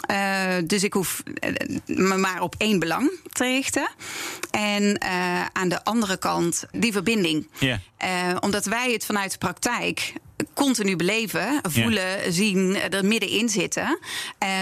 Eh, 0.06 0.54
dus 0.64 0.82
ik 0.84 0.92
hoef 0.92 1.22
eh, 1.34 1.52
me 1.86 2.16
maar 2.16 2.40
op 2.40 2.54
één 2.58 2.78
belang 2.78 3.10
te 3.32 3.44
richten. 3.44 3.88
En 4.50 5.00
aan 5.52 5.68
de 5.68 5.84
andere 5.84 6.16
kant 6.16 6.64
die 6.72 6.92
verbinding. 6.92 7.48
Ja. 7.58 7.80
Omdat 8.40 8.64
wij 8.64 8.92
het 8.92 9.04
vanuit 9.04 9.32
de 9.32 9.38
praktijk 9.38 10.12
continu 10.54 10.96
beleven, 10.96 11.60
voelen, 11.62 12.32
zien, 12.32 12.76
er 12.76 13.04
middenin 13.04 13.48
zitten, 13.48 13.98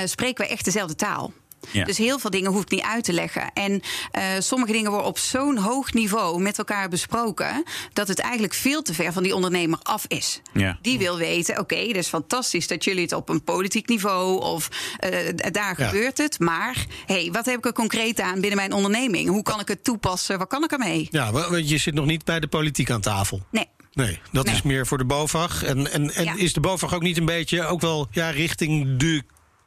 spreken 0.04 0.44
we 0.44 0.50
echt 0.50 0.64
dezelfde 0.64 0.94
taal. 0.94 1.32
Ja. 1.70 1.84
Dus 1.84 1.98
heel 1.98 2.18
veel 2.18 2.30
dingen 2.30 2.50
hoef 2.52 2.62
ik 2.62 2.70
niet 2.70 2.82
uit 2.82 3.04
te 3.04 3.12
leggen. 3.12 3.52
En 3.52 3.80
eh, 4.10 4.22
sommige 4.38 4.72
dingen 4.72 4.90
worden 4.90 5.08
op 5.08 5.18
zo'n 5.18 5.56
hoog 5.56 5.92
niveau 5.92 6.40
met 6.42 6.58
elkaar 6.58 6.88
besproken. 6.88 7.62
dat 7.92 8.08
het 8.08 8.18
eigenlijk 8.18 8.54
veel 8.54 8.82
te 8.82 8.94
ver 8.94 9.12
van 9.12 9.22
die 9.22 9.34
ondernemer 9.34 9.78
af 9.82 10.04
is. 10.08 10.40
Ja. 10.52 10.78
Die 10.82 10.98
wil 10.98 11.16
weten: 11.16 11.58
oké, 11.58 11.76
het 11.76 11.96
is 11.96 12.08
fantastisch 12.08 12.66
dat 12.66 12.84
jullie 12.84 13.02
het 13.02 13.12
op 13.12 13.28
een 13.28 13.44
politiek 13.44 13.88
niveau. 13.88 14.40
of 14.42 14.68
eh, 14.98 15.10
daar 15.52 15.74
Ja. 15.80 15.86
gebeurt 15.86 16.18
het. 16.18 16.38
Maar 16.38 16.84
hey, 17.06 17.28
wat 17.32 17.44
heb 17.44 17.56
ik 17.58 17.64
er 17.66 17.72
concreet 17.72 18.20
aan 18.20 18.40
binnen 18.40 18.56
mijn 18.56 18.72
onderneming? 18.72 19.28
Hoe 19.28 19.42
kan 19.42 19.60
ik 19.60 19.68
het 19.68 19.84
toepassen? 19.84 20.38
Wat 20.38 20.48
kan 20.48 20.64
ik 20.64 20.72
ermee? 20.72 21.08
Ja, 21.10 21.32
wa- 21.32 21.50
want 21.50 21.68
je 21.68 21.78
zit 21.78 21.94
nog 21.94 22.06
niet 22.06 22.24
bij 22.24 22.40
de 22.40 22.46
politiek 22.46 22.90
aan 22.90 23.00
tafel. 23.00 23.42
Nee. 23.50 23.68
Nee, 23.92 24.20
dat 24.32 24.44
Nee. 24.46 24.54
is 24.54 24.62
meer 24.62 24.86
voor 24.86 24.98
de 24.98 25.04
BOVAG. 25.04 25.62
En, 25.64 25.92
en, 25.92 26.14
en 26.14 26.24
Ja. 26.24 26.34
is 26.36 26.52
de 26.52 26.60
BOVAG 26.60 26.94
ook 26.94 27.02
niet 27.02 27.16
een 27.18 27.24
beetje 27.24 27.66
ook 27.66 27.80
wel 27.80 28.06
ja, 28.10 28.30
richting 28.30 28.96
de 28.96 29.22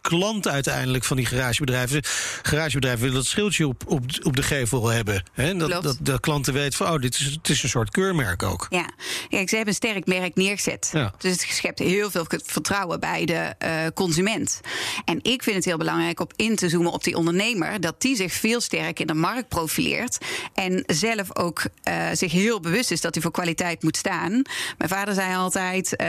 klant 0.07 0.47
uiteindelijk 0.47 1.03
van 1.03 1.17
die 1.17 1.25
garagebedrijven? 1.25 2.01
Garagebedrijven 2.41 3.01
willen 3.01 3.15
dat 3.15 3.25
schildje 3.25 3.67
op, 3.67 3.83
op, 3.87 4.03
op 4.21 4.35
de 4.35 4.43
gevel 4.43 4.87
hebben. 4.87 5.23
Hè? 5.33 5.55
Dat, 5.55 5.83
dat 5.83 5.97
de 6.01 6.19
klanten 6.19 6.53
weten 6.53 6.77
van, 6.77 6.93
oh, 6.93 7.01
dit 7.01 7.15
is, 7.15 7.25
het 7.25 7.49
is 7.49 7.63
een 7.63 7.69
soort 7.69 7.89
keurmerk 7.89 8.43
ook. 8.43 8.67
Ja, 8.69 8.89
Kijk, 9.29 9.49
ze 9.49 9.55
hebben 9.55 9.73
een 9.73 9.89
sterk 9.89 10.05
merk 10.05 10.35
neergezet. 10.35 10.89
Ja. 10.93 11.13
Dus 11.17 11.31
het 11.31 11.41
schept 11.41 11.79
heel 11.79 12.11
veel 12.11 12.25
vertrouwen 12.45 12.99
bij 12.99 13.25
de 13.25 13.53
eh, 13.57 13.71
consument. 13.93 14.61
En 15.05 15.19
ik 15.21 15.43
vind 15.43 15.55
het 15.55 15.65
heel 15.65 15.77
belangrijk 15.77 16.19
om 16.19 16.27
in 16.35 16.55
te 16.55 16.69
zoomen 16.69 16.91
op 16.91 17.03
die 17.03 17.15
ondernemer. 17.15 17.81
Dat 17.81 18.01
die 18.01 18.15
zich 18.15 18.33
veel 18.33 18.61
sterker 18.61 19.01
in 19.01 19.07
de 19.07 19.13
markt 19.13 19.47
profileert. 19.47 20.17
En 20.53 20.83
zelf 20.85 21.37
ook 21.37 21.63
eh, 21.83 22.05
zich 22.13 22.31
heel 22.31 22.59
bewust 22.59 22.91
is 22.91 23.01
dat 23.01 23.13
hij 23.13 23.23
voor 23.23 23.31
kwaliteit 23.31 23.83
moet 23.83 23.97
staan. 23.97 24.31
Mijn 24.77 24.89
vader 24.89 25.13
zei 25.13 25.35
altijd: 25.35 25.95
eh, 25.95 26.07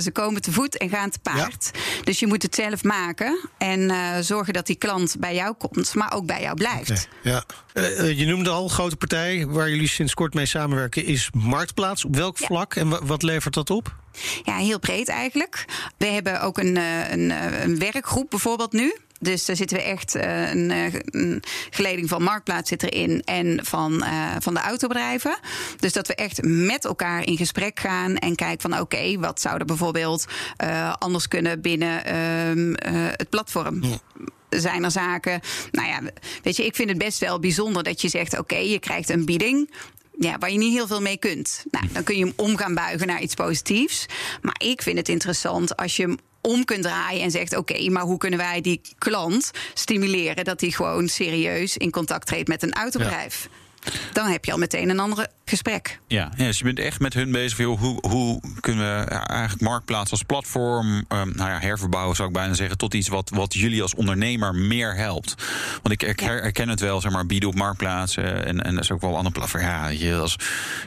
ze 0.00 0.10
komen 0.12 0.42
te 0.42 0.52
voet 0.52 0.76
en 0.76 0.88
gaan 0.88 1.10
te 1.10 1.18
paard. 1.18 1.70
Dus 2.04 2.18
je 2.18 2.26
moet 2.26 2.42
het 2.42 2.54
zelf 2.54 2.84
maken. 2.84 3.37
En 3.58 3.90
eh, 3.90 4.18
zorgen 4.20 4.52
dat 4.52 4.66
die 4.66 4.76
klant 4.76 5.16
bij 5.18 5.34
jou 5.34 5.54
komt, 5.58 5.94
maar 5.94 6.12
ook 6.12 6.26
bij 6.26 6.40
jou 6.42 6.56
blijft. 6.56 7.08
Ja. 7.22 7.44
Eh, 7.72 7.98
eh, 7.98 8.18
je 8.18 8.26
noemde 8.26 8.50
al, 8.50 8.68
grote 8.68 8.96
partij 8.96 9.46
waar 9.46 9.70
jullie 9.70 9.88
sinds 9.88 10.14
kort 10.14 10.34
mee 10.34 10.46
samenwerken 10.46 11.04
is 11.04 11.28
Marktplaats. 11.32 12.04
Op 12.04 12.16
welk 12.16 12.38
Ja. 12.38 12.46
vlak 12.46 12.74
en 12.74 12.88
wa- 12.88 13.04
wat 13.04 13.22
levert 13.22 13.54
dat 13.54 13.70
op? 13.70 13.94
Ja, 14.42 14.56
heel 14.56 14.78
breed 14.78 15.08
eigenlijk. 15.08 15.64
We 15.98 16.06
hebben 16.06 16.40
ook 16.40 16.58
een, 16.58 16.76
een, 17.12 17.30
een 17.62 17.78
werkgroep 17.78 18.30
bijvoorbeeld 18.30 18.72
nu. 18.72 18.96
Dus 19.18 19.44
daar 19.44 19.56
zitten 19.56 19.76
we 19.76 19.82
echt 19.82 20.14
eh, 20.14 20.50
een, 20.50 20.70
eh, 20.70 20.94
een 21.04 21.42
geleding 21.70 22.08
van 22.08 22.22
Marktplaats 22.22 22.68
zit 22.68 22.82
erin 22.82 23.22
en 23.24 23.64
van, 23.64 24.02
eh, 24.02 24.36
van 24.38 24.54
de 24.54 24.60
autobedrijven. 24.60 25.38
Dus 25.78 25.92
dat 25.92 26.06
we 26.06 26.14
echt 26.14 26.42
met 26.42 26.84
elkaar 26.84 27.26
in 27.26 27.36
gesprek 27.36 27.80
gaan 27.80 28.16
en 28.16 28.34
kijken 28.34 28.70
van 28.70 28.80
oké, 28.80 29.18
wat 29.18 29.40
zou 29.40 29.58
er 29.58 29.64
bijvoorbeeld 29.64 30.26
anders 30.98 31.28
kunnen 31.28 31.60
binnen 31.60 32.04
ehm, 32.04 32.74
eh, 32.74 32.92
het 33.16 33.30
platform. 33.30 33.82
Zijn 34.48 34.84
er 34.84 34.90
zaken? 34.90 35.40
Nou 35.70 35.88
ja, 35.88 36.00
weet 36.42 36.56
je, 36.56 36.64
ik 36.64 36.74
vind 36.74 36.88
het 36.88 36.98
best 36.98 37.18
wel 37.18 37.38
bijzonder 37.40 37.82
dat 37.82 38.00
je 38.00 38.08
zegt: 38.08 38.38
oké, 38.38 38.56
je 38.56 38.78
krijgt 38.78 39.08
een 39.08 39.24
bieding. 39.24 39.70
Ja, 40.18 40.38
waar 40.38 40.50
je 40.50 40.58
niet 40.58 40.72
heel 40.72 40.86
veel 40.86 41.00
mee 41.00 41.16
kunt. 41.16 41.64
Nou, 41.70 41.86
dan 41.92 42.02
kun 42.02 42.16
je 42.16 42.24
hem 42.24 42.32
om 42.36 42.56
gaan 42.56 42.74
buigen 42.74 43.06
naar 43.06 43.22
iets 43.22 43.34
positiefs. 43.34 44.06
Maar 44.42 44.56
ik 44.64 44.82
vind 44.82 44.98
het 44.98 45.08
interessant 45.08 45.76
als 45.76 45.96
je 45.96 46.02
hem 46.02 46.18
om 46.40 46.64
kunt 46.64 46.82
draaien 46.82 47.22
en 47.22 47.30
zegt: 47.30 47.56
Oké, 47.56 47.90
maar 47.90 48.02
hoe 48.02 48.18
kunnen 48.18 48.38
wij 48.38 48.60
die 48.60 48.80
klant 48.98 49.50
stimuleren 49.74 50.44
dat 50.44 50.60
hij 50.60 50.70
gewoon 50.70 51.08
serieus 51.08 51.76
in 51.76 51.90
contact 51.90 52.26
treedt 52.26 52.48
met 52.48 52.62
een 52.62 52.72
autobedrijf? 52.72 53.48
Dan 54.12 54.26
heb 54.26 54.44
je 54.44 54.52
al 54.52 54.58
meteen 54.58 54.88
een 54.88 55.00
ander 55.00 55.26
gesprek. 55.44 56.00
Ja, 56.06 56.30
ja, 56.36 56.44
dus 56.44 56.58
je 56.58 56.64
bent 56.64 56.78
echt 56.78 57.00
met 57.00 57.14
hun 57.14 57.32
bezig. 57.32 57.58
Joh, 57.58 57.80
hoe, 57.80 57.98
hoe 58.08 58.40
kunnen 58.60 59.04
we 59.04 59.10
eigenlijk 59.10 59.60
Marktplaats 59.60 60.10
als 60.10 60.22
platform 60.22 60.86
um, 60.96 61.04
nou 61.08 61.50
ja, 61.50 61.58
herverbouwen, 61.58 62.16
zou 62.16 62.28
ik 62.28 62.34
bijna 62.34 62.54
zeggen, 62.54 62.78
tot 62.78 62.94
iets 62.94 63.08
wat, 63.08 63.30
wat 63.34 63.54
jullie 63.54 63.82
als 63.82 63.94
ondernemer 63.94 64.54
meer 64.54 64.96
helpt? 64.96 65.34
Want 65.82 66.02
ik 66.02 66.20
her- 66.20 66.42
herken 66.42 66.68
het 66.68 66.80
wel, 66.80 67.00
zeg 67.00 67.12
maar, 67.12 67.26
bieden 67.26 67.48
op 67.48 67.54
Marktplaats 67.54 68.16
eh, 68.16 68.46
en, 68.46 68.62
en 68.64 68.74
dat 68.74 68.82
is 68.82 68.90
ook 68.90 69.00
wel 69.00 69.10
een 69.10 69.16
ander 69.16 69.32
platform. 69.32 69.62
Ja, 69.62 69.88
je, 69.88 70.14
als, 70.14 70.36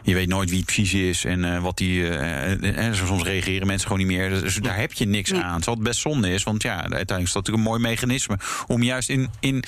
je 0.04 0.14
weet 0.14 0.28
nooit 0.28 0.50
wie 0.50 0.58
het 0.58 0.66
precies 0.66 0.94
is 0.94 1.26
en 1.26 1.56
eh, 1.56 1.62
wat 1.62 1.78
die. 1.78 2.10
eh, 2.10 2.94
soms 2.94 3.24
reageren 3.24 3.68
mensen 3.68 3.88
gewoon 3.88 4.08
niet 4.08 4.18
meer. 4.18 4.30
Dus 4.30 4.56
daar 4.56 4.78
heb 4.78 4.94
je 4.94 5.06
niks 5.06 5.34
aan. 5.34 5.56
Terwijl 5.56 5.78
het 5.78 5.88
best 5.88 6.00
zonde 6.00 6.34
is, 6.34 6.44
want 6.44 6.62
ja, 6.62 6.76
uiteindelijk 6.76 7.28
is 7.28 7.32
dat 7.32 7.46
natuurlijk 7.46 7.66
een 7.66 7.72
mooi 7.72 7.82
mechanisme 7.82 8.38
om 8.68 8.84
juist 8.84 9.10
in, 9.10 9.30
in 9.40 9.64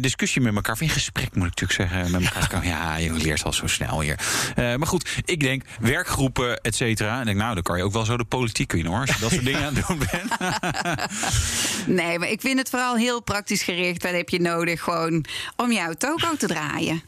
discussie 0.00 0.40
met 0.42 0.54
elkaar, 0.54 0.74
of 0.74 0.80
in 0.80 0.88
gesprek 0.88 1.34
moet 1.34 1.46
ik 1.46 1.60
natuurlijk 1.60 1.90
zeggen, 1.90 2.10
met 2.10 2.34
elkaar 2.34 2.49
Ja, 2.62 2.96
je 2.96 3.12
leert 3.12 3.44
al 3.44 3.52
zo 3.52 3.66
snel 3.66 4.00
hier. 4.00 4.18
Eh, 4.54 4.74
maar 4.74 4.86
goed, 4.86 5.08
ik 5.24 5.40
denk 5.40 5.62
werkgroepen, 5.80 6.60
et 6.60 6.74
cetera. 6.74 7.14
En 7.14 7.20
ik 7.20 7.26
denk, 7.26 7.38
nou, 7.38 7.54
dan 7.54 7.62
kan 7.62 7.76
je 7.76 7.84
ook 7.84 7.92
wel 7.92 8.04
zo 8.04 8.16
de 8.16 8.24
politiek 8.24 8.72
in 8.72 8.86
hoor. 8.86 9.00
Als 9.00 9.10
je 9.10 9.20
dat 9.20 9.30
soort 9.30 9.44
dingen 9.44 9.64
aan 9.64 9.74
het 9.74 9.86
doen 9.86 9.98
bent. 9.98 10.32
Nee, 11.86 12.18
maar 12.18 12.28
ik 12.28 12.40
vind 12.40 12.58
het 12.58 12.70
vooral 12.70 12.96
heel 12.96 13.22
praktisch 13.22 13.62
gericht. 13.62 14.02
Wat 14.02 14.12
heb 14.12 14.28
je 14.28 14.40
nodig 14.40 14.82
gewoon 14.82 15.24
om 15.56 15.72
jouw 15.72 15.92
toko 15.92 16.36
te 16.36 16.46
draaien? 16.46 17.02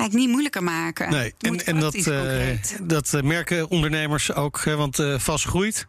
Eigenlijk 0.00 0.12
niet 0.12 0.28
moeilijker 0.28 0.62
maken. 0.62 1.10
Nee, 1.10 1.34
en, 1.38 1.66
en 1.66 1.80
dat, 1.80 1.94
eh, 1.94 2.48
dat 2.80 3.14
eh, 3.14 3.22
merken 3.22 3.70
ondernemers 3.70 4.32
ook, 4.32 4.58
eh, 4.64 4.74
want 4.74 4.98
eh 4.98 5.18
vast 5.18 5.44
groeit. 5.44 5.86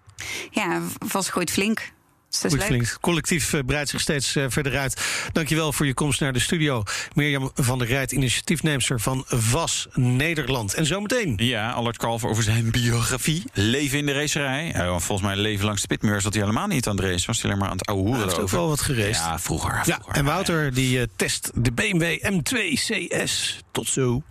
Ja, 0.49 0.81
vastgooit 1.05 1.51
flink. 1.51 1.91
Goed 2.39 2.51
leuk. 2.51 2.63
flink. 2.63 2.97
Collectief 3.01 3.53
eh, 3.53 3.59
breidt 3.65 3.89
zich 3.89 3.99
steeds 4.01 4.35
eh, 4.35 4.45
verder 4.47 4.77
uit. 4.77 5.01
Dankjewel 5.31 5.73
voor 5.73 5.85
je 5.85 5.93
komst 5.93 6.19
naar 6.19 6.33
de 6.33 6.39
studio. 6.39 6.83
Mirjam 7.13 7.51
van 7.55 7.77
der 7.79 7.87
Rijt, 7.87 8.11
initiatiefneemster 8.11 8.99
van 8.99 9.23
VAS 9.27 9.87
Nederland. 9.93 10.73
En 10.73 10.85
zometeen. 10.85 11.33
Ja, 11.37 11.71
Allard 11.71 11.97
Kalver 11.97 12.29
over 12.29 12.43
zijn 12.43 12.71
biografie. 12.71 13.43
Leven 13.53 13.97
in 13.97 14.05
de 14.05 14.13
racerij. 14.13 14.71
Eh, 14.73 14.87
volgens 14.87 15.21
mij 15.21 15.35
leven 15.35 15.65
langs 15.65 15.81
de 15.81 15.87
pitmuur 15.87 16.21
zat 16.21 16.33
hij 16.33 16.41
helemaal 16.41 16.67
niet 16.67 16.87
aan 16.87 16.95
het 16.95 17.05
racen. 17.05 17.27
Was 17.27 17.41
hij 17.41 17.45
alleen 17.45 17.61
maar 17.61 17.69
aan 17.69 17.77
het 17.77 17.85
ouwe 17.85 18.01
Hij 18.03 18.11
hoeren 18.11 18.29
heeft 18.29 18.41
ook 18.41 18.49
wel 18.49 18.67
wat 18.67 18.81
gereest. 18.81 19.19
Ja, 19.19 19.39
vroeger. 19.39 19.73
Ja, 19.73 19.81
vroeger. 19.83 20.13
en 20.13 20.25
Wouter 20.25 20.73
die 20.73 20.99
eh, 20.99 21.07
test 21.15 21.51
de 21.53 21.71
BMW 21.71 22.17
M2 22.33 22.73
CS. 22.73 23.59
Tot 23.71 23.87
zo. 23.87 24.23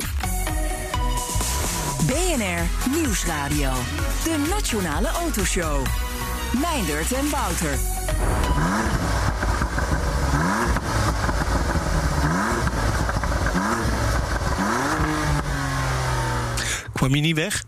BNR 2.07 2.91
Nieuwsradio. 2.97 3.73
De 4.25 4.47
Nationale 4.51 5.09
Autoshow. 5.09 5.87
Meindert 6.53 7.13
en 7.13 7.31
Wouter. 7.31 7.79
Kwam 16.93 17.15
je 17.15 17.21
niet 17.21 17.37
weg? 17.37 17.63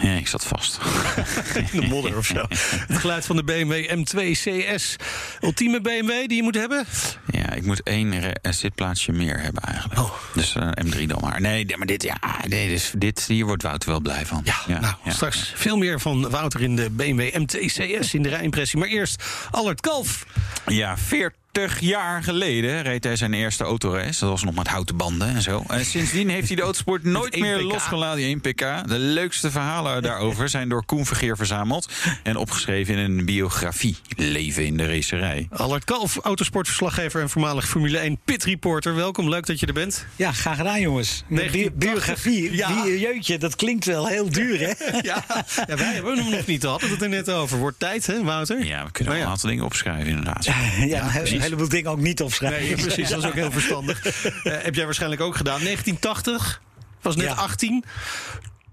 Ja, 0.00 0.10
ik 0.10 0.28
zat 0.28 0.46
vast. 0.46 0.78
In 1.72 1.80
de 1.80 1.86
modder 1.86 2.16
of 2.16 2.26
zo. 2.26 2.46
Het 2.86 2.98
geluid 2.98 3.26
van 3.26 3.36
de 3.36 3.44
BMW 3.44 3.90
M2 3.90 4.30
CS. 4.30 4.96
Ultieme 5.40 5.80
BMW 5.80 6.08
die 6.08 6.36
je 6.36 6.42
moet 6.42 6.54
hebben? 6.54 6.84
Ja, 7.30 7.52
ik 7.52 7.64
moet 7.64 7.82
één 7.82 8.12
eh, 8.12 8.52
zitplaatsje 8.52 9.12
meer 9.12 9.40
hebben 9.40 9.62
eigenlijk. 9.62 10.00
Oh. 10.00 10.12
Dus 10.34 10.54
eh, 10.54 10.68
M3 10.84 11.06
dan 11.06 11.20
maar. 11.20 11.40
Nee, 11.40 11.76
maar 11.76 11.86
dit, 11.86 12.02
ja, 12.02 12.18
nee, 12.48 12.68
dus, 12.68 12.92
dit, 12.96 13.24
hier 13.26 13.46
wordt 13.46 13.62
Wouter 13.62 13.90
wel 13.90 14.00
blij 14.00 14.26
van. 14.26 14.42
Ja, 14.44 14.80
nou, 14.80 14.94
straks 15.06 15.52
veel 15.54 15.76
meer 15.76 16.00
van 16.00 16.30
Wouter 16.30 16.60
in 16.60 16.76
de 16.76 16.90
BMW 16.90 17.34
M2 17.34 17.64
CS 17.64 18.14
in 18.14 18.22
de 18.22 18.28
rijimpressie. 18.28 18.78
Maar 18.78 18.88
eerst 18.88 19.24
Allard 19.50 19.80
Kalf. 19.80 20.26
Ja, 20.66 20.98
40 20.98 21.43
jaar 21.80 22.22
geleden 22.22 22.82
reed 22.82 23.04
hij 23.04 23.16
zijn 23.16 23.34
eerste 23.34 23.64
autorace. 23.64 24.20
Dat 24.20 24.28
was 24.28 24.44
nog 24.44 24.54
met 24.54 24.66
houten 24.68 24.96
banden 24.96 25.28
en 25.28 25.42
zo. 25.42 25.64
En 25.68 25.84
sindsdien 25.84 26.28
heeft 26.28 26.46
hij 26.46 26.56
de 26.56 26.62
autosport 26.62 27.04
nooit 27.04 27.40
meer 27.40 27.62
losgelaten. 27.62 28.16
Die 28.16 28.26
1 28.26 28.40
pk. 28.40 28.58
De 28.88 28.98
leukste 28.98 29.50
verhalen 29.50 30.02
daarover 30.02 30.48
zijn 30.48 30.68
door 30.68 30.84
Koen 30.84 31.06
Vergeer 31.06 31.36
verzameld. 31.36 31.92
En 32.22 32.36
opgeschreven 32.36 32.94
in 32.94 33.18
een 33.18 33.24
biografie. 33.24 33.96
Leven 34.16 34.66
in 34.66 34.76
de 34.76 34.86
racerij. 34.86 35.48
Allard 35.50 35.84
Kalf, 35.84 36.16
autosportverslaggever 36.16 37.20
en 37.20 37.30
voormalig 37.30 37.68
Formule 37.68 37.98
1 37.98 38.18
pitreporter. 38.24 38.94
Welkom, 38.94 39.28
leuk 39.28 39.46
dat 39.46 39.60
je 39.60 39.66
er 39.66 39.72
bent. 39.72 40.06
Ja, 40.16 40.32
graag 40.32 40.56
gedaan, 40.56 40.80
jongens. 40.80 41.24
Bi- 41.28 41.34
1980. 41.36 41.88
biografie. 41.92 42.56
Ja. 42.56 42.82
Bi- 42.82 42.98
jeutje, 42.98 43.38
dat 43.38 43.56
klinkt 43.56 43.84
wel 43.84 44.06
heel 44.06 44.30
duur, 44.30 44.58
hè? 44.60 44.72
Ja, 45.02 45.24
ja 45.66 45.76
wij 45.76 45.92
hebben 45.94 46.16
hem 46.16 46.30
nog 46.30 46.46
niet. 46.46 46.62
We 46.62 46.68
hadden 46.68 46.90
het 46.90 47.02
er 47.02 47.08
net 47.08 47.30
over. 47.30 47.58
Wordt 47.58 47.78
tijd, 47.78 48.06
hè, 48.06 48.22
Wouter? 48.22 48.64
Ja, 48.64 48.84
we 48.84 48.90
kunnen 48.90 49.12
wel 49.12 49.22
een 49.22 49.28
aantal 49.28 49.48
dingen 49.48 49.64
opschrijven 49.64 50.06
inderdaad. 50.06 50.44
Ja, 50.44 51.16
een 51.16 51.43
heleboel 51.44 51.68
dingen 51.68 51.90
ook 51.90 52.00
niet 52.00 52.22
opschrijven. 52.22 52.62
Nee, 52.62 52.74
precies. 52.76 53.08
Dat 53.08 53.18
is 53.18 53.24
ook 53.28 53.34
heel 53.34 53.50
verstandig. 53.52 54.02
Eh, 54.44 54.52
heb 54.62 54.74
jij 54.74 54.84
waarschijnlijk 54.84 55.20
ook 55.22 55.36
gedaan. 55.36 55.60
1980, 55.60 56.62
was 57.02 57.16
net 57.16 57.26
Ja. 57.26 57.32
18. 57.34 57.84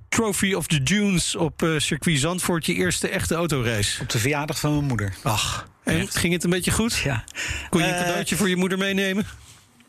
Trophy 0.09 0.53
of 0.53 0.67
the 0.67 0.83
Dunes 0.83 1.35
op 1.35 1.63
eh, 1.63 1.69
circuit 1.77 2.19
Zandvoort. 2.19 2.65
Je 2.65 2.73
eerste 2.73 3.07
echte 3.09 3.35
autorace. 3.35 4.01
Op 4.01 4.09
de 4.09 4.19
verjaardag 4.19 4.59
van 4.59 4.71
mijn 4.73 4.85
moeder. 4.85 5.13
Ach, 5.23 5.67
en 5.83 6.07
ging 6.07 6.33
het 6.33 6.43
een 6.43 6.49
beetje 6.49 6.71
goed? 6.71 6.95
Ja. 6.97 7.23
Kon 7.69 7.81
je 7.81 7.87
een 7.87 7.93
Eh, 7.93 7.99
cadeautje 8.01 8.35
voor 8.35 8.49
je 8.49 8.55
moeder 8.55 8.77
meenemen? 8.77 9.25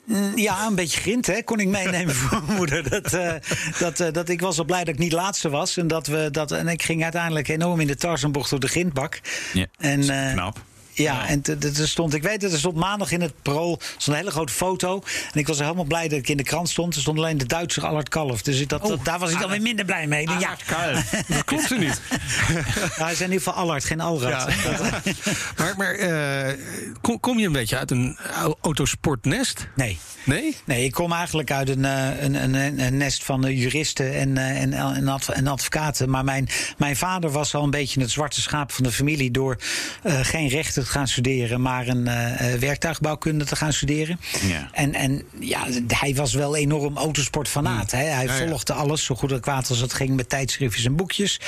Mm, 0.07 0.33
Ja, 0.39 0.67
een 0.67 0.75
beetje 0.75 1.01
grind, 1.01 1.27
hè? 1.27 1.43
Kon 1.43 1.59
ik 1.61 1.69
meenemen 1.69 2.15
voor 2.21 2.43
mijn 2.47 2.57
moeder. 2.57 2.91
Dat, 2.91 3.13
eh, 3.13 3.33
dat, 3.79 4.01
eh, 4.01 4.13
dat, 4.13 4.29
ik 4.29 4.41
was 4.41 4.57
wel 4.57 4.65
blij 4.65 4.85
dat 4.85 4.95
ik 4.95 5.01
niet 5.01 5.13
laatste 5.13 5.49
was. 5.51 5.77
En, 5.77 5.87
dat 5.87 6.07
we, 6.07 6.29
dat, 6.31 6.53
en 6.53 6.69
ik 6.69 6.83
ging 6.83 7.03
uiteindelijk 7.03 7.49
enorm 7.49 7.81
in 7.81 7.87
de 7.87 7.97
Tarzanbocht 7.97 8.51
door 8.51 8.61
de 8.61 8.69
grindbak. 8.69 9.21
Ja, 9.53 9.67
En, 9.79 10.09
eh, 10.27 10.33
knap. 10.33 10.61
Ja, 10.95 11.27
en 11.29 11.43
er 11.79 11.89
stond, 11.89 12.15
ik 12.15 12.23
weet 12.23 12.43
het, 12.43 12.53
er 12.53 12.59
stond 12.59 12.77
maandag 12.77 13.11
in 13.11 13.21
het 13.21 13.33
parool 13.43 13.81
zo'n 13.99 14.15
hele 14.15 14.31
grote 14.31 14.53
foto. 14.53 15.03
En 15.33 15.39
ik 15.41 15.47
was 15.47 15.59
helemaal 15.59 15.85
blij 15.85 16.09
dat 16.09 16.19
ik 16.19 16.29
in 16.29 16.37
de 16.37 16.43
krant 16.43 16.69
stond. 16.69 16.95
Er 16.95 17.01
stond 17.01 17.19
alleen 17.19 17.39
de 17.39 17.47
Duitser 17.47 17.87
Allard 17.87 18.09
Kalf. 18.09 18.43
Dus 18.43 18.61
ik- 18.61 18.69
dat, 18.69 18.83
dat- 18.87 19.05
daar 19.05 19.19
was 19.19 19.31
ik 19.33 19.39
dan 19.41 19.51
weer 19.51 19.63
minder 19.63 19.85
blij 19.85 20.07
mee. 20.07 20.27
Denk, 20.27 20.41
ja, 20.41 20.57
Dat 21.29 21.45
klopt 21.45 21.71
er 21.71 21.79
niet. 21.79 22.01
Ja, 22.49 23.03
hij 23.05 23.13
is 23.13 23.21
in 23.21 23.25
ieder 23.31 23.43
geval 23.43 23.55
Allard, 23.55 23.85
geen 23.85 24.01
Alrad. 24.01 24.31
Ja. 24.53 25.01
maar 25.59 25.75
maar 25.77 25.95
eh, 25.95 26.59
kom, 27.01 27.21
kom 27.21 27.39
je 27.39 27.47
een 27.47 27.53
beetje 27.53 27.79
uit 27.79 27.91
een 27.91 28.19
au- 28.35 28.55
autosportnest? 28.61 29.67
Nee. 29.77 29.99
Nee? 30.25 30.57
Nee, 30.65 30.85
ik 30.85 30.93
kom 30.93 31.13
eigenlijk 31.13 31.51
uit 31.51 31.69
een, 31.69 31.85
eh, 31.85 32.23
een, 32.23 32.35
een, 32.35 32.79
een 32.81 32.97
nest 32.97 33.25
van 33.25 33.45
eh, 33.47 33.59
juristen 33.63 34.15
en, 34.15 34.37
en, 34.39 34.73
en, 34.73 35.09
adv- 35.09 35.29
en 35.29 35.47
advocaten. 35.47 36.11
Maar 36.11 36.25
mijn, 36.25 36.49
mijn 36.79 36.97
vader 36.97 37.31
was 37.31 37.55
al 37.55 37.63
een 37.65 37.71
beetje 37.71 38.01
het 38.01 38.11
zwarte 38.11 38.41
schaap 38.41 38.73
van 38.73 38.85
de 38.85 38.93
familie... 38.93 39.31
door 39.31 39.57
eh, 40.03 40.19
geen 40.23 40.49
rechten 40.49 40.82
te 40.85 40.91
gaan 40.91 41.09
studeren, 41.09 41.61
maar 41.61 41.89
een 41.89 42.07
eh, 42.07 42.55
eh, 42.55 42.61
werktuigbouwkunde 42.61 43.45
te 43.45 43.57
gaan 43.57 43.73
studeren. 43.73 44.21
Ja. 44.43 44.69
En, 44.73 44.95
en 44.95 45.23
ja, 45.41 45.67
hij 45.87 46.15
was 46.15 46.35
wel 46.35 46.57
enorm 46.57 46.97
autosportfanaat. 46.97 47.91
Hè? 47.91 48.05
Hij 48.05 48.25
Ja, 48.25 48.47
volgde 48.47 48.73
alles 48.73 49.05
zo 49.05 49.15
goed 49.15 49.33
en 49.33 49.41
kwaad 49.41 49.69
als 49.69 49.79
het 49.79 49.93
ging 49.93 50.17
met 50.17 50.29
tijdschriftjes 50.29 50.85
en 50.85 50.97
boekjes. 50.97 51.41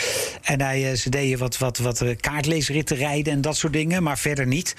En 0.42 0.60
hij, 0.60 0.90
eh, 0.90 0.96
ze 0.96 1.10
deden 1.10 1.38
wat, 1.38 1.58
wat, 1.58 1.78
wat 1.78 2.04
kaartleesritten 2.20 2.96
rijden 2.96 3.32
en 3.32 3.40
dat 3.40 3.56
soort 3.56 3.72
dingen, 3.72 4.02
maar 4.02 4.18
verder 4.18 4.46
niet. 4.46 4.76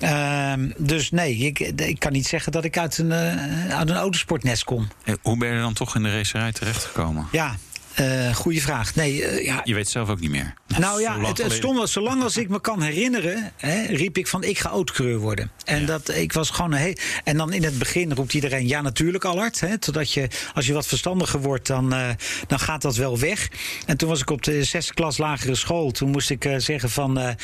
Ehm, 0.00 0.70
dus 0.76 1.10
nee, 1.10 1.36
ik, 1.36 1.58
ik 1.58 1.98
kan 1.98 2.12
niet 2.12 2.26
zeggen 2.26 2.52
dat 2.52 2.64
ik 2.64 2.78
uit 2.78 2.98
een, 2.98 3.12
uit 3.12 3.90
een 3.90 3.96
autosportnest 3.96 4.64
kom. 4.64 4.88
Hoe 5.22 5.36
ben 5.36 5.54
je 5.54 5.60
dan 5.60 5.72
toch 5.72 5.94
in 5.94 6.02
de 6.02 6.16
racerij 6.16 6.52
terechtgekomen? 6.52 7.28
Ja, 7.32 7.56
eh 8.00 8.34
goede 8.34 8.60
vraag. 8.60 8.94
Nee, 8.94 9.24
eh, 9.24 9.44
ja, 9.44 9.60
Je 9.64 9.74
weet 9.74 9.88
zelf 9.88 10.08
ook 10.08 10.20
niet 10.20 10.30
meer. 10.30 10.54
nou 10.78 11.00
ja, 11.00 11.20
het, 11.20 11.38
het 11.38 11.52
stond 11.52 11.76
wel, 11.76 11.86
zolang 11.86 12.22
als 12.22 12.36
ik 12.36 12.48
me 12.48 12.60
kan 12.60 12.82
herinneren, 12.82 13.52
hè, 13.56 13.86
riep 13.86 14.18
ik 14.18 14.26
van 14.26 14.44
ik 14.44 14.58
ga 14.58 14.68
autocoureur 14.68 15.18
worden. 15.18 15.50
En 15.64 15.86
dat 15.86 16.14
ik 16.14 16.32
was 16.32 16.50
gewoon 16.50 16.72
heel. 16.72 16.94
En 17.24 17.36
dan 17.36 17.52
in 17.52 17.64
het 17.64 17.78
begin 17.78 18.12
roept 18.12 18.34
iedereen 18.34 18.68
ja, 18.68 18.80
natuurlijk, 18.80 19.24
Allard. 19.24 19.60
Hè, 19.60 19.78
totdat 19.78 20.12
je, 20.12 20.28
als 20.54 20.66
je 20.66 20.72
wat 20.72 20.86
verstandiger 20.86 21.40
wordt, 21.40 21.66
dan, 21.66 21.92
eh, 21.92 22.08
dan 22.46 22.58
gaat 22.58 22.82
dat 22.82 22.96
wel 22.96 23.18
weg. 23.18 23.48
En 23.86 23.96
toen 23.96 24.08
was 24.08 24.20
ik 24.20 24.30
op 24.30 24.42
de 24.42 24.64
zesde 24.64 24.94
klas 24.94 25.18
lagere 25.18 25.54
school. 25.54 25.90
Toen 25.90 26.10
moest 26.10 26.30
ik 26.30 26.54
zeggen 26.56 26.90
van. 26.90 27.36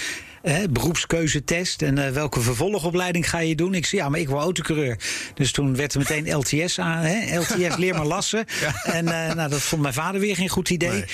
Hè, 0.50 0.68
beroepskeuzetest 0.68 1.82
en 1.82 2.06
eh, 2.06 2.12
welke 2.12 2.40
vervolgopleiding 2.40 3.30
ga 3.30 3.38
je 3.38 3.54
doen? 3.54 3.74
Ik 3.74 3.86
zei 3.86 4.02
ja, 4.02 4.08
maar 4.08 4.20
ik 4.20 4.28
wil 4.28 4.38
autocoureur. 4.38 4.98
Dus 5.34 5.52
toen 5.52 5.76
werd 5.76 5.94
er 5.94 5.98
meteen 5.98 6.36
LTS 6.36 6.78
aan, 6.78 7.02
hè? 7.02 7.38
LTS 7.38 7.76
leer 7.76 7.94
maar 7.94 8.06
lassen. 8.06 8.44
En 8.82 9.08
eh, 9.08 9.34
nou, 9.34 9.50
dat 9.50 9.60
vond 9.60 9.82
mijn 9.82 9.94
vader 9.94 10.20
weer 10.20 10.36
geen 10.36 10.48
goed 10.48 10.70
idee. 10.70 11.04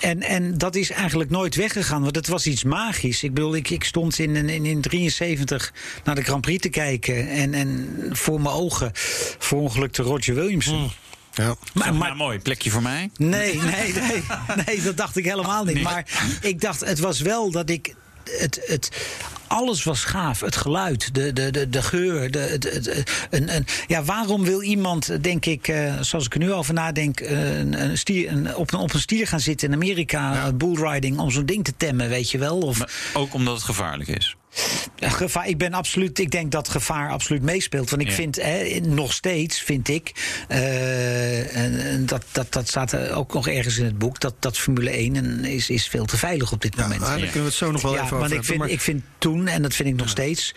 En, 0.00 0.22
en 0.22 0.58
dat 0.58 0.74
is 0.74 0.90
eigenlijk 0.90 1.30
nooit 1.30 1.54
weggegaan, 1.54 2.02
want 2.02 2.16
het 2.16 2.26
was 2.26 2.46
iets 2.46 2.64
magisch. 2.64 3.22
Ik 3.22 3.34
bedoel, 3.34 3.54
ik, 3.54 3.70
ik 3.70 3.84
stond 3.84 4.18
in, 4.18 4.36
in, 4.36 4.64
in 4.64 4.80
73 4.80 5.72
naar 6.04 6.14
de 6.14 6.22
Grand 6.22 6.40
Prix 6.40 6.62
te 6.62 6.68
kijken 6.68 7.28
en, 7.28 7.54
en 7.54 7.88
voor 8.10 8.40
mijn 8.40 8.54
ogen 8.54 8.90
verongelukte 9.38 10.02
Roger 10.02 10.34
Williamson. 10.34 10.90
Ja. 11.38 11.54
Maar, 11.74 11.94
Maar, 11.94 12.16
mooi, 12.16 12.38
plekje 12.38 12.70
voor 12.70 12.82
mij. 12.82 13.10
Nee, 13.16 13.54
nee, 13.54 13.92
nee, 13.92 14.22
nee, 14.66 14.82
dat 14.82 14.96
dacht 14.96 15.16
ik 15.16 15.24
helemaal 15.24 15.64
niet. 15.64 15.82
Maar 15.82 16.04
ik 16.40 16.60
dacht, 16.60 16.80
het 16.80 16.98
was 16.98 17.20
wel 17.20 17.50
dat 17.50 17.70
ik. 17.70 17.94
Het, 18.38 18.60
het, 18.66 18.90
alles 19.46 19.84
was 19.84 20.04
gaaf. 20.04 20.40
Het 20.40 20.56
geluid, 20.56 21.14
de, 21.14 21.32
de, 21.32 21.50
de, 21.50 21.68
de 21.68 21.82
geur. 21.82 22.30
De, 22.30 22.56
de, 22.58 22.80
de- 22.80 23.02
een, 23.30 23.54
een, 23.54 23.66
ja, 23.86 24.02
waarom 24.02 24.44
wil 24.44 24.62
iemand, 24.62 25.22
denk 25.22 25.44
ik, 25.46 25.68
eh, 25.68 25.94
zoals 26.00 26.24
ik 26.26 26.32
er 26.32 26.38
nu 26.38 26.52
over 26.52 26.74
nadenk, 26.74 27.20
eh, 27.20 27.58
een, 27.58 27.80
een 27.82 27.98
stier, 27.98 28.30
een, 28.32 28.54
op, 28.56 28.72
een, 28.72 28.78
op 28.78 28.94
een 28.94 29.00
stier 29.00 29.26
gaan 29.26 29.40
zitten 29.40 29.68
in 29.68 29.74
Amerika, 29.74 30.32
ja. 30.34 30.52
bullriding, 30.52 31.18
om 31.18 31.30
zo'n 31.30 31.46
ding 31.46 31.64
te 31.64 31.72
temmen, 31.76 32.08
weet 32.08 32.30
je 32.30 32.38
wel? 32.38 32.58
Of, 32.58 32.78
Maar 32.78 32.90
ook 33.14 33.34
omdat 33.34 33.54
het 33.54 33.64
gevaarlijk 33.64 34.08
is. 34.08 34.36
Gevaar, 35.00 35.48
ik 35.48 35.58
ben 35.58 35.72
absoluut. 35.74 36.18
Ik 36.18 36.30
denk 36.30 36.52
dat 36.52 36.68
gevaar 36.68 37.10
absoluut 37.10 37.42
meespeelt. 37.42 37.90
Want 37.90 38.02
ik 38.02 38.08
Ja. 38.08 38.14
vind 38.14 38.36
hè, 38.36 38.80
nog 38.82 39.12
steeds 39.12 39.60
vind 39.60 39.88
ik. 39.88 40.12
eh, 40.48 41.56
en, 41.56 41.80
en 41.80 42.06
dat, 42.06 42.24
dat, 42.32 42.52
dat 42.52 42.68
staat 42.68 42.92
er 42.92 43.12
ook 43.14 43.32
nog 43.34 43.48
ergens 43.48 43.78
in 43.78 43.84
het 43.84 43.98
boek. 43.98 44.20
Dat, 44.20 44.34
dat 44.38 44.58
Formule 44.58 44.90
1 44.90 45.16
en 45.16 45.44
is, 45.44 45.70
is 45.70 45.88
veel 45.88 46.04
te 46.04 46.16
veilig 46.16 46.52
op 46.52 46.60
dit 46.62 46.74
Ja, 46.76 46.82
moment. 46.82 47.00
maar 47.00 47.08
daar 47.08 47.18
kunnen 47.18 47.38
we 47.40 47.44
het 47.44 47.54
zo 47.54 47.70
nog 47.70 47.82
wel 47.82 47.94
ja, 47.94 48.02
even 48.04 48.16
over 48.16 48.18
want 48.18 48.30
ik 48.30 48.36
hebben. 48.36 48.46
vind, 48.48 48.58
maar- 48.58 48.70
ik 48.70 48.80
vind 48.80 49.02
toen, 49.18 49.46
en 49.46 49.62
dat 49.62 49.74
vind 49.74 49.88
ik 49.88 49.94
nog 49.96 50.08
steeds. 50.08 50.54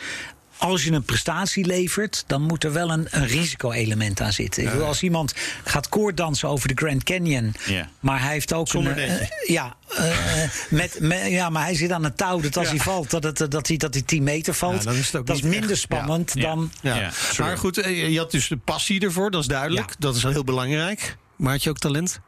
Als 0.62 0.84
je 0.84 0.91
een 0.91 1.04
prestatie 1.04 1.65
levert, 1.65 2.24
dan 2.28 2.41
moet 2.41 2.63
er 2.63 2.74
wel 2.74 2.91
een, 2.91 3.08
een 3.10 3.28
risico-element 3.28 4.21
aan 4.21 4.34
zitten. 4.34 4.63
Ik 4.63 4.69
bedoel, 4.71 4.86
als 4.86 5.04
iemand 5.04 5.34
gaat 5.63 5.89
koorddansen 5.89 6.50
over 6.50 6.67
de 6.67 6.74
Grand 6.76 7.04
Canyon, 7.04 7.54
Ja. 7.65 7.89
maar 8.00 8.21
hij 8.21 8.32
heeft 8.32 8.54
ook 8.54 8.67
Zonder 8.67 8.91
een. 9.04 9.10
eh, 9.19 9.28
ja, 9.47 9.76
eh, 9.97 10.04
met, 10.69 10.97
met- 11.00 11.28
ja, 11.30 11.50
maar 11.50 11.63
hij 11.63 11.76
zit 11.76 11.91
aan 11.91 12.04
het 12.04 12.17
touw 12.17 12.39
dat 12.41 12.58
als 12.58 12.67
hij 12.69 12.78
valt, 12.78 13.10
dat, 13.10 13.24
het, 13.24 13.52
dat, 13.52 13.67
hij, 13.67 13.78
dat 13.78 13.93
hij 13.93 14.04
10 14.04 14.24
meter 14.24 14.54
valt. 14.54 14.78
Ja, 14.84 14.89
dan 14.89 14.95
is 14.95 15.06
het 15.06 15.15
ook 15.15 15.28
dat 15.28 15.36
is 15.36 15.41
minder 15.41 15.71
echt- 15.71 15.80
spannend 15.80 16.32
Ja. 16.34 16.41
dan. 16.41 16.71
Ja. 16.82 16.95
Ja, 16.95 17.12
sorry. 17.12 17.45
maar 17.50 17.58
goed, 17.58 17.78
eh, 17.78 18.10
je 18.12 18.17
had 18.17 18.32
dus 18.32 18.47
de 18.47 18.58
passie 18.58 19.00
ervoor, 19.02 19.32
dat 19.32 19.41
is 19.41 19.47
duidelijk. 19.47 19.89
Ja. 19.89 19.95
Dat 20.00 20.15
is 20.15 20.24
heel 20.24 20.43
belangrijk. 20.43 21.17
Maar 21.36 21.52
had 21.52 21.63
je 21.63 21.69
ook 21.69 21.78
talent? 21.80 22.19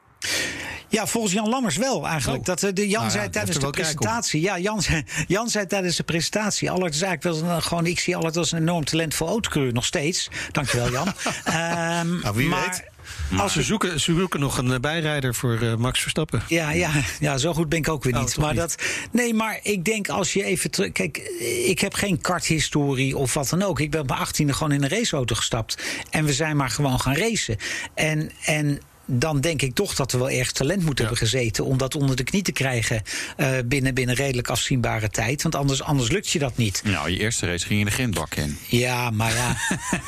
Ja, 0.94 1.08
volgens 1.08 1.34
Jan 1.34 1.50
Lammers 1.50 1.78
wel 1.78 2.08
eigenlijk. 2.08 2.40
Oh. 2.40 2.46
Dat, 2.46 2.64
eh, 2.64 2.74
de, 2.74 2.82
Jan 2.88 2.92
Nou 2.92 3.04
ja, 3.06 3.10
zei 3.20 3.30
tijdens 3.30 3.60
de 3.60 3.70
presentatie. 3.70 4.42
Ja, 4.42 4.60
Jan, 4.60 4.82
zei- 4.82 5.04
Jan 5.28 5.50
zei 5.50 5.66
tijdens 5.66 5.96
de 5.96 6.04
presentatie. 6.04 6.72
Allard 6.72 6.94
is 6.94 7.02
eigenlijk 7.02 7.42
wel 7.42 7.50
een, 7.50 7.62
gewoon. 7.62 7.86
Ik 7.86 8.00
zie 8.00 8.16
Allard 8.16 8.38
als 8.38 8.52
een 8.52 8.58
enorm 8.60 8.84
talentvol 8.86 9.28
autocoureur 9.28 9.74
nog 9.74 9.86
steeds. 9.86 10.30
Dankjewel, 10.52 10.92
Jan. 10.92 11.08
Ehm, 11.44 12.20
Nou, 12.20 12.36
wie 12.36 12.48
maar, 12.48 12.70
weet. 12.70 13.40
Als 13.40 13.54
ze 13.54 13.64
zoeken, 13.64 14.00
ze 14.00 14.14
zoeken 14.14 14.40
nog 14.40 14.58
een 14.58 14.72
eh, 14.74 14.80
bijrijder 14.80 15.36
voor 15.36 15.60
eh, 15.62 15.76
Max 15.76 16.02
Verstappen. 16.02 16.44
Ja, 16.48 16.72
ja, 16.72 16.92
ja, 17.20 17.38
zo 17.38 17.54
goed 17.54 17.70
ben 17.70 17.80
ik 17.80 17.90
ook 17.90 18.04
weer 18.04 18.16
Oh, 18.16 18.20
niet. 18.22 18.38
maar 18.38 18.52
niet. 18.52 18.60
Dat, 18.60 18.76
nee, 19.12 19.34
maar 19.34 19.60
ik 19.64 19.86
denk 19.86 20.10
als 20.10 20.34
je 20.34 20.44
even 20.44 20.72
terug. 20.72 20.92
Kijk, 20.92 21.18
ik 21.66 21.80
heb 21.80 21.94
geen 21.94 22.22
karthistorie 22.22 23.18
of 23.18 23.34
wat 23.34 23.50
dan 23.50 23.62
ook. 23.62 23.80
Ik 23.80 23.92
ben 23.92 24.02
op 24.02 24.08
mijn 24.08 24.20
achttiende 24.20 24.54
gewoon 24.54 24.72
in 24.72 24.84
een 24.84 24.90
raceauto 24.90 25.36
gestapt. 25.36 25.84
En 26.10 26.26
we 26.26 26.34
zijn 26.34 26.58
maar 26.58 26.70
gewoon 26.70 27.00
gaan 27.00 27.16
racen. 27.16 27.58
En. 27.94 28.32
en 28.46 28.80
dan 29.06 29.42
denk 29.42 29.62
ik 29.62 29.74
toch 29.74 29.96
dat 29.96 30.12
we 30.12 30.18
wel 30.18 30.30
erg 30.30 30.52
talent 30.52 30.84
moeten 30.84 31.06
hebben 31.06 31.22
gezeten. 31.28 31.66
om 31.66 31.78
dat 31.78 31.96
onder 31.96 32.16
de 32.16 32.24
knie 32.24 32.42
te 32.42 32.52
krijgen. 32.52 33.02
eh, 33.38 33.52
binnen, 33.66 33.94
binnen 33.94 34.16
redelijk 34.16 34.48
afzienbare 34.50 35.10
tijd. 35.10 35.42
Want 35.42 35.56
anders, 35.56 35.82
anders 35.84 36.10
lukt 36.10 36.30
je 36.30 36.40
dat 36.40 36.58
niet. 36.58 36.82
Nou, 36.86 37.10
je 37.10 37.20
eerste 37.20 37.46
race 37.46 37.66
ging 37.66 37.80
je 37.80 37.86
de 37.86 37.92
grindbak 37.92 38.36
in. 38.36 38.58
Ja, 38.68 39.10
maar 39.10 39.34
ja. 39.34 39.56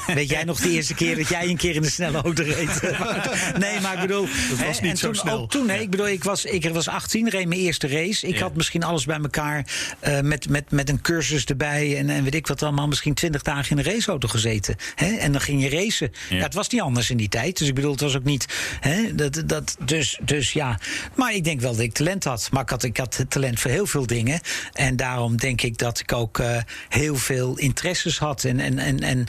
Weet 0.15 0.29
jij 0.29 0.43
nog 0.43 0.59
de 0.59 0.69
eerste 0.69 0.93
keer 0.93 1.15
dat 1.15 1.27
jij 1.29 1.47
een 1.49 1.57
keer 1.57 1.75
in 1.75 1.83
een 1.83 1.91
snelle 1.91 2.21
auto 2.21 2.43
reed? 2.43 2.81
nee, 3.59 3.79
maar 3.81 3.93
ik 3.93 3.99
bedoel. 4.01 4.27
Dat 4.49 4.65
was 4.67 4.81
niet 4.81 4.91
en 4.91 4.97
zo 4.97 5.05
toen, 5.05 5.15
snel. 5.15 5.37
Ook 5.39 5.51
toen, 5.51 5.69
hè, 5.69 5.77
ik 5.79 5.89
bedoel, 5.89 6.07
ik 6.07 6.23
was, 6.23 6.45
ik 6.45 6.69
was 6.69 6.87
18, 6.87 7.29
reed 7.29 7.47
mijn 7.47 7.59
eerste 7.61 7.87
race. 7.87 8.27
Ik 8.27 8.35
Ja. 8.35 8.41
had 8.41 8.55
misschien 8.55 8.83
alles 8.83 9.05
bij 9.05 9.17
elkaar 9.21 9.65
eh, 9.99 10.19
met, 10.19 10.49
met, 10.49 10.71
met 10.71 10.89
een 10.89 11.01
cursus 11.01 11.45
erbij. 11.45 11.97
En, 11.97 12.09
en 12.09 12.23
weet 12.23 12.35
ik 12.35 12.47
wat 12.47 12.63
allemaal, 12.63 12.87
misschien 12.87 13.13
20 13.13 13.41
dagen 13.41 13.71
in 13.71 13.85
een 13.85 13.93
raceauto 13.93 14.27
gezeten. 14.27 14.75
Hè? 14.95 15.15
En 15.15 15.31
dan 15.31 15.41
ging 15.41 15.61
je 15.63 15.69
racen. 15.69 16.11
Ja. 16.29 16.35
Ja. 16.35 16.43
het 16.43 16.53
was 16.53 16.69
niet 16.69 16.81
anders 16.81 17.09
in 17.09 17.17
die 17.17 17.29
tijd. 17.29 17.57
Dus 17.57 17.67
ik 17.67 17.75
bedoel, 17.75 17.91
het 17.91 18.01
was 18.01 18.15
ook 18.15 18.23
niet. 18.23 18.45
Hè, 18.87 19.15
dat, 19.15 19.43
dat, 19.45 19.77
dus, 19.85 20.19
dus 20.21 20.53
ja. 20.53 20.79
Maar 21.15 21.33
ik 21.33 21.43
denk 21.43 21.61
wel 21.61 21.71
dat 21.71 21.81
ik 21.81 21.93
talent 21.93 22.23
had. 22.23 22.49
Maar 22.51 22.61
ik 22.61 22.69
had, 22.69 22.83
ik 22.83 22.97
had 22.97 23.25
talent 23.27 23.59
voor 23.59 23.71
heel 23.71 23.85
veel 23.85 24.05
dingen. 24.05 24.39
En 24.73 24.95
daarom 24.95 25.37
denk 25.37 25.61
ik 25.61 25.77
dat 25.77 25.99
ik 25.99 26.13
ook 26.13 26.39
eh, 26.39 26.57
heel 26.89 27.15
veel 27.15 27.57
interesses 27.57 28.17
had. 28.17 28.43
En, 28.43 28.59
en, 28.59 28.79
en, 28.79 28.99
en 28.99 29.27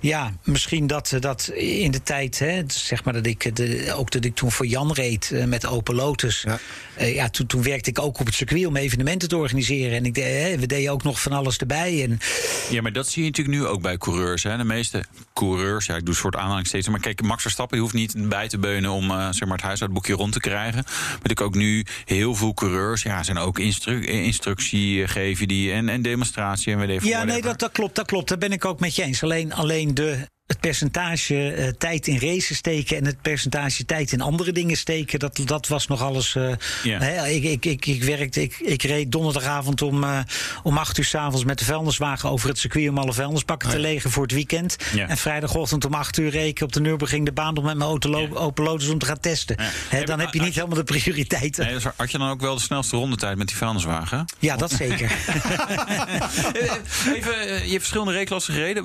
ja, 0.00 0.32
misschien 0.44 0.86
dat, 0.86 1.12
dat 1.20 1.48
in 1.54 1.90
de 1.90 2.02
tijd, 2.02 2.38
hè, 2.38 2.62
zeg 2.66 3.04
maar 3.04 3.14
dat 3.14 3.26
ik 3.26 3.56
de, 3.56 3.92
ook 3.94 4.10
dat 4.10 4.24
ik 4.24 4.34
toen 4.34 4.52
voor 4.52 4.66
Jan 4.66 4.92
reed 4.92 5.30
eh, 5.30 5.44
met 5.44 5.66
Open 5.66 5.94
Lotus. 5.94 6.42
Ja. 6.42 6.58
Ja. 6.98 7.04
ja, 7.04 7.28
toen, 7.28 7.46
toen 7.46 7.62
werkte 7.62 7.90
ik 7.90 7.98
ook 7.98 8.20
op 8.20 8.26
het 8.26 8.34
circuit 8.34 8.66
om 8.66 8.76
evenementen 8.76 9.28
te 9.28 9.36
organiseren. 9.36 9.96
En 9.96 10.04
ik, 10.04 10.14
deed, 10.14 10.24
hè, 10.24 10.58
we 10.58 10.66
deden 10.66 10.92
ook 10.92 11.02
nog 11.02 11.22
van 11.22 11.32
alles 11.32 11.56
erbij. 11.56 12.02
En 12.02 12.18
Ja, 12.70 12.82
maar 12.82 12.92
dat 12.92 13.08
zie 13.08 13.22
je 13.22 13.28
natuurlijk 13.28 13.58
nu 13.58 13.66
ook 13.66 13.82
bij 13.82 13.98
coureurs. 13.98 14.42
Hè. 14.42 14.56
De 14.56 14.64
meeste 14.64 15.04
coureurs, 15.32 15.86
ja, 15.86 15.94
ik 15.94 16.04
doe 16.04 16.14
een 16.14 16.20
soort 16.20 16.36
aanhaling 16.36 16.66
steeds. 16.66 16.88
Maar 16.88 17.00
kijk, 17.00 17.22
Max 17.22 17.42
Verstappen 17.42 17.78
hoeft 17.78 17.94
niet 17.94 18.28
bij 18.28 18.48
te 18.48 18.58
beunen 18.58 18.85
om 18.86 19.10
eh, 19.10 19.26
zeg 19.30 19.48
maar 19.48 19.56
het 19.56 19.66
huishoudboekje 19.66 20.14
rond 20.14 20.32
te 20.32 20.40
krijgen. 20.40 20.84
Maar 21.22 21.30
ik 21.30 21.40
ook 21.40 21.54
nu 21.54 21.86
heel 22.04 22.34
veel 22.34 22.54
coureurs, 22.54 23.02
ja, 23.02 23.22
zijn 23.22 23.38
ook 23.38 23.58
instru 23.58 24.04
instructie 24.04 25.02
eh, 25.02 25.08
geven 25.08 25.48
die 25.48 25.72
en, 25.72 25.88
en 25.88 26.02
demonstratie 26.02 26.72
en 26.72 26.78
weet 26.78 26.88
even 26.88 27.08
Ja, 27.08 27.24
nee, 27.24 27.42
dat, 27.42 27.58
dat 27.58 27.72
klopt, 27.72 27.94
dat 27.94 28.06
klopt. 28.06 28.28
Daar 28.28 28.38
ben 28.38 28.52
ik 28.52 28.64
ook 28.64 28.80
met 28.80 28.96
je 28.96 29.02
eens. 29.02 29.22
Alleen, 29.22 29.52
alleen 29.52 29.94
de, 29.94 30.26
het 30.46 30.60
percentage 30.60 31.52
eh, 31.52 31.68
tijd 31.78 32.06
in 32.06 32.18
racen 32.18 32.56
steken 32.56 32.96
en 32.96 33.04
het 33.04 33.22
percentage 33.22 33.84
tijd 33.84 34.12
in 34.12 34.20
andere 34.20 34.52
dingen 34.52 34.76
steken, 34.76 35.18
dat, 35.18 35.40
dat 35.44 35.66
was 35.68 35.86
nog 35.86 36.02
alles. 36.02 36.34
eh, 36.34 36.52
hè, 36.82 37.26
ik, 37.28 37.44
ik, 37.44 37.64
ik, 37.64 37.86
ik 37.86 38.02
werkte, 38.04 38.42
ik, 38.42 38.58
ik 38.58 38.82
reed 38.82 39.12
donderdagavond 39.12 39.82
om, 39.82 40.04
eh, 40.04 40.18
om 40.62 40.78
acht 40.78 40.98
uur 40.98 41.04
s'avonds 41.04 41.44
met 41.44 41.58
de 41.58 41.64
vuilniswagen 41.64 42.30
over 42.30 42.48
het 42.48 42.58
circuit 42.58 42.88
om 42.88 42.98
alle 42.98 43.12
vuilnisbakken 43.12 43.70
te 43.70 43.78
legen 43.78 44.10
voor 44.10 44.22
het 44.22 44.32
weekend. 44.32 44.76
Oh. 44.94 45.10
En 45.10 45.16
vrijdagochtend 45.16 45.84
om 45.84 45.94
acht 45.94 46.16
uur 46.18 46.30
reed 46.30 46.48
ik 46.48 46.60
op 46.60 46.72
de 46.72 46.80
Nürburgring 46.80 47.24
de 47.24 47.32
baan 47.32 47.56
op 47.56 47.64
met 47.64 47.76
mijn 47.76 47.88
auto 47.88 48.20
Ja. 48.20 48.28
open 48.34 48.64
lotus 48.64 48.88
om 48.88 48.98
te 48.98 49.06
gaan 49.06 49.20
testen. 49.20 49.56
Hè, 49.88 50.04
dan 50.04 50.20
heb 50.20 50.32
je 50.34 50.40
niet 50.40 50.54
helemaal 50.54 50.76
de 50.76 50.84
prioriteiten. 50.84 51.64
Nee, 51.64 51.74
dus 51.74 51.84
had 51.96 52.10
je 52.10 52.18
dan 52.18 52.28
ook 52.30 52.40
wel 52.40 52.54
de 52.54 52.60
snelste 52.60 52.96
rondetijd 52.96 53.36
met 53.38 53.46
die 53.46 53.56
vuilniswagen? 53.56 54.24
Ja, 54.38 54.56
dat 54.56 54.70
zeker. 54.72 55.12
Even, 57.14 57.46
je 57.48 57.70
hebt 57.70 57.72
verschillende 57.78 58.12
raceklassen 58.12 58.54
gereden. 58.54 58.84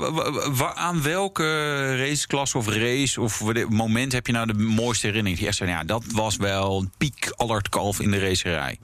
Aan 0.75 1.01
welke 1.01 1.49
raceklasse 1.97 2.57
of 2.57 2.67
race 2.67 3.21
of 3.21 3.43
moment 3.69 4.11
heb 4.11 4.27
je 4.27 4.33
nou 4.33 4.47
de 4.47 4.53
mooiste 4.53 5.05
herinnering? 5.05 5.39
Die 5.39 5.47
echt 5.47 5.57
zei, 5.57 5.69
ja, 5.69 5.83
dat 5.83 6.03
was 6.11 6.35
wel 6.35 6.85
piek 6.97 7.31
Allard 7.35 7.69
Kalf 7.69 7.99
in 7.99 8.11
de 8.11 8.19
racerij. 8.19 8.79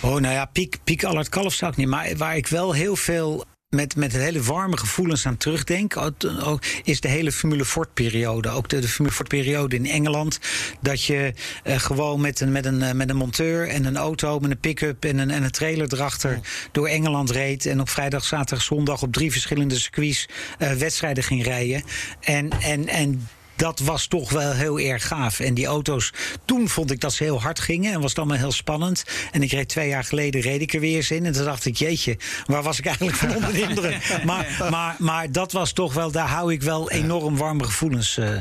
Oh, 0.00 0.10
nou 0.10 0.34
ja, 0.34 0.44
piek, 0.44 0.78
piek 0.84 1.04
Allard 1.04 1.28
Kalf 1.28 1.54
zou 1.54 1.70
ik 1.70 1.76
niet. 1.76 1.88
Maar 1.88 2.16
waar 2.16 2.36
ik 2.36 2.46
wel 2.46 2.72
heel 2.72 2.96
veel 2.96 3.44
met, 3.68 3.96
met 3.96 4.12
hele 4.12 4.42
warme 4.42 4.76
gevoelens 4.76 5.26
aan 5.26 5.36
terugdenk... 5.36 5.96
ook- 5.96 6.64
is 6.84 7.00
de 7.00 7.08
hele 7.08 7.32
Formule 7.32 7.64
Ford-periode. 7.64 8.48
Ook 8.48 8.68
de, 8.68 8.78
de 8.78 8.88
Formule 8.88 9.14
Ford-periode 9.14 9.76
in 9.76 9.86
Engeland. 9.86 10.38
Dat 10.80 11.04
je 11.04 11.32
eh, 11.62 11.78
gewoon 11.78 12.20
met 12.20 12.40
een, 12.40 12.52
met, 12.52 12.66
een, 12.66 12.82
eh, 12.82 12.92
met 12.92 13.10
een 13.10 13.16
monteur 13.16 13.68
en 13.68 13.84
een 13.84 13.96
auto... 13.96 14.38
met 14.38 14.50
een 14.50 14.58
pick-up 14.58 15.04
en 15.04 15.18
een, 15.18 15.30
en 15.30 15.42
een 15.42 15.50
trailer 15.50 15.92
erachter 15.92 16.40
door 16.72 16.88
Engeland 16.88 17.30
reed... 17.30 17.66
en 17.66 17.80
op 17.80 17.88
vrijdag, 17.88 18.24
zaterdag, 18.24 18.64
zondag 18.64 19.02
op 19.02 19.12
drie 19.12 19.32
verschillende 19.32 19.78
circuits... 19.78 20.28
eh, 20.58 20.72
wedstrijden 20.72 21.24
ging 21.24 21.44
rijden. 21.44 21.82
En, 22.20 22.50
en, 22.50 22.86
en 22.86 23.28
dat 23.58 23.78
was 23.80 24.06
toch 24.06 24.30
wel 24.30 24.52
heel 24.52 24.78
erg 24.78 25.06
gaaf. 25.06 25.40
En 25.40 25.54
die 25.54 25.66
auto's, 25.66 26.12
toen 26.44 26.68
vond 26.68 26.90
ik 26.90 27.00
dat 27.00 27.12
ze 27.12 27.24
heel 27.24 27.40
hard 27.40 27.60
gingen 27.60 27.92
en 27.92 28.00
was 28.00 28.10
het 28.10 28.18
allemaal 28.18 28.36
heel 28.36 28.52
spannend. 28.52 29.04
En 29.32 29.42
ik 29.42 29.50
reed 29.52 29.68
twee 29.68 29.88
jaar 29.88 30.04
geleden, 30.04 30.40
reed 30.40 30.60
ik 30.60 30.74
er 30.74 30.80
weer 30.80 30.96
eens 30.96 31.10
in. 31.10 31.26
En 31.26 31.32
toen 31.32 31.44
dacht 31.44 31.64
ik, 31.66 31.76
jeetje, 31.76 32.16
waar 32.46 32.62
was 32.62 32.78
ik 32.78 32.86
eigenlijk 32.86 33.16
van 33.16 33.34
onder 33.34 33.52
de 33.52 33.60
indruk? 33.60 33.96
Maar, 34.24 34.66
maar, 34.70 34.94
maar 34.98 35.32
dat 35.32 35.52
was 35.52 35.72
toch 35.72 35.94
wel, 35.94 36.10
daar 36.10 36.28
hou 36.28 36.52
ik 36.52 36.62
wel 36.62 36.90
enorm 36.90 37.36
warme 37.36 37.64
gevoelens. 37.64 38.16
eh. 38.18 38.36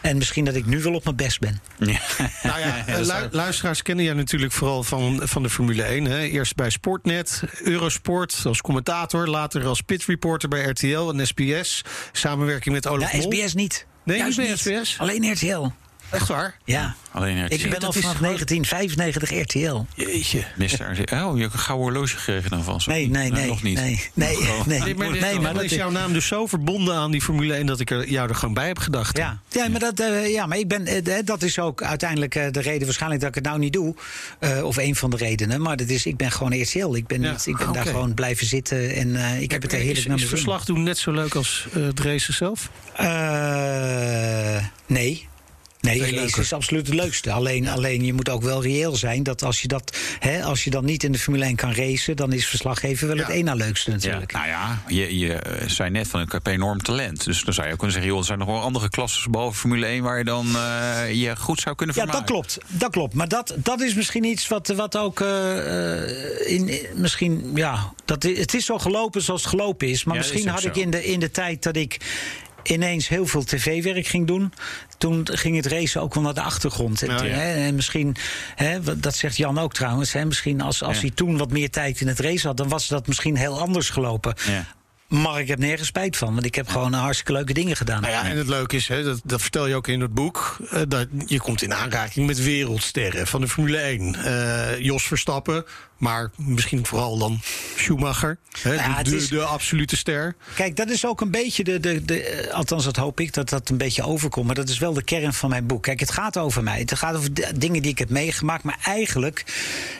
en 0.00 0.16
misschien 0.16 0.44
dat 0.44 0.54
ik 0.54 0.66
nu 0.66 0.82
wel 0.82 0.94
op 0.94 1.04
mijn 1.04 1.16
best 1.16 1.40
ben. 1.40 1.60
Ja. 1.78 2.00
Nou 2.42 2.60
ja, 2.60 2.84
lu- 3.20 3.28
luisteraars 3.30 3.82
kennen 3.82 4.04
jij 4.04 4.14
natuurlijk 4.14 4.52
vooral 4.52 4.82
van, 4.82 5.20
van 5.24 5.42
de 5.42 5.50
Formule 5.50 5.82
1. 5.82 6.04
Hè? 6.04 6.20
Eerst 6.22 6.54
bij 6.54 6.70
Sportnet, 6.70 7.42
Eurosport 7.62 8.42
als 8.44 8.60
commentator. 8.60 9.26
Later 9.28 9.66
als 9.66 9.80
pitreporter 9.80 10.48
bij 10.48 10.62
RTL 10.64 11.10
en 11.10 11.26
SBS. 11.26 11.82
Samenwerking 12.12 12.74
met 12.74 12.86
Olaf 12.86 13.12
Ja, 13.12 13.18
Mol. 13.18 13.32
SBS 13.32 13.54
niet. 13.54 13.86
Nee, 14.08 14.18
Juist 14.18 14.38
niet 14.38 14.46
bij 14.46 14.56
SBS? 14.56 14.98
Alleen 14.98 15.32
RTL. 15.32 15.66
Echt 16.10 16.28
waar? 16.28 16.54
Ja. 16.64 16.94
Alleen 17.12 17.44
RTL. 17.44 17.54
Ik 17.54 17.70
ben 17.70 17.80
al 17.80 17.92
vanaf 17.92 18.16
gewoon- 18.16 18.22
1995 18.22 19.30
RTL. 19.40 19.84
Jeetje. 19.94 20.44
Mister 20.56 21.00
RTL. 21.00 21.14
Oh, 21.14 21.36
je 21.36 21.42
hebt 21.42 21.52
een 21.52 21.58
gouden 21.58 21.86
horloge 21.86 22.16
gekregen 22.16 22.50
dan 22.50 22.64
van 22.64 22.80
ze. 22.80 22.90
Nee, 22.90 23.08
nee, 23.08 23.30
nee. 23.30 23.46
nog 23.46 23.62
niet. 23.62 23.78
Nee, 23.80 24.10
nee, 24.14 24.36
nee. 24.66 24.80
Nee, 24.80 24.94
maar, 24.94 25.10
nee, 25.10 25.34
maar 25.34 25.42
dan 25.42 25.54
dat 25.54 25.62
is 25.62 25.72
jouw 25.74 25.90
naam 25.90 26.12
dus 26.12 26.26
zo 26.26 26.46
verbonden 26.46 26.94
aan 26.96 27.10
die 27.10 27.22
Formule 27.22 27.54
1 27.54 27.66
dat 27.66 27.80
ik 27.80 27.90
er, 27.90 28.08
jou 28.10 28.28
er 28.28 28.34
gewoon 28.34 28.54
bij 28.54 28.66
heb 28.66 28.78
gedacht. 28.78 29.16
Ja, 29.16 29.40
ja, 29.48 29.68
maar, 29.68 29.80
dat, 29.80 30.00
eh, 30.00 30.32
ja, 30.32 30.46
maar 30.46 30.58
ik 30.58 30.68
ben, 30.68 30.86
eh, 30.86 31.18
dat 31.24 31.42
is 31.42 31.58
ook 31.58 31.82
uiteindelijk 31.82 32.34
eh, 32.34 32.50
de 32.50 32.60
reden 32.60 32.84
waarschijnlijk 32.84 33.20
dat 33.20 33.28
ik 33.28 33.34
het 33.34 33.44
nou 33.44 33.58
niet 33.58 33.72
doe. 33.72 33.94
Eh, 34.38 34.64
of 34.64 34.76
een 34.76 34.96
van 34.96 35.10
de 35.10 35.16
redenen. 35.16 35.60
Maar 35.62 35.76
dat 35.76 35.88
is, 35.88 36.06
ik 36.06 36.16
ben 36.16 36.30
gewoon 36.30 36.60
RTL. 36.62 36.94
Ik 36.94 37.06
ben, 37.06 37.20
Ja. 37.22 37.30
niet, 37.30 37.46
ik 37.46 37.56
ben 37.56 37.72
daar 37.72 37.86
gewoon 37.86 38.14
blijven 38.14 38.46
zitten. 38.46 38.94
En 38.94 39.16
eh, 39.16 39.40
ik 39.40 39.50
heb 39.50 39.62
het 39.62 39.72
er 39.72 39.78
heerlijk 39.78 40.06
naar 40.08 40.18
is 40.18 40.24
verslag 40.26 40.64
doen 40.64 40.82
net 40.82 40.98
zo 40.98 41.12
leuk 41.12 41.34
als 41.34 41.66
eh 41.74 41.82
het 41.82 42.00
racen 42.00 42.34
zelf? 42.34 42.70
Eh, 42.96 44.64
nee. 44.86 45.26
Nee, 45.88 45.98
Veel 45.98 46.06
race 46.10 46.20
leuker. 46.20 46.42
is 46.42 46.52
absoluut 46.52 46.86
het 46.86 46.94
leukste. 46.96 47.30
Alleen, 47.32 47.68
alleen 47.68 48.04
je 48.04 48.12
moet 48.12 48.28
ook 48.28 48.42
wel 48.42 48.62
reëel 48.62 48.96
zijn 48.96 49.22
dat 49.22 49.42
als 49.44 49.62
je, 49.62 49.68
dat, 49.68 49.96
hè, 50.18 50.42
als 50.42 50.64
je 50.64 50.70
dan 50.70 50.84
niet 50.84 51.04
in 51.04 51.12
de 51.12 51.18
Formule 51.18 51.44
1 51.44 51.56
kan 51.56 51.72
racen, 51.74 52.16
dan 52.16 52.32
is 52.32 52.46
verslaggeven 52.46 53.08
wel 53.08 53.16
het 53.16 53.26
Ja. 53.36 53.42
na 53.42 53.54
leukste 53.54 53.90
Ja, 53.90 53.96
natuurlijk. 53.96 54.32
nou 54.32 54.46
ja, 54.46 54.82
je, 54.88 55.18
je 55.18 55.32
eh, 55.34 55.68
zei 55.68 55.90
net 55.90 56.08
van 56.08 56.20
ik 56.20 56.32
heb 56.32 56.46
enorm 56.46 56.82
talent. 56.82 57.24
Dus 57.24 57.42
dan 57.42 57.54
zou 57.54 57.66
je 57.66 57.72
ook 57.72 57.78
kunnen 57.78 57.96
zeggen, 57.96 58.12
joh, 58.12 58.20
er 58.20 58.26
zijn 58.26 58.38
nog 58.38 58.48
wel 58.48 58.60
andere 58.60 58.88
klassen 58.88 59.30
boven 59.30 59.58
Formule 59.58 59.86
1 59.86 60.02
waar 60.02 60.18
je 60.18 60.24
dan 60.24 60.46
eh, 60.56 61.12
je 61.12 61.36
goed 61.36 61.60
zou 61.60 61.74
kunnen 61.76 61.94
Ja, 61.96 62.02
vermaken. 62.02 62.26
dat 62.26 62.30
klopt. 62.36 62.58
Dat 62.80 62.90
klopt. 62.90 63.14
Maar 63.14 63.28
dat, 63.28 63.54
dat 63.56 63.80
is 63.80 63.94
misschien 63.94 64.24
iets 64.24 64.48
wat, 64.48 64.68
wat 64.68 64.96
ook 64.96 65.20
eh, 65.20 66.50
in, 66.52 66.68
in- 66.68 66.86
misschien, 66.94 67.50
ja, 67.54 67.92
dat, 68.04 68.22
het 68.22 68.54
is 68.54 68.64
zo 68.64 68.78
gelopen 68.78 69.22
zoals 69.22 69.40
het 69.42 69.50
gelopen 69.50 69.88
is. 69.88 70.04
Maar 70.04 70.14
Ja, 70.14 70.20
misschien 70.20 70.48
had 70.48 70.64
ik 70.64 70.76
in 70.76 70.90
de, 70.90 71.04
in 71.04 71.20
de 71.20 71.30
tijd 71.30 71.62
dat 71.62 71.76
ik 71.76 72.00
ineens 72.70 73.08
heel 73.08 73.26
veel 73.26 73.44
tv-werk 73.44 74.06
ging 74.06 74.26
doen. 74.26 74.52
Toen 74.98 75.28
ging 75.32 75.56
het 75.56 75.66
racen 75.66 76.00
ook 76.00 76.14
wel 76.14 76.22
naar 76.22 76.34
de 76.34 76.42
achtergrond. 76.42 77.02
En, 77.02 77.08
Nou 77.08 77.26
ja. 77.26 77.34
hè, 77.34 77.66
en 77.66 77.74
misschien, 77.74 78.16
hè, 78.54 78.98
dat 79.00 79.14
zegt 79.16 79.36
Jan 79.36 79.58
ook 79.58 79.72
trouwens, 79.74 80.12
hè, 80.12 80.24
misschien 80.24 80.60
als, 80.60 80.82
als 80.82 80.94
Ja. 80.96 81.00
hij 81.02 81.10
toen 81.10 81.36
wat 81.38 81.50
meer 81.50 81.70
tijd 81.70 82.00
in 82.00 82.08
het 82.08 82.18
race 82.20 82.46
had, 82.46 82.56
dan 82.56 82.68
was 82.68 82.88
dat 82.88 83.06
misschien 83.06 83.36
heel 83.36 83.60
anders 83.60 83.90
gelopen. 83.90 84.34
Maar 85.08 85.40
ik 85.40 85.48
heb 85.48 85.58
nergens 85.58 85.88
spijt 85.88 86.16
van, 86.16 86.34
want 86.34 86.46
ik 86.46 86.54
heb 86.54 86.68
gewoon 86.68 86.92
hartstikke 86.92 87.32
leuke 87.32 87.52
dingen 87.52 87.76
gedaan. 87.76 88.00
Nou 88.00 88.12
ja, 88.12 88.24
en 88.24 88.36
het 88.36 88.48
leuke 88.48 88.76
is, 88.76 88.88
hè, 88.88 89.02
dat, 89.04 89.20
dat 89.24 89.40
vertel 89.42 89.66
je 89.66 89.74
ook 89.74 89.88
in 89.88 90.00
het 90.00 90.14
boek... 90.14 90.56
eh, 90.70 90.82
dat 90.88 91.06
je 91.26 91.40
komt 91.40 91.62
in 91.62 91.74
aanraking 91.74 92.26
met 92.26 92.42
wereldsterren 92.42 93.26
van 93.26 93.40
de 93.40 93.48
Formule 93.48 93.78
1. 93.78 94.14
Eh, 94.14 94.78
Jos 94.80 95.02
Verstappen, 95.06 95.64
maar 95.96 96.30
misschien 96.36 96.86
vooral 96.86 97.18
dan 97.18 97.40
Schumacher. 97.76 98.38
Hè, 98.62 98.72
Ja, 98.72 98.88
de, 98.88 98.94
het 98.94 99.06
de, 99.06 99.16
is- 99.16 99.28
de 99.28 99.42
absolute 99.44 99.96
ster. 99.96 100.34
Kijk, 100.54 100.76
dat 100.76 100.90
is 100.90 101.06
ook 101.06 101.20
een 101.20 101.30
beetje 101.30 101.64
de, 101.64 101.80
de, 101.80 102.04
de. 102.04 102.22
eh, 102.22 102.54
Althans, 102.54 102.84
dat 102.84 102.96
hoop 102.96 103.20
ik 103.20 103.32
dat 103.32 103.48
dat 103.48 103.68
een 103.68 103.76
beetje 103.76 104.02
overkomt. 104.02 104.46
Maar 104.46 104.54
dat 104.54 104.68
is 104.68 104.78
wel 104.78 104.92
de 104.92 105.02
kern 105.04 105.32
van 105.32 105.48
mijn 105.50 105.66
boek. 105.66 105.82
Kijk, 105.82 106.00
het 106.00 106.10
gaat 106.12 106.36
over 106.36 106.62
mij. 106.62 106.78
Het 106.78 106.94
gaat 106.94 107.16
over 107.16 107.30
dingen 107.58 107.82
die 107.82 107.90
ik 107.90 107.98
heb 107.98 108.10
meegemaakt. 108.10 108.62
Maar 108.64 108.78
eigenlijk 108.84 109.44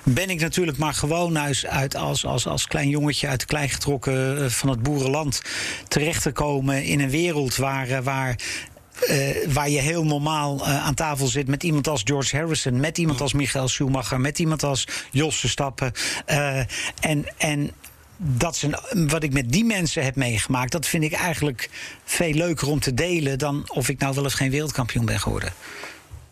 ben 0.02 0.30
ik 0.30 0.40
natuurlijk 0.40 0.78
maar 0.78 0.94
gewoon 0.94 1.38
uit, 1.38 1.66
uit 1.66 1.96
als, 1.96 2.24
als, 2.26 2.46
als 2.46 2.66
klein 2.66 2.88
jongetje 2.88 3.28
uit 3.28 3.40
de 3.40 3.46
klei 3.46 3.68
getrokken 3.68 4.50
van 4.52 4.68
het 4.68 4.82
boerenland. 4.98 5.42
terecht 5.88 6.22
te 6.22 6.32
komen 6.32 6.84
in 6.84 7.00
een 7.00 7.10
wereld 7.10 7.56
waar. 7.56 7.88
eh, 7.88 7.98
waar 8.02 8.36
eh, 9.06 9.48
waar 9.48 9.70
je 9.70 9.80
heel 9.80 10.04
normaal 10.04 10.66
eh, 10.66 10.86
aan 10.86 10.94
tafel 10.94 11.26
zit 11.26 11.48
met 11.48 11.62
iemand 11.62 11.88
als 11.88 12.02
George 12.04 12.36
Harrison, 12.36 12.80
met 12.80 12.98
iemand 12.98 13.20
als 13.20 13.32
Michael 13.32 13.68
Schumacher, 13.68 14.20
met 14.20 14.38
iemand 14.38 14.62
als 14.62 14.86
Jos 15.10 15.40
Verstappen. 15.40 15.92
Eh, 16.26 16.58
en, 17.00 17.24
en 17.36 17.70
dat 18.16 18.66
wat 18.92 19.22
ik 19.22 19.32
met 19.32 19.52
die 19.52 19.64
mensen 19.64 20.04
heb 20.04 20.16
meegemaakt, 20.16 20.72
dat 20.72 20.86
vind 20.86 21.04
ik 21.04 21.12
eigenlijk 21.12 21.70
veel 22.04 22.32
leuker 22.32 22.68
om 22.68 22.80
te 22.80 22.94
delen 22.94 23.38
dan 23.38 23.64
of 23.66 23.88
ik 23.88 23.98
nou 23.98 24.14
wel 24.14 24.24
eens 24.24 24.34
geen 24.34 24.50
wereldkampioen 24.50 25.04
ben 25.04 25.20
geworden. 25.20 25.52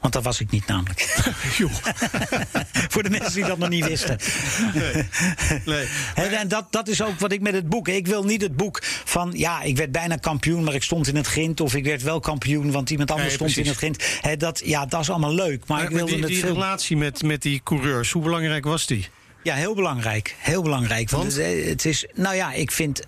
Want 0.07 0.25
dat 0.25 0.27
was 0.27 0.41
ik 0.41 0.51
niet 0.51 0.67
namelijk. 0.67 1.01
Voor 2.93 3.03
de 3.03 3.11
mensen 3.11 3.35
die 3.35 3.45
dat 3.45 3.59
nog 3.59 3.69
niet 3.69 3.87
wisten. 3.87 4.19
Nee. 5.65 5.87
Hè, 6.15 6.23
en 6.25 6.49
dat, 6.49 6.67
dat 6.71 6.89
is 6.89 7.03
ook 7.03 7.21
wat 7.21 7.33
ik 7.33 7.41
met 7.41 7.55
het 7.55 7.69
boek. 7.69 7.89
Ik 7.89 8.07
wil 8.07 8.25
niet 8.25 8.43
het 8.43 8.57
boek 8.57 8.81
van 9.05 9.33
ja, 9.35 9.63
ik 9.63 9.77
werd 9.77 9.93
bijna 9.93 10.17
kampioen, 10.17 10.65
maar 10.65 10.75
ik 10.75 10.83
stond 10.83 11.09
in 11.09 11.17
het 11.17 11.27
grind. 11.27 11.61
Of 11.61 11.75
ik 11.75 11.85
werd 11.85 12.03
wel 12.03 12.21
kampioen, 12.21 12.71
want 12.71 12.91
iemand 12.91 13.11
anders 13.11 13.29
Nee, 13.29 13.37
stond 13.37 13.57
in 13.57 13.67
het 13.67 13.77
grind. 13.77 14.41
Dat, 14.41 14.63
ja, 14.65 14.87
dat 14.87 15.01
is 15.01 15.11
allemaal 15.11 15.35
leuk. 15.35 15.67
Maar 15.67 15.83
ik 15.83 15.91
Maar 15.91 15.99
wilde 15.99 16.15
die, 16.17 16.27
die 16.27 16.39
veel. 16.39 16.53
relatie 16.53 16.97
met, 16.97 17.23
met 17.23 17.43
die 17.43 17.61
coureurs, 17.65 18.11
hoe 18.11 18.23
belangrijk 18.23 18.65
was 18.65 18.87
die? 18.87 19.09
Ja, 19.43 19.55
heel 19.55 19.75
belangrijk. 19.75 20.35
Heel 20.39 20.63
belangrijk. 20.63 21.11
Want, 21.11 21.35
Want? 21.35 21.47
Het, 21.47 21.65
het 21.65 21.85
is, 21.85 22.07
nou 22.15 22.35
ja, 22.37 22.53
ik 22.53 22.71
vind. 22.71 23.03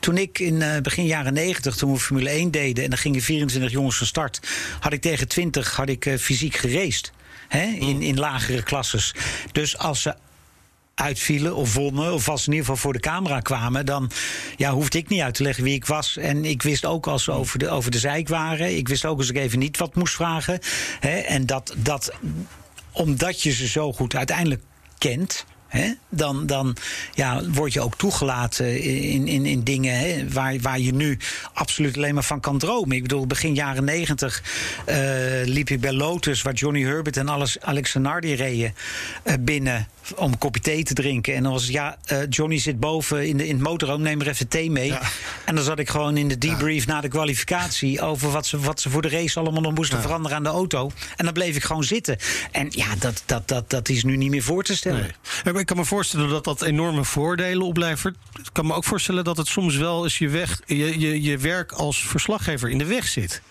Toen 0.00 0.16
ik 0.16 0.38
in 0.38 0.62
eh, 0.62 0.80
begin 0.80 1.06
jaren 1.06 1.32
90, 1.32 1.76
toen 1.76 1.92
we 1.92 1.98
Formule 1.98 2.30
1 2.30 2.50
deden 2.50 2.84
en 2.84 2.90
dan 2.90 2.98
gingen 2.98 3.20
24 3.20 3.70
jongens 3.70 3.96
van 3.96 4.06
start, 4.06 4.40
had 4.80 4.92
ik 4.92 5.00
tegen 5.00 5.28
20 5.28 5.76
had 5.76 5.88
ik, 5.88 6.06
eh, 6.06 6.18
fysiek 6.18 6.56
geraced. 6.56 7.12
Hè, 7.48 7.62
in, 7.62 8.02
in 8.02 8.18
lagere 8.18 8.62
klasses. 8.62 9.14
Dus 9.52 9.78
als 9.78 10.02
ze 10.02 10.14
uitvielen 10.94 11.54
of 11.54 11.74
wonnen, 11.74 12.12
of 12.12 12.28
als 12.28 12.46
in 12.46 12.52
ieder 12.52 12.66
geval 12.66 12.80
voor 12.82 12.92
de 12.92 13.00
camera 13.00 13.40
kwamen, 13.40 13.86
dan 13.86 14.10
ja, 14.56 14.72
hoefde 14.72 14.98
ik 14.98 15.08
niet 15.08 15.20
uit 15.20 15.34
te 15.34 15.42
leggen 15.42 15.64
wie 15.64 15.74
ik 15.74 15.86
was. 15.86 16.16
En 16.16 16.44
ik 16.44 16.62
wist 16.62 16.84
ook 16.84 17.06
als 17.06 17.24
ze 17.24 17.32
over 17.32 17.58
de, 17.58 17.68
over 17.68 17.90
de 17.90 17.98
zeik 17.98 18.28
waren, 18.28 18.76
ik 18.76 18.88
wist 18.88 19.04
ook 19.04 19.18
als 19.18 19.30
ik 19.30 19.36
even 19.36 19.58
niet 19.58 19.76
wat 19.76 19.94
moest 19.94 20.14
vragen. 20.14 20.58
Hè, 21.00 21.18
en 21.18 21.46
dat, 21.46 21.74
dat, 21.76 22.12
omdat 22.92 23.42
je 23.42 23.52
ze 23.52 23.68
zo 23.68 23.92
goed 23.92 24.14
uiteindelijk 24.14 24.62
kent. 24.98 25.44
Dan 26.08 26.46
dan 26.46 26.76
ja, 27.14 27.42
word 27.48 27.72
je 27.72 27.80
ook 27.80 27.96
toegelaten 27.96 28.82
in, 28.82 29.28
in, 29.28 29.46
in 29.46 29.62
dingen 29.62 30.32
waar, 30.32 30.58
waar 30.60 30.78
je 30.78 30.92
nu 30.92 31.18
absoluut 31.52 31.96
alleen 31.96 32.14
maar 32.14 32.22
van 32.22 32.40
kan 32.40 32.58
dromen. 32.58 32.96
Ik 32.96 33.02
bedoel, 33.02 33.26
begin 33.26 33.54
jaren 33.54 33.84
negentig 33.84 34.42
eh, 34.86 34.96
liep 35.44 35.70
ik 35.70 35.80
bij 35.80 35.92
Lotus, 35.92 36.42
waar 36.42 36.52
Johnny 36.52 36.82
Herbert 36.82 37.16
en 37.16 37.28
alles, 37.28 37.60
Alex 37.60 37.90
Zanardi 37.90 38.34
reden, 38.34 38.74
eh, 39.22 39.34
binnen 39.40 39.88
om 40.16 40.32
een 40.32 40.38
kopje 40.38 40.60
thee 40.60 40.82
te 40.82 40.94
drinken. 40.94 41.34
En 41.34 41.42
dan 41.42 41.52
was 41.52 41.62
het, 41.62 41.72
ja, 41.72 41.96
eh, 42.04 42.18
Johnny 42.28 42.58
zit 42.58 42.80
boven 42.80 43.28
in, 43.28 43.36
de, 43.36 43.46
in 43.46 43.54
het 43.54 43.62
motorhome, 43.62 44.02
neem 44.02 44.20
er 44.20 44.28
even 44.28 44.48
thee 44.48 44.70
mee. 44.70 44.92
En 45.44 45.54
dan 45.54 45.64
zat 45.64 45.78
ik 45.78 45.88
gewoon 45.88 46.16
in 46.16 46.28
de 46.28 46.38
debrief 46.38 46.86
na 46.86 47.00
de 47.00 47.08
kwalificatie 47.08 48.00
over 48.00 48.30
wat 48.30 48.46
ze, 48.46 48.58
wat 48.58 48.80
ze 48.80 48.90
voor 48.90 49.02
de 49.02 49.08
race 49.08 49.40
allemaal 49.40 49.62
nog 49.62 49.74
moesten 49.74 50.00
veranderen 50.00 50.36
aan 50.36 50.42
de 50.42 50.48
auto. 50.48 50.90
En 51.16 51.24
dan 51.24 51.34
bleef 51.34 51.56
ik 51.56 51.64
gewoon 51.64 51.84
zitten. 51.84 52.18
En 52.50 52.66
ja, 52.70 52.86
dat, 52.98 53.22
dat, 53.26 53.48
dat, 53.48 53.70
dat 53.70 53.88
is 53.88 54.04
nu 54.04 54.16
niet 54.16 54.30
meer 54.30 54.42
voor 54.42 54.62
te 54.62 54.76
stellen. 54.76 55.14
Nee. 55.44 55.54
Ik 55.54 55.66
kan 55.66 55.76
me 55.76 55.84
voorstellen 55.84 56.28
dat 56.28 56.44
dat 56.44 56.62
enorme 56.62 57.04
voordelen 57.04 57.66
oplevert. 57.66 58.16
Ik 58.38 58.50
kan 58.52 58.66
me 58.66 58.74
ook 58.74 58.84
voorstellen 58.84 59.24
dat 59.24 59.36
het 59.36 59.46
soms 59.46 59.76
wel 59.76 60.04
eens 60.04 60.18
je, 60.18 60.28
weg, 60.28 60.60
je, 60.66 61.00
je, 61.00 61.22
je 61.22 61.38
werk 61.38 61.72
als 61.72 62.06
verslaggever 62.06 62.70
in 62.70 62.78
de 62.78 62.84
weg 62.84 63.06
zit. 63.06 63.42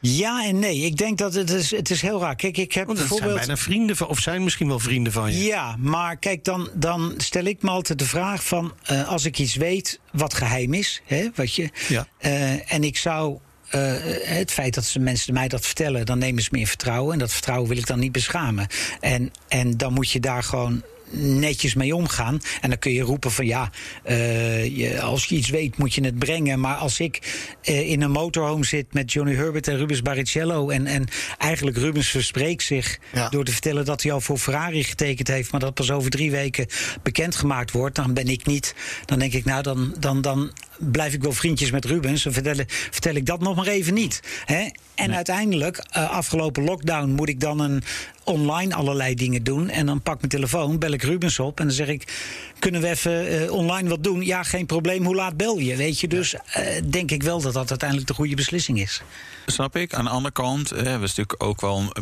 Ja 0.00 0.44
en 0.44 0.58
nee. 0.58 0.76
Ik 0.78 0.96
denk 0.96 1.18
dat 1.18 1.34
het 1.34 1.50
is, 1.50 1.70
het 1.70 1.90
is 1.90 2.02
heel 2.02 2.20
raar. 2.20 2.36
Kijk, 2.36 2.56
ik 2.56 2.72
heb 2.72 2.88
het 2.88 2.96
zijn 2.96 3.08
bijvoorbeeld. 3.08 3.38
bijna 3.38 3.56
vrienden 3.60 3.96
van, 3.96 4.06
of 4.06 4.18
zijn 4.18 4.44
misschien 4.44 4.68
wel 4.68 4.78
vrienden 4.78 5.12
van 5.12 5.32
je. 5.32 5.44
Ja, 5.44 5.76
maar 5.78 6.16
kijk, 6.16 6.44
dan, 6.44 6.68
dan 6.74 7.14
stel 7.16 7.44
ik 7.44 7.62
me 7.62 7.70
altijd 7.70 7.98
de 7.98 8.04
vraag 8.06 8.44
van... 8.44 8.72
eh, 8.82 9.08
als 9.08 9.24
ik 9.24 9.38
iets 9.38 9.54
weet 9.54 10.00
wat 10.12 10.34
geheim 10.34 10.74
is, 10.74 11.02
hè, 11.04 11.28
wat 11.34 11.54
je, 11.54 11.70
Ja. 11.88 12.06
eh, 12.18 12.72
en 12.72 12.84
ik 12.84 12.96
zou... 12.96 13.38
eh, 13.68 13.92
het 14.22 14.50
feit 14.52 14.74
dat 14.74 14.84
ze 14.84 14.98
mensen 14.98 15.34
mij 15.34 15.48
dat 15.48 15.66
vertellen, 15.66 16.06
dan 16.06 16.18
nemen 16.18 16.42
ze 16.42 16.48
meer 16.52 16.66
vertrouwen. 16.66 17.12
En 17.12 17.18
dat 17.18 17.32
vertrouwen 17.32 17.68
wil 17.68 17.78
ik 17.78 17.86
dan 17.86 17.98
niet 17.98 18.12
beschamen. 18.12 18.66
En, 19.00 19.32
en 19.48 19.76
dan 19.76 19.92
moet 19.92 20.10
je 20.10 20.20
daar 20.20 20.42
gewoon 20.42 20.82
netjes 21.10 21.74
mee 21.74 21.94
omgaan. 21.94 22.40
En 22.60 22.68
dan 22.68 22.78
kun 22.78 22.92
je 22.92 23.02
roepen 23.02 23.30
van 23.30 23.46
ja, 23.46 23.70
eh, 24.02 24.76
je, 24.76 25.00
als 25.00 25.24
je 25.24 25.34
iets 25.34 25.48
weet 25.48 25.76
moet 25.76 25.94
je 25.94 26.04
het 26.04 26.18
brengen. 26.18 26.60
Maar 26.60 26.76
als 26.76 27.00
ik 27.00 27.46
eh, 27.62 27.90
in 27.90 28.02
een 28.02 28.10
motorhome 28.10 28.64
zit 28.64 28.94
met 28.94 29.12
Johnny 29.12 29.34
Herbert 29.34 29.68
en 29.68 29.76
Rubens 29.76 30.02
Barrichello... 30.02 30.68
en, 30.70 30.86
en 30.86 31.04
eigenlijk 31.38 31.76
Rubens 31.76 32.08
verspreekt 32.08 32.62
zich 32.62 32.98
Ja. 33.12 33.28
door 33.28 33.44
te 33.44 33.52
vertellen 33.52 33.84
dat 33.84 34.02
hij 34.02 34.12
al 34.12 34.20
voor 34.20 34.38
Ferrari 34.38 34.84
getekend 34.84 35.28
heeft... 35.28 35.50
maar 35.50 35.60
dat 35.60 35.74
pas 35.74 35.90
over 35.90 36.10
drie 36.10 36.30
weken 36.30 36.66
bekendgemaakt 37.02 37.70
wordt... 37.70 37.96
dan 37.96 38.14
ben 38.14 38.28
ik 38.28 38.46
niet, 38.46 38.74
dan 39.04 39.18
denk 39.18 39.32
ik 39.32 39.44
nou, 39.44 39.62
dan, 39.62 39.94
dan, 39.98 40.20
dan 40.20 40.52
blijf 40.78 41.12
ik 41.12 41.22
wel 41.22 41.32
vriendjes 41.32 41.70
met 41.70 41.84
Rubens... 41.84 42.26
en 42.26 42.32
vertel, 42.32 42.64
vertel 42.66 43.14
ik 43.14 43.26
dat 43.26 43.40
nog 43.40 43.56
maar 43.56 43.66
even 43.66 43.94
niet. 43.94 44.20
Hè? 44.44 44.68
En 44.94 45.14
uiteindelijk, 45.14 45.76
eh, 45.76 46.10
afgelopen 46.10 46.64
lockdown, 46.64 47.10
moet 47.10 47.28
ik 47.28 47.40
dan 47.40 47.60
een 47.60 47.82
online 48.28 48.74
allerlei 48.74 49.14
dingen 49.14 49.42
doen. 49.42 49.68
En 49.68 49.86
dan 49.86 50.02
pak 50.02 50.14
ik 50.14 50.20
mijn 50.20 50.32
telefoon, 50.32 50.78
bel 50.78 50.92
ik 50.92 51.02
Rubens 51.02 51.38
op 51.38 51.60
en 51.60 51.66
dan 51.66 51.74
zeg 51.74 51.88
ik: 51.88 52.12
Kunnen 52.58 52.80
we 52.80 52.88
even 52.88 53.28
eh, 53.28 53.52
online 53.52 53.88
wat 53.88 54.04
doen? 54.04 54.22
Ja, 54.22 54.42
geen 54.42 54.66
probleem. 54.66 55.04
Hoe 55.04 55.14
laat 55.14 55.36
bel 55.36 55.58
je? 55.58 55.76
Weet 55.76 56.00
je, 56.00 56.08
dus 56.08 56.34
eh, 56.34 56.82
denk 56.90 57.10
ik 57.10 57.22
wel 57.22 57.40
dat 57.40 57.52
dat 57.52 57.70
uiteindelijk 57.70 58.08
de 58.08 58.14
goede 58.14 58.34
beslissing 58.34 58.80
is. 58.80 59.02
Snap 59.46 59.76
ik. 59.76 59.94
Aan 59.94 60.04
de 60.04 60.10
andere 60.10 60.32
kant, 60.32 60.70
eh, 60.70 60.84
was 60.84 61.16
natuurlijk 61.16 61.42
ook 61.42 61.60
wel 61.60 61.92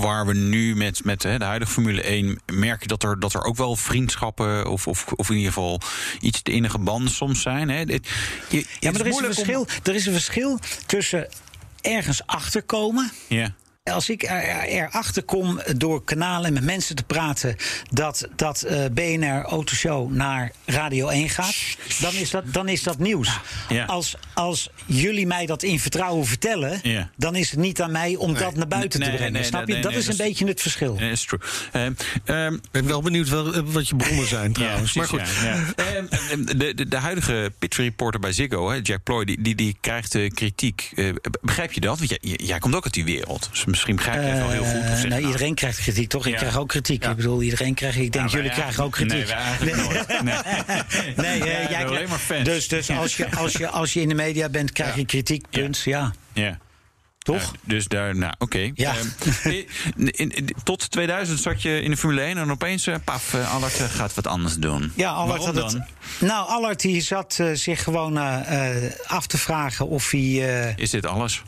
waar 0.00 0.26
we 0.26 0.34
nu 0.34 0.76
met, 0.76 1.04
met 1.04 1.20
de 1.20 1.36
huidige 1.38 1.72
Formule 1.72 2.02
1 2.02 2.38
merken 2.52 2.88
dat 2.88 3.02
er, 3.02 3.20
dat 3.20 3.34
er 3.34 3.44
ook 3.44 3.56
wel 3.56 3.76
vriendschappen 3.76 4.70
of, 4.70 4.86
of, 4.86 5.12
of 5.16 5.30
in 5.30 5.36
ieder 5.36 5.52
geval 5.52 5.80
iets 6.20 6.42
te 6.42 6.52
innige 6.52 6.78
banden 6.78 7.12
soms 7.12 7.42
zijn. 7.42 7.68
Hè. 7.68 7.77
Je- 7.86 8.64
Ja, 8.80 8.90
maar 8.90 9.00
er 9.00 9.06
is, 9.06 9.16
een 9.16 9.26
om- 9.26 9.32
verschil, 9.34 9.66
er 9.82 9.94
is 9.94 10.06
een 10.06 10.12
verschil 10.12 10.58
tussen 10.86 11.28
ergens 11.80 12.26
achterkomen. 12.26 13.10
Ja. 13.26 13.54
Als 13.90 14.08
ik 14.10 14.22
er- 14.22 14.62
erachter 14.62 15.22
kom 15.22 15.60
door 15.76 16.04
kanalen 16.04 16.52
met 16.52 16.64
mensen 16.64 16.96
te 16.96 17.02
praten 17.02 17.56
dat, 17.90 18.28
dat 18.36 18.62
eh, 18.62 18.84
BNR 18.92 19.42
Autoshow 19.42 20.12
naar 20.12 20.52
Radio 20.66 21.08
1 21.08 21.28
gaat, 21.28 21.54
dan 22.00 22.14
is 22.14 22.30
dat, 22.30 22.52
dan 22.52 22.68
is 22.68 22.82
dat 22.82 22.98
nieuws. 22.98 23.40
Ja. 23.68 23.84
Als, 23.84 24.14
als 24.34 24.70
jullie 24.86 25.26
mij 25.26 25.46
dat 25.46 25.62
in 25.62 25.80
vertrouwen 25.80 26.26
vertellen, 26.26 26.80
Ja. 26.82 27.10
dan 27.16 27.34
is 27.36 27.50
het 27.50 27.60
niet 27.60 27.80
aan 27.82 27.92
mij 27.92 28.16
om 28.16 28.34
dat 28.34 28.54
naar 28.54 28.68
buiten 28.68 29.00
Nee, 29.00 29.08
te 29.10 29.14
brengen. 29.14 29.32
nee, 29.32 29.42
Snap 29.42 29.60
nee, 29.60 29.66
je? 29.66 29.72
nee, 29.72 29.82
dat 29.82 29.90
nee, 29.90 30.00
is 30.00 30.06
een 30.08 30.26
beetje 30.26 30.46
het 30.46 30.60
verschil. 30.60 30.94
Nee, 30.94 31.08
dat 31.08 31.18
is 31.18 31.24
true. 31.24 31.40
Ehm, 31.72 31.92
ehm, 32.24 32.54
Ik 32.54 32.60
ben 32.70 32.86
wel 32.86 33.02
benieuwd 33.02 33.28
wel, 33.28 33.54
eh, 33.54 33.60
wat 33.64 33.88
je 33.88 33.96
bronnen 33.96 34.26
zijn 34.36 34.52
trouwens. 34.52 34.92
Ja, 34.92 34.98
maar 35.00 35.08
goed. 35.08 35.18
precies, 35.18 35.42
ja, 35.42 35.54
ja. 35.54 36.04
Ehm, 36.30 36.44
de, 36.58 36.74
de, 36.74 36.88
de 36.88 36.96
huidige 36.96 37.52
pitch 37.58 37.76
reporter 37.76 38.20
bij 38.20 38.32
Ziggo, 38.32 38.70
hè, 38.70 38.78
Jack 38.82 39.02
Ploy, 39.02 39.24
die, 39.24 39.42
die, 39.42 39.54
die 39.54 39.76
krijgt 39.80 40.14
eh, 40.14 40.30
kritiek. 40.30 40.92
Begrijp 41.40 41.72
je 41.72 41.80
dat? 41.80 41.98
Want 41.98 42.10
jij, 42.10 42.18
jij 42.36 42.58
komt 42.58 42.74
ook 42.74 42.84
uit 42.84 42.94
die 42.94 43.04
wereld. 43.04 43.48
Dus 43.50 43.64
misschien 43.78 43.96
begrijp 43.96 44.22
je 44.22 44.28
het 44.28 44.38
wel 44.38 44.50
heel 44.50 44.64
goed. 44.64 44.80
Of 44.80 44.96
Eh, 44.96 45.02
je, 45.02 45.08
nou, 45.08 45.08
nou, 45.08 45.24
iedereen 45.32 45.54
krijgt 45.54 45.78
kritiek, 45.80 46.08
toch? 46.08 46.26
Ik 46.26 46.32
Ja. 46.32 46.38
krijg 46.38 46.56
ook 46.56 46.68
kritiek. 46.68 47.04
Ik 47.04 47.16
bedoel, 47.16 47.42
iedereen 47.42 47.74
krijgt. 47.74 47.96
Ik 47.98 48.12
denk, 48.12 48.24
maar 48.24 48.34
jullie 48.34 48.50
krijgen 48.50 48.84
ook 48.84 48.92
kritiek. 48.92 49.34
Nee, 49.60 49.74
nooit. 49.74 50.22
Nee. 50.22 50.34
Nee, 51.16 51.40
eh, 51.40 51.70
jij 51.70 51.76
alleen 51.76 51.86
krijgt- 51.86 52.08
maar 52.08 52.18
fans. 52.18 52.44
Dus, 52.44 52.68
dus 52.68 52.90
als, 52.90 53.16
je, 53.16 53.30
als, 53.36 53.52
je, 53.52 53.68
als 53.68 53.92
je 53.92 54.00
in 54.00 54.08
de 54.08 54.14
media 54.14 54.48
bent, 54.48 54.72
krijg 54.72 54.94
je 54.96 55.04
kritiek. 55.04 55.44
Punt. 55.50 55.78
Ja. 55.78 56.12
Ja. 56.32 56.58
Toch? 57.18 57.52
Dus 57.62 57.86
daar, 57.88 58.16
nou, 58.16 58.32
oké. 58.38 58.70
Ja. 58.74 58.94
Ehm, 58.94 59.50
in- 59.96 60.10
in- 60.10 60.30
in- 60.30 60.54
tot 60.64 60.90
2000 60.90 61.40
zat 61.40 61.62
je 61.62 61.80
in 61.80 61.90
de 61.90 61.96
Formule 61.96 62.20
1 62.22 62.38
en 62.38 62.50
opeens, 62.50 62.86
eh, 62.86 62.94
paf, 63.04 63.34
Allard 63.34 63.72
gaat 63.72 64.14
wat 64.14 64.26
anders 64.26 64.54
doen. 64.54 64.92
Ja, 64.96 65.10
Allard 65.10 65.44
had 65.44 65.54
het. 65.54 65.78
Nou, 66.18 66.48
Allard 66.48 66.80
die 66.80 67.00
zat 67.00 67.40
zich 67.52 67.82
gewoon 67.82 68.18
af 69.06 69.26
te 69.26 69.38
vragen 69.38 69.88
of 69.88 70.10
hij. 70.10 70.74
Is 70.76 70.90
dit 70.90 71.06
alles? 71.06 71.42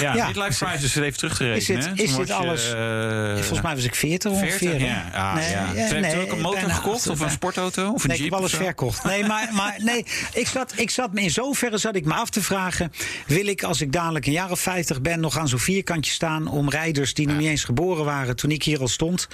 Ja, 0.00 0.14
Ja. 0.14 0.26
Midlife 0.26 0.64
Crisis 0.64 0.84
is 0.84 0.96
er 0.96 1.02
even 1.02 1.18
terug 1.18 1.36
te 1.36 1.54
Is 1.54 1.66
dit- 1.66 1.90
is 1.94 2.16
dit 2.16 2.26
je, 2.26 2.32
alles? 2.34 2.72
eh, 2.72 3.32
volgens 3.34 3.60
mij 3.60 3.74
was 3.74 3.84
ik 3.84 3.94
40 3.94 4.30
ongeveer. 4.30 4.50
40, 4.58 4.80
hè? 4.80 4.86
ja. 4.86 5.10
Ah, 5.12 5.34
Nee, 5.34 5.50
ja. 5.50 5.72
nee, 6.00 6.20
ook 6.20 6.32
een 6.32 6.40
motor 6.40 6.70
gekocht 6.70 6.96
achter- 6.96 7.10
of 7.12 7.20
een 7.20 7.30
sportauto 7.30 7.90
of 7.92 8.02
een 8.02 8.08
nee, 8.08 8.16
jeep 8.16 8.26
ik 8.26 8.32
heb 8.32 8.40
alles 8.40 8.54
verkocht. 8.54 9.04
Nee, 9.04 9.24
maar, 9.24 9.48
maar 9.60 9.74
nee, 9.78 10.06
ik 10.32 10.46
zat, 10.46 10.72
ik 10.76 10.90
zat 10.90 11.12
me 11.12 11.20
in 11.22 11.30
zoverre 11.30 11.78
zat 11.78 11.96
ik 11.96 12.04
me 12.04 12.14
af 12.14 12.30
te 12.30 12.42
vragen: 12.42 12.92
wil 13.26 13.46
ik 13.46 13.62
als 13.62 13.80
ik 13.80 13.92
dadelijk 13.92 14.26
een 14.26 14.32
jaar 14.32 14.50
of 14.50 14.60
50 14.60 15.00
ben 15.00 15.20
nog 15.20 15.38
aan 15.38 15.48
zo'n 15.48 15.58
vierkantje 15.58 16.12
staan 16.12 16.46
om 16.48 16.70
rijders 16.70 17.14
die 17.14 17.26
nog 17.26 17.36
niet 17.36 17.48
eens 17.48 17.64
geboren 17.64 18.04
waren 18.04 18.36
toen 18.36 18.50
ik 18.50 18.62
hier 18.62 18.80
al 18.80 18.88
stond, 18.88 19.28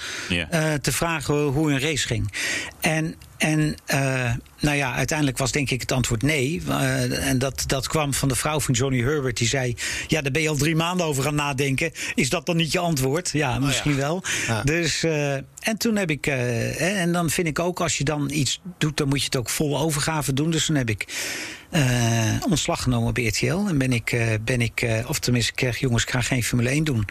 eh, 0.49 0.73
te 0.73 0.91
vragen 0.91 1.35
hoe 1.35 1.71
een 1.71 1.79
race 1.79 2.07
ging? 2.07 2.31
En 2.79 3.15
en 3.39 3.75
eh, 3.85 4.31
nou 4.59 4.77
ja, 4.77 4.93
uiteindelijk 4.93 5.37
was 5.37 5.51
denk 5.51 5.69
ik 5.69 5.81
het 5.81 5.91
antwoord 5.91 6.21
nee. 6.21 6.61
Eh, 6.67 7.27
en 7.27 7.39
dat, 7.39 7.63
dat 7.67 7.87
kwam 7.87 8.13
van 8.13 8.27
de 8.27 8.35
vrouw 8.35 8.59
van 8.59 8.73
Johnny 8.73 9.01
Herbert. 9.01 9.37
Die 9.37 9.47
zei: 9.47 9.75
Ja, 10.07 10.21
daar 10.21 10.31
ben 10.31 10.41
je 10.41 10.49
al 10.49 10.55
drie 10.55 10.75
maanden 10.75 11.05
over 11.05 11.23
gaan 11.23 11.35
nadenken. 11.35 11.91
Is 12.15 12.29
dat 12.29 12.45
dan 12.45 12.57
niet 12.57 12.71
je 12.71 12.79
antwoord? 12.79 13.29
Ja, 13.33 13.59
misschien 13.59 13.95
wel. 13.95 14.23
Ja. 14.47 14.63
Dus, 14.63 15.03
eh, 15.03 15.33
en 15.33 15.77
toen 15.77 15.95
heb 15.95 16.09
ik. 16.09 16.27
en 16.27 17.11
dan 17.11 17.29
vind 17.29 17.47
ik 17.47 17.59
ook, 17.59 17.79
als 17.79 17.97
je 17.97 18.03
dan 18.03 18.29
iets 18.29 18.61
doet, 18.77 18.97
dan 18.97 19.07
moet 19.07 19.19
je 19.19 19.25
het 19.25 19.35
ook 19.35 19.49
vol 19.49 19.79
overgave 19.79 20.33
doen. 20.33 20.51
Dus 20.51 20.65
toen 20.65 20.75
heb 20.75 20.89
ik. 20.89 21.07
ontslag 22.49 22.81
genomen 22.81 23.13
bij 23.13 23.25
RTL. 23.25 23.65
En 23.67 23.77
ben 23.77 23.93
ik, 23.93 24.37
ben 24.45 24.61
ik 24.61 24.87
of 25.07 25.19
tenminste, 25.19 25.51
ik 25.51 25.57
kreeg 25.57 25.77
jongens, 25.77 26.03
ik 26.03 26.09
ga 26.09 26.21
geen 26.21 26.43
Formule 26.43 26.69
1 26.69 26.83
doen. 26.83 27.05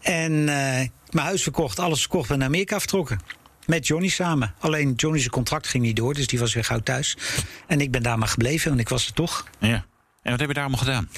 En 0.00 0.44
mijn 0.44 1.26
huis 1.26 1.42
verkocht, 1.42 1.78
alles 1.78 2.00
verkocht, 2.00 2.28
ben 2.28 2.38
naar 2.38 2.46
Amerika 2.46 2.78
vertrokken. 2.78 3.20
Met 3.66 3.86
Johnny 3.86 4.08
samen. 4.08 4.54
Alleen 4.58 4.92
Johnny's 4.92 5.28
contract 5.28 5.68
ging 5.68 5.84
niet 5.84 5.96
door, 5.96 6.14
dus 6.14 6.26
die 6.26 6.38
was 6.38 6.54
weer 6.54 6.64
gauw 6.64 6.80
thuis. 6.80 7.16
En 7.66 7.80
ik 7.80 7.90
ben 7.90 8.02
daar 8.02 8.18
maar 8.18 8.28
gebleven, 8.28 8.68
want 8.68 8.80
ik 8.80 8.88
was 8.88 9.06
er 9.06 9.12
toch. 9.12 9.46
Ja. 9.58 9.84
En 10.22 10.30
wat 10.30 10.40
heb 10.40 10.48
je 10.48 10.54
daar 10.54 10.64
allemaal 10.64 10.84
gedaan? 10.84 11.08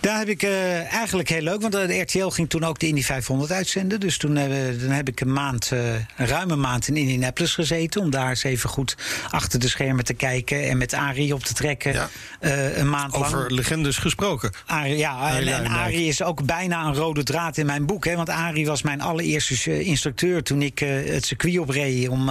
Daar 0.00 0.18
heb 0.18 0.28
ik 0.28 0.42
eh, 0.42 0.92
eigenlijk 0.92 1.28
heel 1.28 1.42
leuk, 1.42 1.60
want 1.60 1.72
de 1.72 2.00
RTL 2.00 2.26
ging 2.26 2.50
toen 2.50 2.64
ook 2.64 2.78
de 2.78 2.86
Indy 2.86 3.02
500 3.02 3.52
uitzenden. 3.52 4.00
Dus 4.00 4.18
toen, 4.18 4.36
eh, 4.36 4.48
dan 4.80 4.90
heb 4.90 5.08
ik 5.08 5.20
een 5.20 5.32
maand, 5.32 5.72
eh, 5.72 5.94
een 5.94 6.26
ruime 6.26 6.56
maand 6.56 6.88
in 6.88 6.96
Indianapolis 6.96 7.54
gezeten. 7.54 8.00
Om 8.00 8.10
daar 8.10 8.28
eens 8.28 8.42
even 8.42 8.68
goed 8.68 8.96
achter 9.30 9.58
de 9.58 9.68
schermen 9.68 10.04
te 10.04 10.14
kijken. 10.14 10.68
En 10.68 10.78
met 10.78 10.92
Arie 10.94 11.34
op 11.34 11.42
te 11.42 11.54
trekken. 11.54 11.92
Ja. 11.92 12.08
een 12.40 12.90
maand 12.90 13.12
lang. 13.12 13.24
Over 13.24 13.52
legendes 13.52 13.98
gesproken. 13.98 14.52
Arie, 14.66 14.96
ja, 14.96 15.36
en, 15.36 15.46
en. 15.48 15.66
Arie 15.66 16.08
is 16.08 16.22
ook 16.22 16.44
bijna 16.44 16.84
een 16.84 16.94
rode 16.94 17.22
draad 17.22 17.56
in 17.56 17.66
mijn 17.66 17.86
boek. 17.86 18.04
Hè, 18.04 18.16
want 18.16 18.28
Arie 18.28 18.66
was 18.66 18.82
mijn 18.82 19.00
allereerste 19.00 19.84
instructeur 19.84 20.42
toen 20.42 20.62
ik 20.62 20.78
het 20.78 21.24
circuit 21.24 21.58
opreed. 21.58 22.08
Om, 22.08 22.30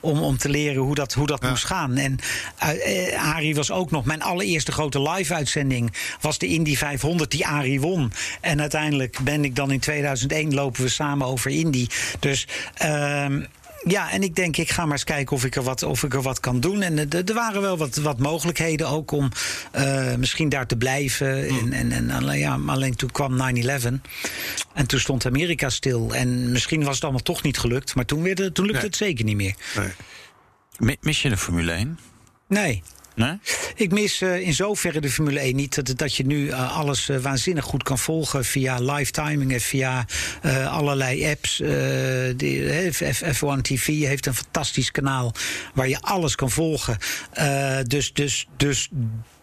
om, 0.00 0.22
om 0.22 0.38
te 0.38 0.48
leren 0.48 0.82
hoe 0.82 0.94
dat, 0.94 1.12
hoe 1.12 1.26
dat 1.26 1.42
moest 1.42 1.64
gaan. 1.64 1.96
En 1.96 2.18
Arie 3.18 3.54
was 3.54 3.70
ook 3.70 3.90
nog 3.90 4.04
mijn 4.04 4.22
allereerste 4.22 4.72
grote 4.72 5.02
live-uitzending. 5.10 5.92
Was 6.20 6.38
de 6.38 6.46
Indy 6.46 6.76
500 6.76 7.01
die 7.30 7.46
Arie 7.46 7.80
won. 7.80 8.12
En 8.40 8.60
uiteindelijk 8.60 9.18
ben 9.24 9.44
ik 9.44 9.56
dan 9.56 9.70
in 9.70 9.80
2001 9.80 10.54
lopen 10.54 10.82
we 10.82 10.88
samen 10.88 11.26
over 11.26 11.50
Indy. 11.50 11.86
Dus. 12.20 12.46
ehm, 12.74 13.42
ja, 13.86 14.10
en 14.10 14.22
ik 14.22 14.34
denk, 14.34 14.56
ik 14.56 14.70
ga 14.70 14.82
maar 14.84 14.92
eens 14.92 15.04
kijken 15.04 15.36
of 15.36 15.44
ik 15.44 15.56
er 15.56 15.62
wat, 15.62 15.82
of 15.82 16.02
ik 16.02 16.14
er 16.14 16.22
wat 16.22 16.40
kan 16.40 16.60
doen. 16.60 16.82
En 16.82 16.98
eh, 16.98 17.18
er 17.18 17.24
er 17.28 17.34
waren 17.34 17.60
wel 17.60 17.76
wat, 17.76 17.96
wat 17.96 18.18
mogelijkheden 18.18 18.88
ook 18.88 19.10
om 19.10 19.28
eh, 19.72 20.14
misschien 20.14 20.48
daar 20.48 20.66
te 20.66 20.76
blijven. 20.76 21.48
En, 21.48 21.72
en, 21.72 21.92
en 21.92 22.10
alleen, 22.10 22.38
ja, 22.38 22.56
maar 22.56 22.74
alleen 22.74 22.96
toen 22.96 23.10
kwam 23.10 23.56
9-11. 23.56 23.66
En 24.74 24.86
toen 24.86 25.00
stond 25.00 25.26
Amerika 25.26 25.68
stil. 25.70 26.14
En 26.14 26.50
misschien 26.52 26.84
was 26.84 26.94
het 26.94 27.02
allemaal 27.02 27.22
toch 27.22 27.42
niet 27.42 27.58
gelukt. 27.58 27.94
Maar 27.94 28.04
toen, 28.04 28.22
weer 28.22 28.34
de- 28.34 28.52
toen 28.52 28.64
lukte 28.64 28.80
Nee. 28.80 28.90
het 28.90 28.96
zeker 28.98 29.24
niet 29.24 29.36
meer. 29.36 29.54
Nee. 29.76 29.88
Mi- 30.78 30.96
Mis 31.00 31.22
je 31.22 31.28
de 31.28 31.36
Formule 31.36 31.72
1? 31.72 31.98
Nee. 32.48 32.82
Nee? 33.14 33.38
Ik 33.74 33.90
mis 33.92 34.20
eh, 34.20 34.40
in 34.40 34.54
zoverre 34.54 35.00
de 35.00 35.10
Formule 35.10 35.38
1 35.40 35.56
niet 35.56 35.74
dat, 35.74 35.98
dat 35.98 36.16
je 36.16 36.26
nu 36.26 36.48
eh, 36.48 36.76
alles 36.76 37.08
eh, 37.08 37.16
waanzinnig 37.16 37.64
goed 37.64 37.82
kan 37.82 37.98
volgen 37.98 38.44
via 38.44 38.78
live 38.78 39.10
timing 39.10 39.52
en 39.52 39.60
via 39.60 40.06
allerlei 40.68 41.30
apps. 41.30 41.56
Die, 42.36 42.62
hè, 42.62 42.92
F- 42.92 43.22
F1 43.22 43.60
TV 43.62 43.86
heeft 43.86 44.26
een 44.26 44.34
fantastisch 44.34 44.90
kanaal 44.90 45.34
waar 45.74 45.88
je 45.88 46.00
alles 46.00 46.34
kan 46.34 46.50
volgen. 46.50 46.98
Dus, 47.86 48.12
dus, 48.12 48.46
dus. 48.56 48.88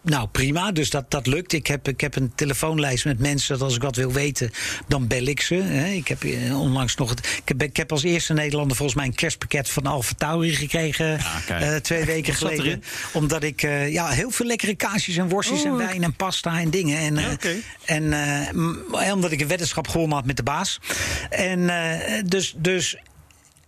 Nou, 0.02 0.28
prima. 0.28 0.72
Dus 0.72 0.90
dat, 0.90 1.12
dat 1.12 1.28
lukt. 1.28 1.54
Ik 1.54 1.68
heb, 1.68 1.88
ik 1.88 2.02
heb 2.02 2.16
een 2.16 2.32
telefoonlijst 2.36 3.06
met 3.06 3.20
mensen 3.20 3.54
dat 3.58 3.68
als 3.68 3.76
ik 3.76 3.82
wat 3.82 3.96
wil 3.96 4.12
weten, 4.12 4.52
dan 4.88 5.08
bel 5.08 5.26
ik 5.26 5.42
ze. 5.42 5.56
Hè. 5.56 5.88
Ik 5.88 6.08
heb 6.08 6.24
eh, 6.24 6.60
onlangs 6.60 6.96
nog 6.96 7.10
het. 7.10 7.20
Ik 7.20 7.48
heb, 7.48 7.64
ik 7.64 7.78
heb 7.78 7.92
als 7.92 8.04
eerste 8.04 8.34
Nederlander 8.34 8.76
volgens 8.78 8.98
mij 8.98 9.08
een 9.08 9.16
kerstpakket 9.16 9.70
van 9.70 9.86
Alfa 9.86 10.14
Tauri 10.18 10.56
gekregen. 10.56 11.20
kijk. 11.46 11.62
eh, 11.62 11.76
twee 11.76 12.06
weken 12.06 12.34
geleden. 12.34 12.84
Omdat 13.14 13.44
ik 13.44 13.62
ja, 13.62 14.00
ja, 14.00 14.08
heel 14.08 14.32
veel 14.32 14.46
lekkere 14.46 14.76
kaasjes 14.76 15.18
en 15.18 15.30
worstjes 15.30 15.64
en 15.64 15.76
wijn 15.78 16.04
en 16.04 16.14
pasta 16.14 16.60
en 16.60 16.70
dingen. 16.70 17.00
En, 17.00 17.18
eh, 17.18 17.52
en 17.86 18.14
eh, 18.14 19.14
omdat 19.14 19.32
ik 19.32 19.42
een 19.42 19.48
weddenschap 19.48 19.88
gewonnen 19.88 20.18
had 20.18 20.26
met 20.26 20.38
de 20.38 20.44
baas. 20.44 20.80
En 21.30 21.70
eh, 21.70 22.22
dus. 22.26 22.54
dus 22.58 22.98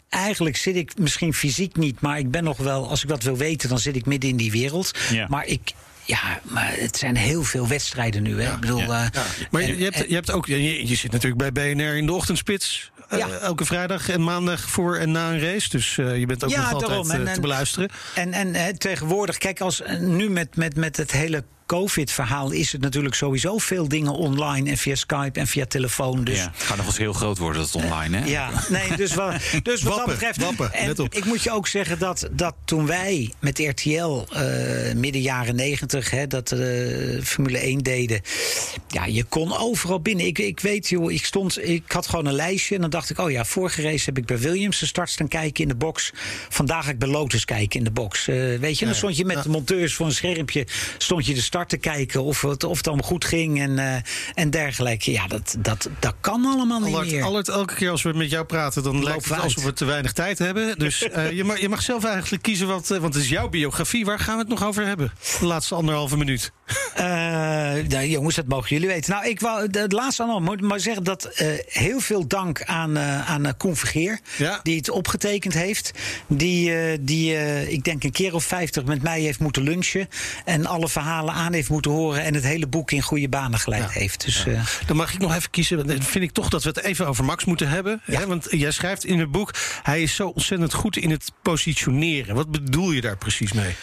Eigenlijk 0.10 0.58
zit 0.58 0.76
ik 0.76 0.98
misschien 0.98 1.34
fysiek 1.34 1.76
niet, 1.76 2.02
maar 2.02 2.20
ik 2.20 2.32
ben 2.32 2.44
nog 2.44 2.58
wel, 2.58 2.90
als 2.90 3.04
ik 3.04 3.10
wat 3.10 3.24
wil 3.24 3.38
weten, 3.38 3.70
dan 3.70 3.80
zit 3.80 3.96
ik 3.96 4.06
midden 4.06 4.30
in 4.30 4.38
die 4.38 4.52
wereld. 4.52 4.92
Ja. 5.12 5.28
Maar 5.30 5.46
ik, 5.46 5.74
ja, 6.06 6.40
maar 6.44 6.74
het 6.78 6.98
zijn 6.98 7.16
heel 7.16 7.44
veel 7.44 7.68
wedstrijden 7.68 8.24
nu. 8.24 8.42
Hè? 8.42 8.54
ik 8.54 8.60
bedoel, 8.60 8.80
ja. 8.80 9.10
eh, 9.14 9.22
Maar 9.52 9.62
en- 9.62 9.78
je, 9.78 9.84
hebt, 9.84 9.98
je 10.08 10.14
hebt 10.14 10.32
ook, 10.32 10.46
je, 10.46 10.88
je 10.88 10.96
zit 10.96 11.12
natuurlijk 11.12 11.54
bij 11.54 11.74
BNR 11.74 11.96
in 11.98 12.06
de 12.06 12.14
ochtendspits. 12.14 12.92
eh, 13.10 13.18
Ja. 13.18 13.28
elke 13.30 13.66
vrijdag 13.66 14.10
en 14.10 14.24
maandag 14.24 14.62
voor 14.70 14.96
en 14.98 15.12
na 15.12 15.30
een 15.32 15.40
race. 15.40 15.70
Dus 15.70 15.98
eh, 15.98 16.18
je 16.20 16.26
bent 16.26 16.44
ook 16.44 16.50
Ja, 16.50 16.58
nog 16.62 16.72
altijd 16.74 16.90
daarom. 16.90 17.12
En- 17.12 17.24
te 17.26 17.30
en- 17.32 17.42
beluisteren. 17.42 17.90
En, 18.16 18.34
en 18.34 18.56
hè, 18.56 18.78
tegenwoordig, 18.78 19.38
kijk, 19.38 19.60
als 19.62 19.82
nu 20.00 20.30
met, 20.30 20.56
met, 20.56 20.76
met 20.76 20.98
het 20.98 21.12
hele 21.12 21.44
COVID-verhaal 21.72 22.52
is 22.52 22.72
het 22.72 22.82
natuurlijk 22.82 23.16
sowieso 23.16 23.58
veel 23.58 23.88
dingen 23.88 24.14
online 24.14 24.70
en 24.70 24.78
via 24.78 24.96
Skype 24.96 25.40
en 25.40 25.48
via 25.48 25.66
telefoon. 25.66 26.24
Dus 26.24 26.38
Ja. 26.38 26.52
Het 26.54 26.64
gaat 26.64 26.78
nog 26.78 26.86
eens 26.86 26.98
heel 26.98 27.14
groot 27.14 27.38
worden, 27.38 27.62
dat 27.62 27.76
online, 27.76 28.18
hè? 28.18 28.26
Ja, 28.26 28.50
nee, 28.70 28.96
dus, 28.96 29.14
wat, 29.14 29.34
dus 29.64 29.82
wat 29.82 29.98
dat 29.98 30.06
betreft. 30.06 30.42
wappen, 30.42 30.74
en 30.74 30.88
let 30.88 31.00
op. 31.00 31.14
ik 31.14 31.26
moet 31.26 31.44
je 31.44 31.52
ook 31.52 31.68
zeggen 31.68 32.00
dat, 32.00 32.30
dat 32.32 32.56
toen 32.66 32.86
wij 32.86 33.34
met 33.40 33.60
RTL 33.60 34.24
eh, 34.32 34.94
midden 34.96 35.22
jaren 35.22 35.56
negentig 35.56 36.28
dat 36.28 36.52
eh, 36.52 36.60
Formule 37.24 37.58
1 37.58 37.80
deden. 37.80 38.22
Ja, 38.88 39.06
je 39.06 39.24
kon 39.24 39.58
overal 39.58 40.00
binnen. 40.02 40.26
Ik, 40.26 40.40
ik 40.40 40.60
weet, 40.60 40.90
joh, 40.90 41.12
ik 41.12 41.26
stond, 41.26 41.68
ik 41.68 41.92
had 41.92 42.08
gewoon 42.08 42.26
een 42.26 42.34
lijstje 42.34 42.76
en 42.76 42.82
dan 42.82 42.90
dacht 42.90 43.10
ik, 43.10 43.20
oh 43.20 43.32
ja, 43.32 43.46
vorige 43.46 43.82
race 43.82 44.06
heb 44.06 44.18
ik 44.18 44.26
bij 44.26 44.40
Williams 44.40 44.80
de 44.80 44.86
start 44.86 45.10
staan 45.10 45.28
kijken 45.28 45.64
in 45.64 45.70
de 45.70 45.76
box. 45.76 46.12
Vandaag 46.50 46.86
ga 46.86 46.92
ik 46.92 47.00
bij 47.00 47.10
Lotus 47.10 47.46
kijken 47.46 47.80
in 47.80 47.86
de 47.86 47.92
box. 47.92 48.28
Eh, 48.28 48.36
weet 48.60 48.80
je, 48.80 48.86
dan 48.86 48.96
stond 48.96 49.18
je 49.18 49.26
met 49.26 49.44
de 49.44 49.50
monteurs 49.50 49.94
voor 49.94 50.06
een 50.06 50.12
schermpje, 50.12 50.68
stond 50.98 51.26
je 51.26 51.34
de 51.34 51.42
start 51.42 51.60
te 51.68 51.78
kijken 51.78 52.24
of 52.24 52.42
het, 52.42 52.64
of 52.64 52.78
het 52.78 52.88
allemaal 52.88 53.08
goed 53.08 53.26
ging 53.26 53.60
en, 53.60 53.80
eh, 53.80 53.96
en 54.34 54.50
dergelijke. 54.50 55.12
Ja, 55.12 55.28
dat, 55.28 55.56
dat, 55.60 55.90
dat 56.00 56.14
kan 56.20 56.46
allemaal 56.46 56.80
niet 56.80 57.12
meer. 57.12 57.24
Allard, 57.24 57.50
elke 57.50 57.74
keer 57.74 57.90
als 57.90 58.02
we 58.02 58.14
met 58.14 58.30
jou 58.30 58.46
praten, 58.46 58.84
dan 58.84 59.04
lijkt 59.04 59.30
het 59.30 59.40
alsof 59.40 59.64
we 59.64 59.74
te 59.74 59.86
weinig 59.86 60.14
tijd 60.14 60.40
hebben. 60.40 60.80
Dus 60.80 61.04
eh, 61.10 61.32
je, 61.32 61.44
mag, 61.44 61.60
je 61.60 61.70
mag 61.70 61.82
zelf 61.82 62.04
eigenlijk 62.04 62.44
kiezen, 62.44 62.68
wat, 62.68 62.92
eh, 62.92 62.98
want 62.98 63.14
het 63.14 63.24
is 63.24 63.30
jouw 63.30 63.50
biografie. 63.50 64.06
Waar 64.06 64.20
gaan 64.20 64.34
we 64.34 64.40
het 64.40 64.50
nog 64.50 64.64
over 64.64 64.86
hebben? 64.86 65.12
De 65.40 65.46
laatste 65.46 65.76
anderhalve 65.76 66.18
minuut. 66.18 66.52
Nou, 66.96 68.06
jongens, 68.06 68.36
dat 68.36 68.48
mogen 68.48 68.70
jullie 68.70 68.88
weten. 68.88 69.12
Nou, 69.12 69.28
ik 69.28 69.40
wou 69.40 69.68
het 69.72 69.92
laatste 69.92 70.24
allemaal 70.24 70.42
moet 70.42 70.62
maar 70.62 70.80
zeggen 70.80 71.04
dat 71.04 71.30
heel 71.68 72.00
veel 72.00 72.28
dank 72.28 72.64
aan, 72.64 73.00
aan 73.00 73.58
Koen 73.58 73.76
Vergeer, 73.76 74.20
Ja. 74.38 74.60
die 74.64 74.78
het 74.78 74.90
opgetekend 74.90 75.54
heeft. 75.54 75.92
Die, 76.28 77.04
die 77.04 77.36
ik 77.68 77.84
denk 77.84 78.04
een 78.04 78.12
keer 78.12 78.34
of 78.34 78.44
vijftig 78.44 78.84
met 78.84 79.02
mij 79.02 79.22
heeft 79.22 79.40
moeten 79.40 79.64
lunchen. 79.64 80.08
En 80.46 80.66
alle 80.66 80.90
verhalen 80.90 81.34
aan 81.34 81.51
heeft 81.54 81.70
moeten 81.70 81.92
horen. 81.92 82.24
En 82.24 82.34
het 82.34 82.44
hele 82.44 82.68
boek 82.68 82.92
in 82.92 83.02
goede 83.02 83.30
banen 83.30 83.60
geleid 83.60 83.94
Ja. 83.94 84.00
heeft. 84.00 84.26
Dus 84.26 84.46
eh, 84.46 84.62
Dan 84.86 84.96
mag 84.98 85.14
ik 85.14 85.20
nog 85.20 85.36
even 85.36 85.50
kiezen. 85.50 85.88
Dan 85.88 86.02
vind 86.02 86.24
ik 86.24 86.32
toch 86.32 86.50
dat 86.50 86.64
we 86.64 86.70
het 86.70 86.82
even 86.84 87.08
over 87.08 87.24
Max 87.24 87.46
moeten 87.46 87.70
hebben. 87.70 88.02
Hè? 88.04 88.28
Want 88.28 88.48
jij 88.50 88.72
schrijft 88.72 89.06
in 89.06 89.20
het 89.20 89.32
boek... 89.32 89.52
hij 89.84 90.02
is 90.02 90.16
zo 90.16 90.28
ontzettend 90.28 90.74
goed 90.74 90.98
in 90.98 91.12
het 91.12 91.32
positioneren. 91.42 92.36
Wat 92.36 92.52
bedoel 92.52 92.92
je 92.92 93.02
daar 93.02 93.18
precies 93.18 93.54
mee? 93.54 93.76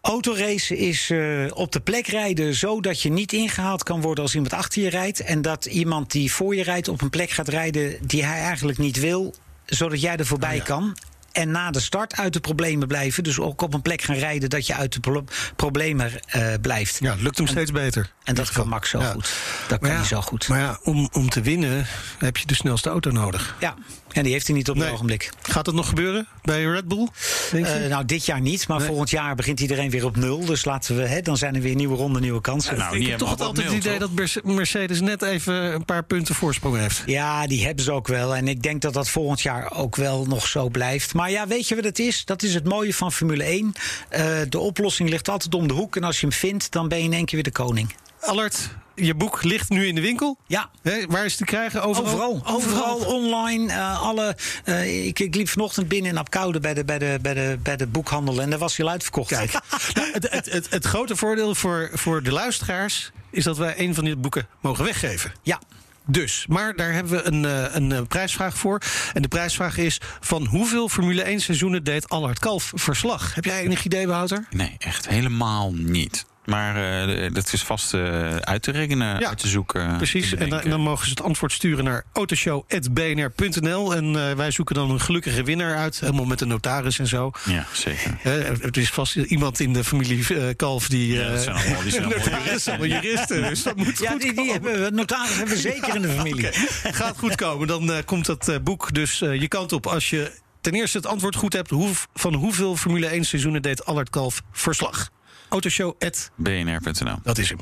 Autoracen 0.00 0.76
is 0.76 1.10
eh, 1.10 1.44
op 1.54 1.72
de 1.72 1.80
plek 1.80 2.06
rijden 2.06 2.54
zodat 2.54 3.02
je 3.02 3.10
niet 3.10 3.32
ingehaald 3.32 3.82
kan 3.82 4.00
worden 4.00 4.24
als 4.24 4.34
iemand 4.34 4.52
achter 4.52 4.82
je 4.82 4.90
rijdt. 4.90 5.20
En 5.20 5.42
dat 5.42 5.64
iemand 5.64 6.10
die 6.10 6.32
voor 6.32 6.54
je 6.56 6.62
rijdt 6.62 6.88
op 6.88 7.00
een 7.02 7.10
plek 7.10 7.30
gaat 7.30 7.48
rijden 7.48 7.96
die 8.06 8.24
hij 8.24 8.40
eigenlijk 8.40 8.78
niet 8.78 9.00
wil, 9.00 9.34
zodat 9.66 10.00
jij 10.00 10.16
er 10.16 10.26
voorbij 10.26 10.60
kan. 10.60 10.96
En 11.32 11.50
na 11.50 11.70
de 11.70 11.80
start 11.80 12.16
uit 12.16 12.32
de 12.32 12.40
problemen 12.40 12.88
blijven. 12.88 13.22
Dus 13.24 13.38
ook 13.38 13.62
op 13.62 13.74
een 13.74 13.82
plek 13.82 14.02
gaan 14.02 14.16
rijden 14.16 14.50
dat 14.50 14.66
je 14.66 14.74
uit 14.74 14.92
de 14.92 15.00
pro- 15.00 15.24
problemen 15.56 16.10
eh, 16.26 16.46
blijft. 16.60 16.96
Ja, 17.00 17.14
lukt 17.18 17.36
hem 17.38 17.46
steeds 17.46 17.70
beter. 17.70 18.10
En 18.24 18.34
dat 18.34 18.50
kan 18.52 18.68
Max 18.68 18.90
zo 18.90 18.98
Ja. 19.00 19.10
goed. 19.10 19.32
Dat 19.68 19.78
kan 19.80 19.90
hij 19.90 20.04
zo 20.04 20.20
goed. 20.20 20.48
Maar 20.48 20.58
ja, 20.58 20.78
om, 20.82 21.08
om 21.12 21.28
te 21.28 21.40
winnen 21.40 21.86
heb 22.18 22.36
je 22.36 22.46
de 22.46 22.54
snelste 22.54 22.88
auto 22.88 23.10
nodig. 23.10 23.56
Ja, 23.60 23.74
En 24.12 24.22
die 24.22 24.32
heeft 24.32 24.46
hij 24.46 24.56
niet 24.56 24.68
op 24.68 24.74
het 24.74 24.84
Nee. 24.84 24.92
ogenblik. 24.94 25.30
Gaat 25.42 25.66
het 25.66 25.74
nog 25.74 25.88
gebeuren 25.88 26.26
bij 26.42 26.64
Red 26.64 26.88
Bull? 26.88 27.08
Denk 27.52 27.66
je? 27.66 27.72
Eh, 27.72 27.88
nou, 27.90 28.04
dit 28.04 28.26
jaar 28.26 28.40
niet, 28.40 28.68
maar 28.68 28.78
Nee. 28.78 28.86
volgend 28.86 29.10
jaar 29.10 29.34
begint 29.34 29.60
iedereen 29.60 29.90
weer 29.90 30.04
op 30.04 30.16
nul. 30.16 30.44
Dus 30.44 30.64
laten 30.64 30.96
we, 30.96 31.02
hè, 31.02 31.20
dan 31.20 31.36
zijn 31.36 31.54
er 31.54 31.60
weer 31.60 31.74
nieuwe 31.74 31.96
ronden, 31.96 32.22
nieuwe 32.22 32.40
kansen. 32.40 32.78
Nou, 32.78 32.98
ik 32.98 33.06
heb 33.06 33.18
toch 33.18 33.40
altijd 33.40 33.66
het 33.66 33.76
idee 33.76 33.98
dat 33.98 34.10
Merce- 34.12 34.40
Mercedes 34.44 35.00
net 35.00 35.22
even 35.22 35.54
een 35.54 35.84
paar 35.84 36.04
punten 36.04 36.34
voorsprong 36.34 36.76
heeft. 36.76 37.02
Ja, 37.06 37.46
die 37.46 37.64
hebben 37.64 37.84
ze 37.84 37.92
ook 37.92 38.08
wel. 38.08 38.36
En 38.36 38.48
ik 38.48 38.62
denk 38.62 38.82
dat 38.82 38.92
dat 38.94 39.08
volgend 39.08 39.40
jaar 39.40 39.72
ook 39.76 39.96
wel 39.96 40.24
nog 40.26 40.46
zo 40.46 40.68
blijft. 40.68 41.14
Maar 41.14 41.30
ja, 41.30 41.46
weet 41.46 41.68
je 41.68 41.74
wat 41.74 41.84
het 41.84 41.98
is? 41.98 42.24
Dat 42.24 42.42
is 42.42 42.54
het 42.54 42.64
mooie 42.64 42.94
van 42.94 43.12
Formule 43.12 43.44
1. 43.44 43.72
Eh, 44.08 44.24
de 44.48 44.58
oplossing 44.58 45.08
ligt 45.08 45.28
altijd 45.28 45.54
om 45.54 45.68
de 45.68 45.74
hoek. 45.74 45.96
En 45.96 46.04
als 46.04 46.20
je 46.20 46.26
hem 46.26 46.36
vindt, 46.36 46.70
dan 46.72 46.88
ben 46.88 46.98
je 46.98 47.04
in 47.04 47.12
één 47.12 47.24
keer 47.24 47.34
weer 47.34 47.52
de 47.52 47.58
koning. 47.58 47.94
Allard, 48.20 48.68
je 48.94 49.14
boek 49.14 49.42
ligt 49.42 49.68
nu 49.68 49.86
in 49.86 49.94
de 49.94 50.00
winkel. 50.00 50.36
Ja. 50.46 50.70
Waar 51.08 51.24
is 51.24 51.30
het 51.30 51.38
te 51.38 51.44
krijgen? 51.44 51.82
Overal? 51.82 52.42
Overal, 52.44 52.54
overal 52.54 53.14
online. 53.14 53.72
eh, 53.72 54.02
alle, 54.02 54.36
eh, 54.64 55.06
ik, 55.06 55.18
ik 55.18 55.34
liep 55.34 55.48
vanochtend 55.48 55.88
binnen 55.88 56.10
in 56.10 56.18
Apkoude 56.18 56.60
bij 56.60 56.74
de, 56.74 56.84
bij, 56.84 56.98
de, 56.98 57.18
bij, 57.22 57.34
de, 57.34 57.58
bij 57.62 57.76
de 57.76 57.86
boekhandel. 57.86 58.40
En 58.40 58.50
daar 58.50 58.58
was 58.58 58.76
hij 58.76 58.86
al 58.86 58.92
uitverkocht. 58.92 59.28
Kijk, 59.28 59.52
nou, 59.94 60.12
het, 60.12 60.30
het, 60.30 60.50
het, 60.50 60.70
het 60.70 60.84
grote 60.84 61.16
voordeel 61.16 61.54
voor, 61.54 61.90
voor 61.92 62.22
de 62.22 62.32
luisteraars 62.32 63.10
is 63.30 63.44
dat 63.44 63.56
wij 63.56 63.74
een 63.78 63.94
van 63.94 64.04
die 64.04 64.16
boeken 64.16 64.46
mogen 64.60 64.84
weggeven. 64.84 65.32
Ja. 65.42 65.60
Dus, 66.06 66.44
maar 66.48 66.76
daar 66.76 66.92
hebben 66.92 67.12
we 67.12 67.26
een, 67.26 67.44
eh, 67.44 67.74
een 67.74 67.92
eh, 67.92 68.02
prijsvraag 68.08 68.58
voor. 68.58 68.80
En 69.12 69.22
de 69.22 69.28
prijsvraag 69.28 69.76
is: 69.76 70.00
van 70.20 70.46
hoeveel 70.46 70.88
Formule 70.88 71.22
1 71.22 71.40
seizoenen 71.40 71.84
deed 71.84 72.08
Allard 72.08 72.38
Kalf 72.38 72.72
verslag? 72.74 73.34
Heb 73.34 73.44
jij 73.44 73.62
enig 73.62 73.84
idee, 73.84 74.06
Wouter? 74.06 74.46
Nee, 74.50 74.76
echt 74.78 75.08
helemaal 75.08 75.72
niet. 75.74 76.24
Maar 76.44 77.04
eh, 77.08 77.34
dat 77.34 77.52
is 77.52 77.62
vast 77.62 77.94
eh, 77.94 78.36
uit 78.36 78.62
te 78.62 78.70
rekenen, 78.70 79.20
Ja, 79.20 79.28
uit 79.28 79.38
te 79.38 79.48
zoeken. 79.48 79.96
Precies, 79.96 80.28
te 80.30 80.36
en 80.36 80.48
dan, 80.70 80.80
mogen 80.80 81.04
ze 81.04 81.10
het 81.10 81.22
antwoord 81.22 81.52
sturen 81.52 81.84
naar 81.84 82.04
autoshow.bnr.nl. 82.12 83.94
En 83.94 84.16
eh, 84.28 84.36
wij 84.36 84.50
zoeken 84.50 84.74
dan 84.74 84.90
een 84.90 85.00
gelukkige 85.00 85.42
winnaar 85.42 85.76
uit, 85.76 86.00
helemaal 86.00 86.24
met 86.24 86.38
de 86.38 86.46
notaris 86.46 86.98
en 86.98 87.06
zo. 87.06 87.30
Ja, 87.44 87.66
zeker. 87.72 88.16
Eh, 88.22 88.32
het 88.60 88.76
is 88.76 88.90
vast 88.90 89.16
iemand 89.16 89.60
in 89.60 89.72
de 89.72 89.84
familie 89.84 90.34
eh, 90.36 90.44
Kalf 90.56 90.88
die. 90.88 91.12
Ja, 91.12 91.28
dat 91.28 91.36
eh, 91.36 91.42
zijn 91.42 91.56
allemaal- 91.56 91.82
die 91.82 91.90
zijn 91.90 92.04
allemaal 92.14 92.28
juristen. 92.44 92.72
allemaal 92.78 93.00
juristen. 93.00 93.42
Dus 93.48 93.62
dat 93.62 93.76
moet 93.76 93.98
Ja, 93.98 94.10
goed 94.10 94.20
die, 94.20 94.32
die 94.32 94.36
komen. 94.36 94.52
hebben 94.52 94.82
we, 94.84 94.90
notaris 94.90 95.36
hebben 95.36 95.54
we 95.54 95.60
zeker 95.60 95.94
in 95.94 96.02
de 96.02 96.08
familie. 96.08 96.48
Gaat 97.00 97.18
goed 97.18 97.34
komen. 97.34 97.66
Dan 97.66 97.92
eh, 97.92 97.98
komt 98.04 98.26
dat 98.26 98.48
eh, 98.48 98.56
boek 98.62 98.94
dus 98.94 99.20
eh, 99.22 99.40
je 99.40 99.48
kant 99.48 99.72
op 99.72 99.86
als 99.86 100.10
je 100.10 100.32
ten 100.60 100.72
eerste 100.72 100.96
het 100.96 101.06
antwoord 101.06 101.36
goed 101.36 101.52
hebt. 101.52 101.70
Hoe, 101.70 101.90
van 102.14 102.34
hoeveel 102.34 102.76
Formule 102.76 103.06
1 103.06 103.24
seizoenen 103.24 103.62
deed 103.62 103.84
Allard 103.84 104.10
Kalf 104.10 104.42
verslag? 104.52 105.10
Autoshow. 105.52 105.94
at- 105.98 106.30
BNR.nl. 106.36 107.16
Dat 107.22 107.38
is 107.38 107.48
hem. 107.48 107.58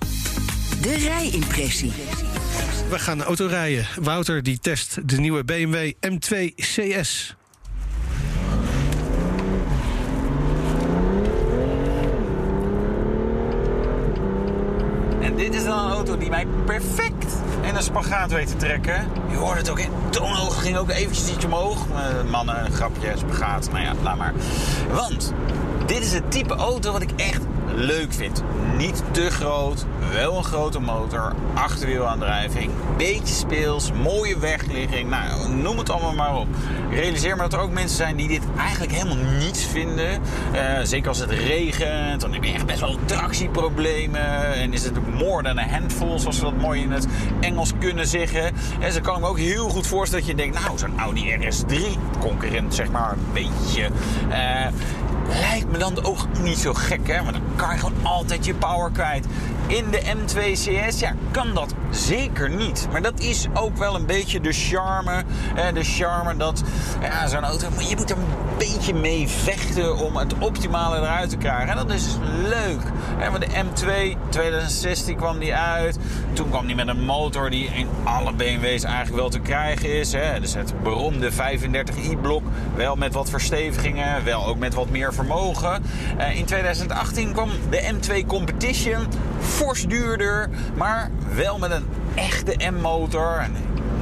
De 0.80 0.94
rijimpressie. 0.94 1.92
We 2.90 2.98
gaan 2.98 3.22
auto 3.22 3.46
rijden. 3.46 3.86
Wouter 4.00 4.42
die 4.42 4.58
test 4.58 5.08
de 5.08 5.16
nieuwe 5.20 5.44
BMW 5.44 5.92
M2 6.00 6.54
CS. 6.54 7.34
En 15.20 15.36
dit 15.36 15.54
is 15.54 15.64
dan 15.64 15.78
een 15.84 15.90
auto 15.90 16.16
die 16.18 16.30
mij 16.30 16.46
perfect 16.64 17.36
in 17.62 17.74
een 17.76 17.82
spagaat 17.82 18.30
weet 18.30 18.46
te 18.46 18.56
trekken. 18.56 19.06
Je 19.30 19.36
hoorde 19.36 19.58
het 19.60 19.70
ook 19.70 19.78
in 19.78 19.90
toonhoog, 20.10 20.62
ging 20.62 20.76
ook 20.76 20.90
eventjes 20.90 21.30
iets 21.34 21.44
omhoog. 21.44 21.86
Eh, 21.94 22.30
mannen, 22.30 22.64
een 22.64 22.72
grapje, 22.72 23.12
spagaat, 23.16 23.70
nou 23.72 23.84
ja, 23.84 23.92
laat 24.02 24.16
maar. 24.16 24.34
Want 24.92 25.32
dit 25.86 25.98
is 26.02 26.12
het 26.12 26.30
type 26.30 26.54
auto 26.54 26.92
wat 26.92 27.02
ik 27.02 27.10
echt 27.16 27.42
leuk 27.74 28.12
vind. 28.12 28.42
Niet 28.76 29.02
te 29.10 29.30
groot, 29.30 29.86
wel 30.12 30.36
een 30.36 30.44
grote 30.44 30.80
motor, 30.80 31.32
achterwielaandrijving, 31.54 32.70
beetje 32.96 33.34
speels, 33.34 33.92
mooie 33.92 34.38
wegligging. 34.38 35.10
Nou, 35.10 35.48
noem 35.54 35.78
het 35.78 35.90
allemaal 35.90 36.14
maar 36.14 36.36
op. 36.36 36.46
Realiseer 36.90 37.36
me 37.36 37.42
dat 37.42 37.52
er 37.52 37.58
ook 37.58 37.70
mensen 37.70 37.96
zijn 37.96 38.16
die 38.16 38.28
dit 38.28 38.42
eigenlijk 38.58 38.92
helemaal 38.92 39.24
niets 39.38 39.64
vinden. 39.64 40.08
Eh, 40.52 40.78
zeker 40.82 41.08
als 41.08 41.18
het 41.18 41.30
regent, 41.30 42.20
dan 42.20 42.32
heb 42.32 42.44
je 42.44 42.52
echt 42.52 42.66
best 42.66 42.80
wel 42.80 42.96
tractieproblemen. 43.04 44.54
En 44.54 44.72
is 44.72 44.84
het 44.84 45.14
more 45.14 45.42
than 45.42 45.58
a 45.58 45.68
handful, 45.68 46.18
zoals 46.18 46.36
ze 46.36 46.42
dat 46.42 46.56
mooi 46.56 46.82
in 46.82 46.90
het 46.90 47.06
Engels 47.40 47.72
kunnen 47.78 48.06
zeggen. 48.06 48.52
En 48.80 48.92
ze 48.92 49.00
kan 49.00 49.20
me 49.20 49.26
ook 49.26 49.38
heel 49.38 49.68
goed 49.68 49.86
voorstellen 49.86 50.26
dat 50.26 50.36
je 50.36 50.42
denkt, 50.42 50.60
nou, 50.64 50.78
zo'n 50.78 50.98
Audi 50.98 51.36
RS3, 51.36 51.76
concurrent 52.18 52.74
zeg 52.74 52.90
maar, 52.90 53.12
een 53.12 53.18
beetje. 53.32 53.88
eh, 54.30 54.66
lijkt 55.38 55.70
me 55.70 55.78
dan 55.78 56.04
ook 56.04 56.26
niet 56.42 56.58
zo 56.58 56.74
gek, 56.74 57.08
hè? 57.08 57.22
Want 57.22 57.32
dan 57.32 57.42
kan 57.56 57.74
je 57.74 57.78
gewoon 57.80 57.98
altijd 58.02 58.44
je 58.44 58.54
power 58.54 58.90
kwijt. 58.90 59.26
In 59.70 59.90
de 59.90 60.00
M2 60.00 60.52
CS, 60.52 60.98
ja, 60.98 61.14
kan 61.30 61.54
dat 61.54 61.74
zeker 61.90 62.50
niet. 62.50 62.88
Maar 62.92 63.02
dat 63.02 63.20
is 63.20 63.46
ook 63.54 63.76
wel 63.76 63.94
een 63.94 64.06
beetje 64.06 64.40
de 64.40 64.52
charme. 64.52 65.22
Hè? 65.54 65.72
De 65.72 65.84
charme 65.84 66.36
dat, 66.36 66.62
ja, 67.00 67.26
zo'n 67.26 67.44
auto, 67.44 67.66
je 67.88 67.96
moet 67.96 68.10
er 68.10 68.16
een 68.16 68.58
beetje 68.58 68.94
mee 68.94 69.28
vechten 69.28 69.96
om 69.96 70.16
het 70.16 70.34
optimale 70.38 70.96
eruit 70.96 71.30
te 71.30 71.36
krijgen. 71.36 71.68
En 71.68 71.76
dat 71.76 71.96
is 71.96 72.16
leuk. 72.42 72.80
Hè? 73.16 73.30
Want 73.30 73.50
de 73.50 73.64
M2, 73.64 74.18
2016 74.28 75.16
kwam 75.16 75.38
die 75.38 75.54
uit. 75.54 75.98
Toen 76.32 76.50
kwam 76.50 76.66
die 76.66 76.76
met 76.76 76.88
een 76.88 77.04
motor 77.04 77.50
die 77.50 77.66
in 77.66 77.88
alle 78.04 78.32
BMW's 78.32 78.82
eigenlijk 78.84 79.16
wel 79.16 79.28
te 79.28 79.40
krijgen 79.40 79.98
is. 79.98 80.10
Dus 80.40 80.54
het 80.54 80.82
beroemde 80.82 81.32
35i-blok. 81.32 82.42
Wel 82.74 82.96
met 82.96 83.14
wat 83.14 83.30
verstevigingen, 83.30 84.24
wel 84.24 84.46
ook 84.46 84.58
met 84.58 84.74
wat 84.74 84.90
meer 84.90 85.14
vermogen. 85.14 85.82
Eh, 86.16 86.38
in 86.38 86.44
2018 86.44 87.32
kwam 87.32 87.50
de 87.70 87.92
M2 87.92 88.26
Competition. 88.26 89.06
Fors 89.60 89.86
duurder, 89.86 90.48
maar 90.76 91.10
wel 91.34 91.58
met 91.58 91.70
een 91.70 91.86
echte 92.14 92.70
M-motor. 92.70 93.46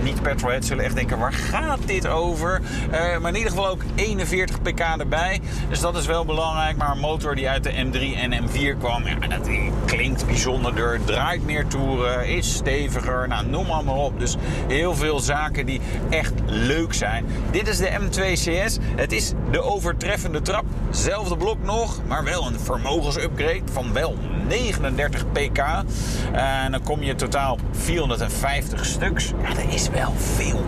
Niet 0.02 0.22
petrolheads 0.22 0.66
zullen 0.66 0.84
echt 0.84 0.94
denken, 0.94 1.18
waar 1.18 1.32
gaat 1.32 1.78
dit 1.86 2.06
over? 2.06 2.60
Eh, 2.90 3.18
maar 3.18 3.30
in 3.30 3.36
ieder 3.36 3.50
geval 3.50 3.68
ook 3.68 3.82
41 3.94 4.62
pk 4.62 4.80
erbij. 4.80 5.40
Dus 5.68 5.80
dat 5.80 5.96
is 5.96 6.06
wel 6.06 6.24
belangrijk. 6.24 6.76
Maar 6.76 6.90
een 6.90 6.98
motor 6.98 7.34
die 7.34 7.48
uit 7.48 7.64
de 7.64 7.70
M3 7.70 8.16
en 8.16 8.32
M4 8.32 8.78
kwam, 8.78 9.06
ja, 9.06 9.28
dat 9.28 9.48
klinkt 9.86 10.26
bijzonderder. 10.26 11.04
Draait 11.04 11.44
meer 11.44 11.66
toeren, 11.66 12.28
is 12.28 12.54
steviger. 12.54 13.28
Nou, 13.28 13.46
noem 13.46 13.66
maar, 13.66 13.84
maar 13.84 13.94
op. 13.94 14.20
Dus 14.20 14.36
heel 14.68 14.94
veel 14.94 15.20
zaken 15.20 15.66
die 15.66 15.80
echt 16.10 16.32
leuk 16.46 16.94
zijn. 16.94 17.26
Dit 17.50 17.68
is 17.68 17.78
de 17.78 17.98
M2 18.00 18.32
CS. 18.32 18.78
Het 18.96 19.12
is 19.12 19.32
de 19.50 19.62
overtreffende 19.62 20.42
trap. 20.42 20.64
Zelfde 20.90 21.36
blok 21.36 21.62
nog, 21.62 22.00
maar 22.06 22.24
wel 22.24 22.46
een 22.46 22.60
vermogensupgrade 22.60 23.62
van 23.72 23.92
wel 23.92 24.16
39 24.48 25.24
pk. 25.32 25.58
En 26.32 26.72
dan 26.72 26.82
kom 26.82 27.02
je 27.02 27.14
totaal 27.14 27.52
op 27.52 27.60
450 27.70 28.84
stuks. 28.84 29.32
Ja, 29.42 29.54
dat 29.54 29.74
is 29.74 29.88
wel 29.88 30.12
veel. 30.16 30.64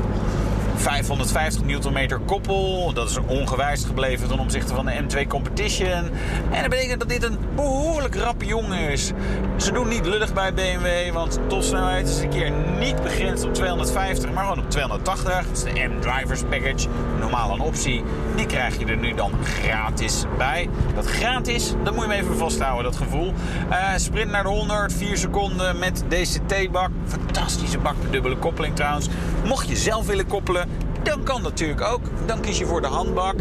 550 0.81 1.63
Nm 1.63 2.25
koppel. 2.27 2.93
Dat 2.93 3.11
is 3.11 3.19
ongewijzigd 3.27 3.87
gebleven 3.87 4.29
ten 4.29 4.39
opzichte 4.39 4.75
van 4.75 4.87
de 4.87 4.93
M2 4.93 5.27
Competition. 5.27 6.11
En 6.51 6.61
dat 6.61 6.69
betekent 6.69 7.01
dat 7.01 7.09
dit 7.09 7.23
een 7.23 7.39
behoorlijk 7.55 8.15
rappe 8.15 8.45
jongen 8.45 8.79
is. 8.79 9.13
Ze 9.57 9.73
doen 9.73 9.89
niet 9.89 10.07
lullig 10.07 10.33
bij 10.33 10.55
BMW, 10.55 11.13
want 11.13 11.39
topsnelheid 11.47 12.09
is 12.09 12.21
een 12.21 12.29
keer 12.29 12.53
niet 12.79 13.03
begrensd 13.03 13.45
op 13.45 13.55
250, 13.55 14.33
maar 14.33 14.45
gewoon 14.45 14.65
op 14.65 14.71
280. 14.71 15.47
Dat 15.47 15.57
is 15.57 15.63
de 15.63 15.89
M-Drivers 15.89 16.43
Package. 16.43 16.89
Normaal 17.21 17.53
een 17.53 17.61
optie. 17.61 18.05
Die 18.37 18.47
krijg 18.47 18.79
je 18.79 18.87
er 18.87 18.97
nu 18.97 19.15
dan 19.15 19.33
gratis 19.43 20.25
bij. 20.39 20.69
Dat 20.95 21.07
gratis, 21.07 21.73
dat 21.85 21.95
moet 21.95 22.05
je 22.05 22.11
hem 22.11 22.21
even 22.21 22.37
vasthouden, 22.37 22.85
dat 22.85 22.97
gevoel. 22.97 23.33
Eh, 23.71 23.79
sprint 23.97 24.31
naar 24.31 24.43
de 24.43 24.49
100, 24.49 24.93
4 24.93 25.17
seconden 25.17 25.79
met 25.79 26.05
DCT-bak. 26.09 26.91
Fantastische 27.07 27.79
bak 27.79 27.95
met 28.03 28.13
dubbele 28.13 28.37
koppeling 28.37 28.77
trouwens. 28.77 29.09
Mocht 29.45 29.69
je 29.69 29.77
zelf 29.77 30.07
willen 30.07 30.27
koppelen, 30.27 30.69
dan 31.03 31.23
kan 31.23 31.43
dat 31.43 31.51
natuurlijk 31.51 31.81
ook. 31.81 32.01
Dan 32.27 32.41
kies 32.41 32.59
je 32.59 32.67
voor 32.67 32.81
de 32.81 32.87
handbak. 32.87 33.35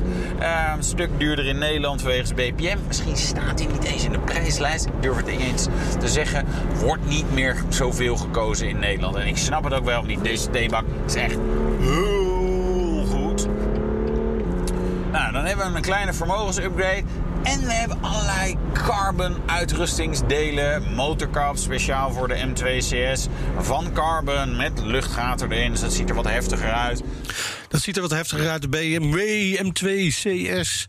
Een 0.75 0.83
stuk 0.83 1.09
duurder 1.17 1.45
in 1.45 1.57
Nederland 1.57 2.01
wegens 2.01 2.33
BPM. 2.33 2.77
Misschien 2.87 3.17
staat 3.17 3.59
hij 3.59 3.71
niet 3.71 3.83
eens 3.83 4.03
in 4.03 4.11
de 4.11 4.19
prijslijst. 4.19 4.85
Ik 4.85 4.91
durf 4.99 5.15
het 5.15 5.25
niet 5.25 5.39
eens 5.39 5.67
te 5.99 6.07
zeggen. 6.07 6.45
Wordt 6.79 7.07
niet 7.07 7.33
meer 7.33 7.55
zoveel 7.69 8.17
gekozen 8.17 8.67
in 8.69 8.79
Nederland. 8.79 9.15
En 9.15 9.27
ik 9.27 9.37
snap 9.37 9.63
het 9.63 9.73
ook 9.73 9.85
wel, 9.85 10.05
want 10.05 10.07
die 10.07 10.21
DCT-bak 10.21 10.83
is 11.05 11.15
echt 11.15 11.37
heel 11.79 13.05
goed. 13.05 13.47
Nou, 15.11 15.31
dan 15.31 15.45
hebben 15.45 15.71
we 15.71 15.75
een 15.75 15.81
kleine 15.81 16.13
vermogensupgrade. 16.13 17.03
En 17.43 17.65
we 17.65 17.73
hebben 17.73 18.01
allerlei 18.01 18.57
carbon 18.73 19.35
uitrustingsdelen. 19.45 20.93
Motorkap 20.93 21.57
speciaal 21.57 22.11
voor 22.11 22.27
de 22.27 22.47
M2 22.47 22.77
CS. 22.77 23.27
Van 23.59 23.93
carbon 23.93 24.55
met 24.55 24.81
luchtgaten 24.83 25.51
erin. 25.51 25.71
Dus 25.71 25.79
dat 25.79 25.93
ziet 25.93 26.09
er 26.09 26.15
wat 26.15 26.27
heftiger 26.27 26.71
uit. 26.71 27.01
Dat 27.67 27.81
ziet 27.81 27.95
er 27.95 28.01
wat 28.01 28.11
heftiger 28.11 28.49
uit. 28.49 28.61
De 28.61 28.69
BMW 28.69 29.19
M2 29.57 30.07
CS. 30.07 30.87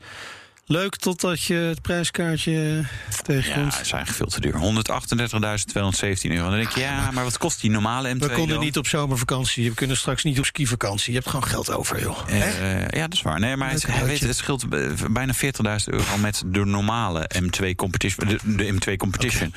Leuk 0.71 0.97
totdat 0.97 1.43
je 1.43 1.55
het 1.55 1.83
prijskaartje 1.83 2.51
Ja, 2.53 2.83
tegenkomt. 3.23 3.71
dat 3.73 3.81
is 3.81 3.93
eigenlijk 3.93 4.11
veel 4.11 4.27
te 4.27 4.41
duur. 4.41 4.55
138.217 4.55 6.31
euro. 6.31 6.49
Dan 6.49 6.59
denk 6.59 6.69
je, 6.71 6.81
ja, 6.81 7.11
maar 7.11 7.25
wat 7.25 7.39
kost 7.39 7.61
die 7.61 7.71
normale 7.71 8.15
M2 8.15 8.19
We 8.19 8.29
konden 8.31 8.55
dan? 8.55 8.65
niet 8.65 8.79
op 8.79 8.87
zomervakantie. 8.87 9.69
We 9.69 9.75
kunnen 9.75 9.97
straks 9.97 10.23
niet 10.25 10.39
op 10.39 10.45
skivakantie. 10.45 11.13
Je 11.13 11.19
hebt 11.19 11.31
gewoon 11.31 11.47
geld 11.49 11.71
over, 11.71 12.01
joh. 12.01 12.19
Eh, 12.29 12.89
ja, 12.89 13.01
dat 13.03 13.13
is 13.13 13.23
waar. 13.23 13.41
Nee, 13.41 13.57
maar 13.57 13.71
het, 13.71 13.87
hij 13.87 14.05
weet, 14.05 14.21
het 14.21 14.37
scheelt 14.37 14.63
eh, 14.71 14.91
bijna 15.11 15.35
40.000 15.35 15.41
euro 15.85 16.17
met 16.19 16.43
de 16.47 16.65
normale 16.65 17.31
M2 17.43 17.75
competition. 17.77 18.29
De, 18.29 18.39
de 18.45 18.73
M2 18.93 18.97
competition. 18.97 19.55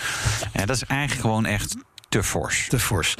Ja, 0.54 0.66
dat 0.66 0.76
is 0.76 0.84
eigenlijk 0.84 1.22
gewoon 1.22 1.46
echt 1.46 1.76
te 2.10 2.24
fors. 2.24 2.66
Te 2.70 2.80
fors. 2.80 3.16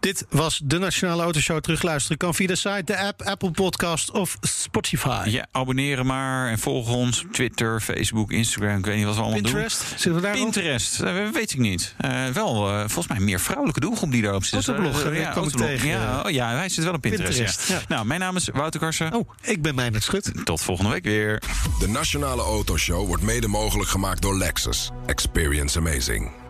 Dit 0.00 0.26
was 0.30 0.60
de 0.64 0.78
Nationale 0.78 1.22
Autoshow. 1.22 1.60
Terugluisteren 1.60 2.16
kan 2.16 2.34
via 2.34 2.46
de 2.46 2.56
site, 2.56 2.82
de 2.84 2.98
app, 2.98 3.22
Apple 3.22 3.50
Podcast 3.50 4.10
of 4.10 4.36
Spotify. 4.40 5.22
Ja, 5.24 5.46
abonneren 5.52 6.06
maar 6.06 6.48
en 6.48 6.58
volg 6.58 6.88
ons 6.88 7.24
op 7.24 7.32
Twitter, 7.32 7.80
Facebook, 7.80 8.32
Instagram. 8.32 8.78
Ik 8.78 8.84
weet 8.84 8.96
niet 8.96 9.04
wat 9.04 9.14
we 9.14 9.20
allemaal 9.20 9.40
Pinterest, 9.40 9.78
doen. 9.78 9.88
zitten 9.88 10.14
we 10.14 10.20
daar 10.20 10.32
Pinterest, 10.32 11.00
uh, 11.00 11.28
weet 11.28 11.52
ik 11.52 11.58
niet. 11.58 11.94
Uh, 12.04 12.26
wel, 12.26 12.68
uh, 12.68 12.78
volgens 12.78 13.06
mij 13.06 13.20
meer 13.20 13.40
vrouwelijke 13.40 13.80
doelgroep 13.80 14.10
die 14.10 14.22
daarop 14.22 14.44
zit. 14.44 14.68
Autoblog, 14.68 15.04
uh, 15.04 15.20
ja, 15.20 15.32
tegen. 15.32 15.88
Ja, 15.88 16.22
oh, 16.22 16.30
ja, 16.30 16.54
hij 16.54 16.68
zit 16.68 16.84
wel 16.84 16.94
op 16.94 17.00
Pinterest. 17.00 17.36
Pinterest 17.36 17.68
ja. 17.68 17.74
Ja. 17.74 17.82
Nou, 17.88 18.06
mijn 18.06 18.20
naam 18.20 18.36
is 18.36 18.48
Wouter 18.52 18.80
Karsen. 18.80 19.14
Oh, 19.14 19.28
ik 19.42 19.62
ben 19.62 19.74
Meijnerd 19.74 20.02
Schut. 20.02 20.32
Tot 20.44 20.62
volgende 20.62 20.90
week 20.90 21.04
weer. 21.04 21.42
De 21.78 21.88
Nationale 21.88 22.42
Autoshow 22.42 23.06
wordt 23.06 23.22
mede 23.22 23.48
mogelijk 23.48 23.90
gemaakt 23.90 24.22
door 24.22 24.36
Lexus. 24.36 24.90
Experience 25.06 25.78
amazing. 25.78 26.49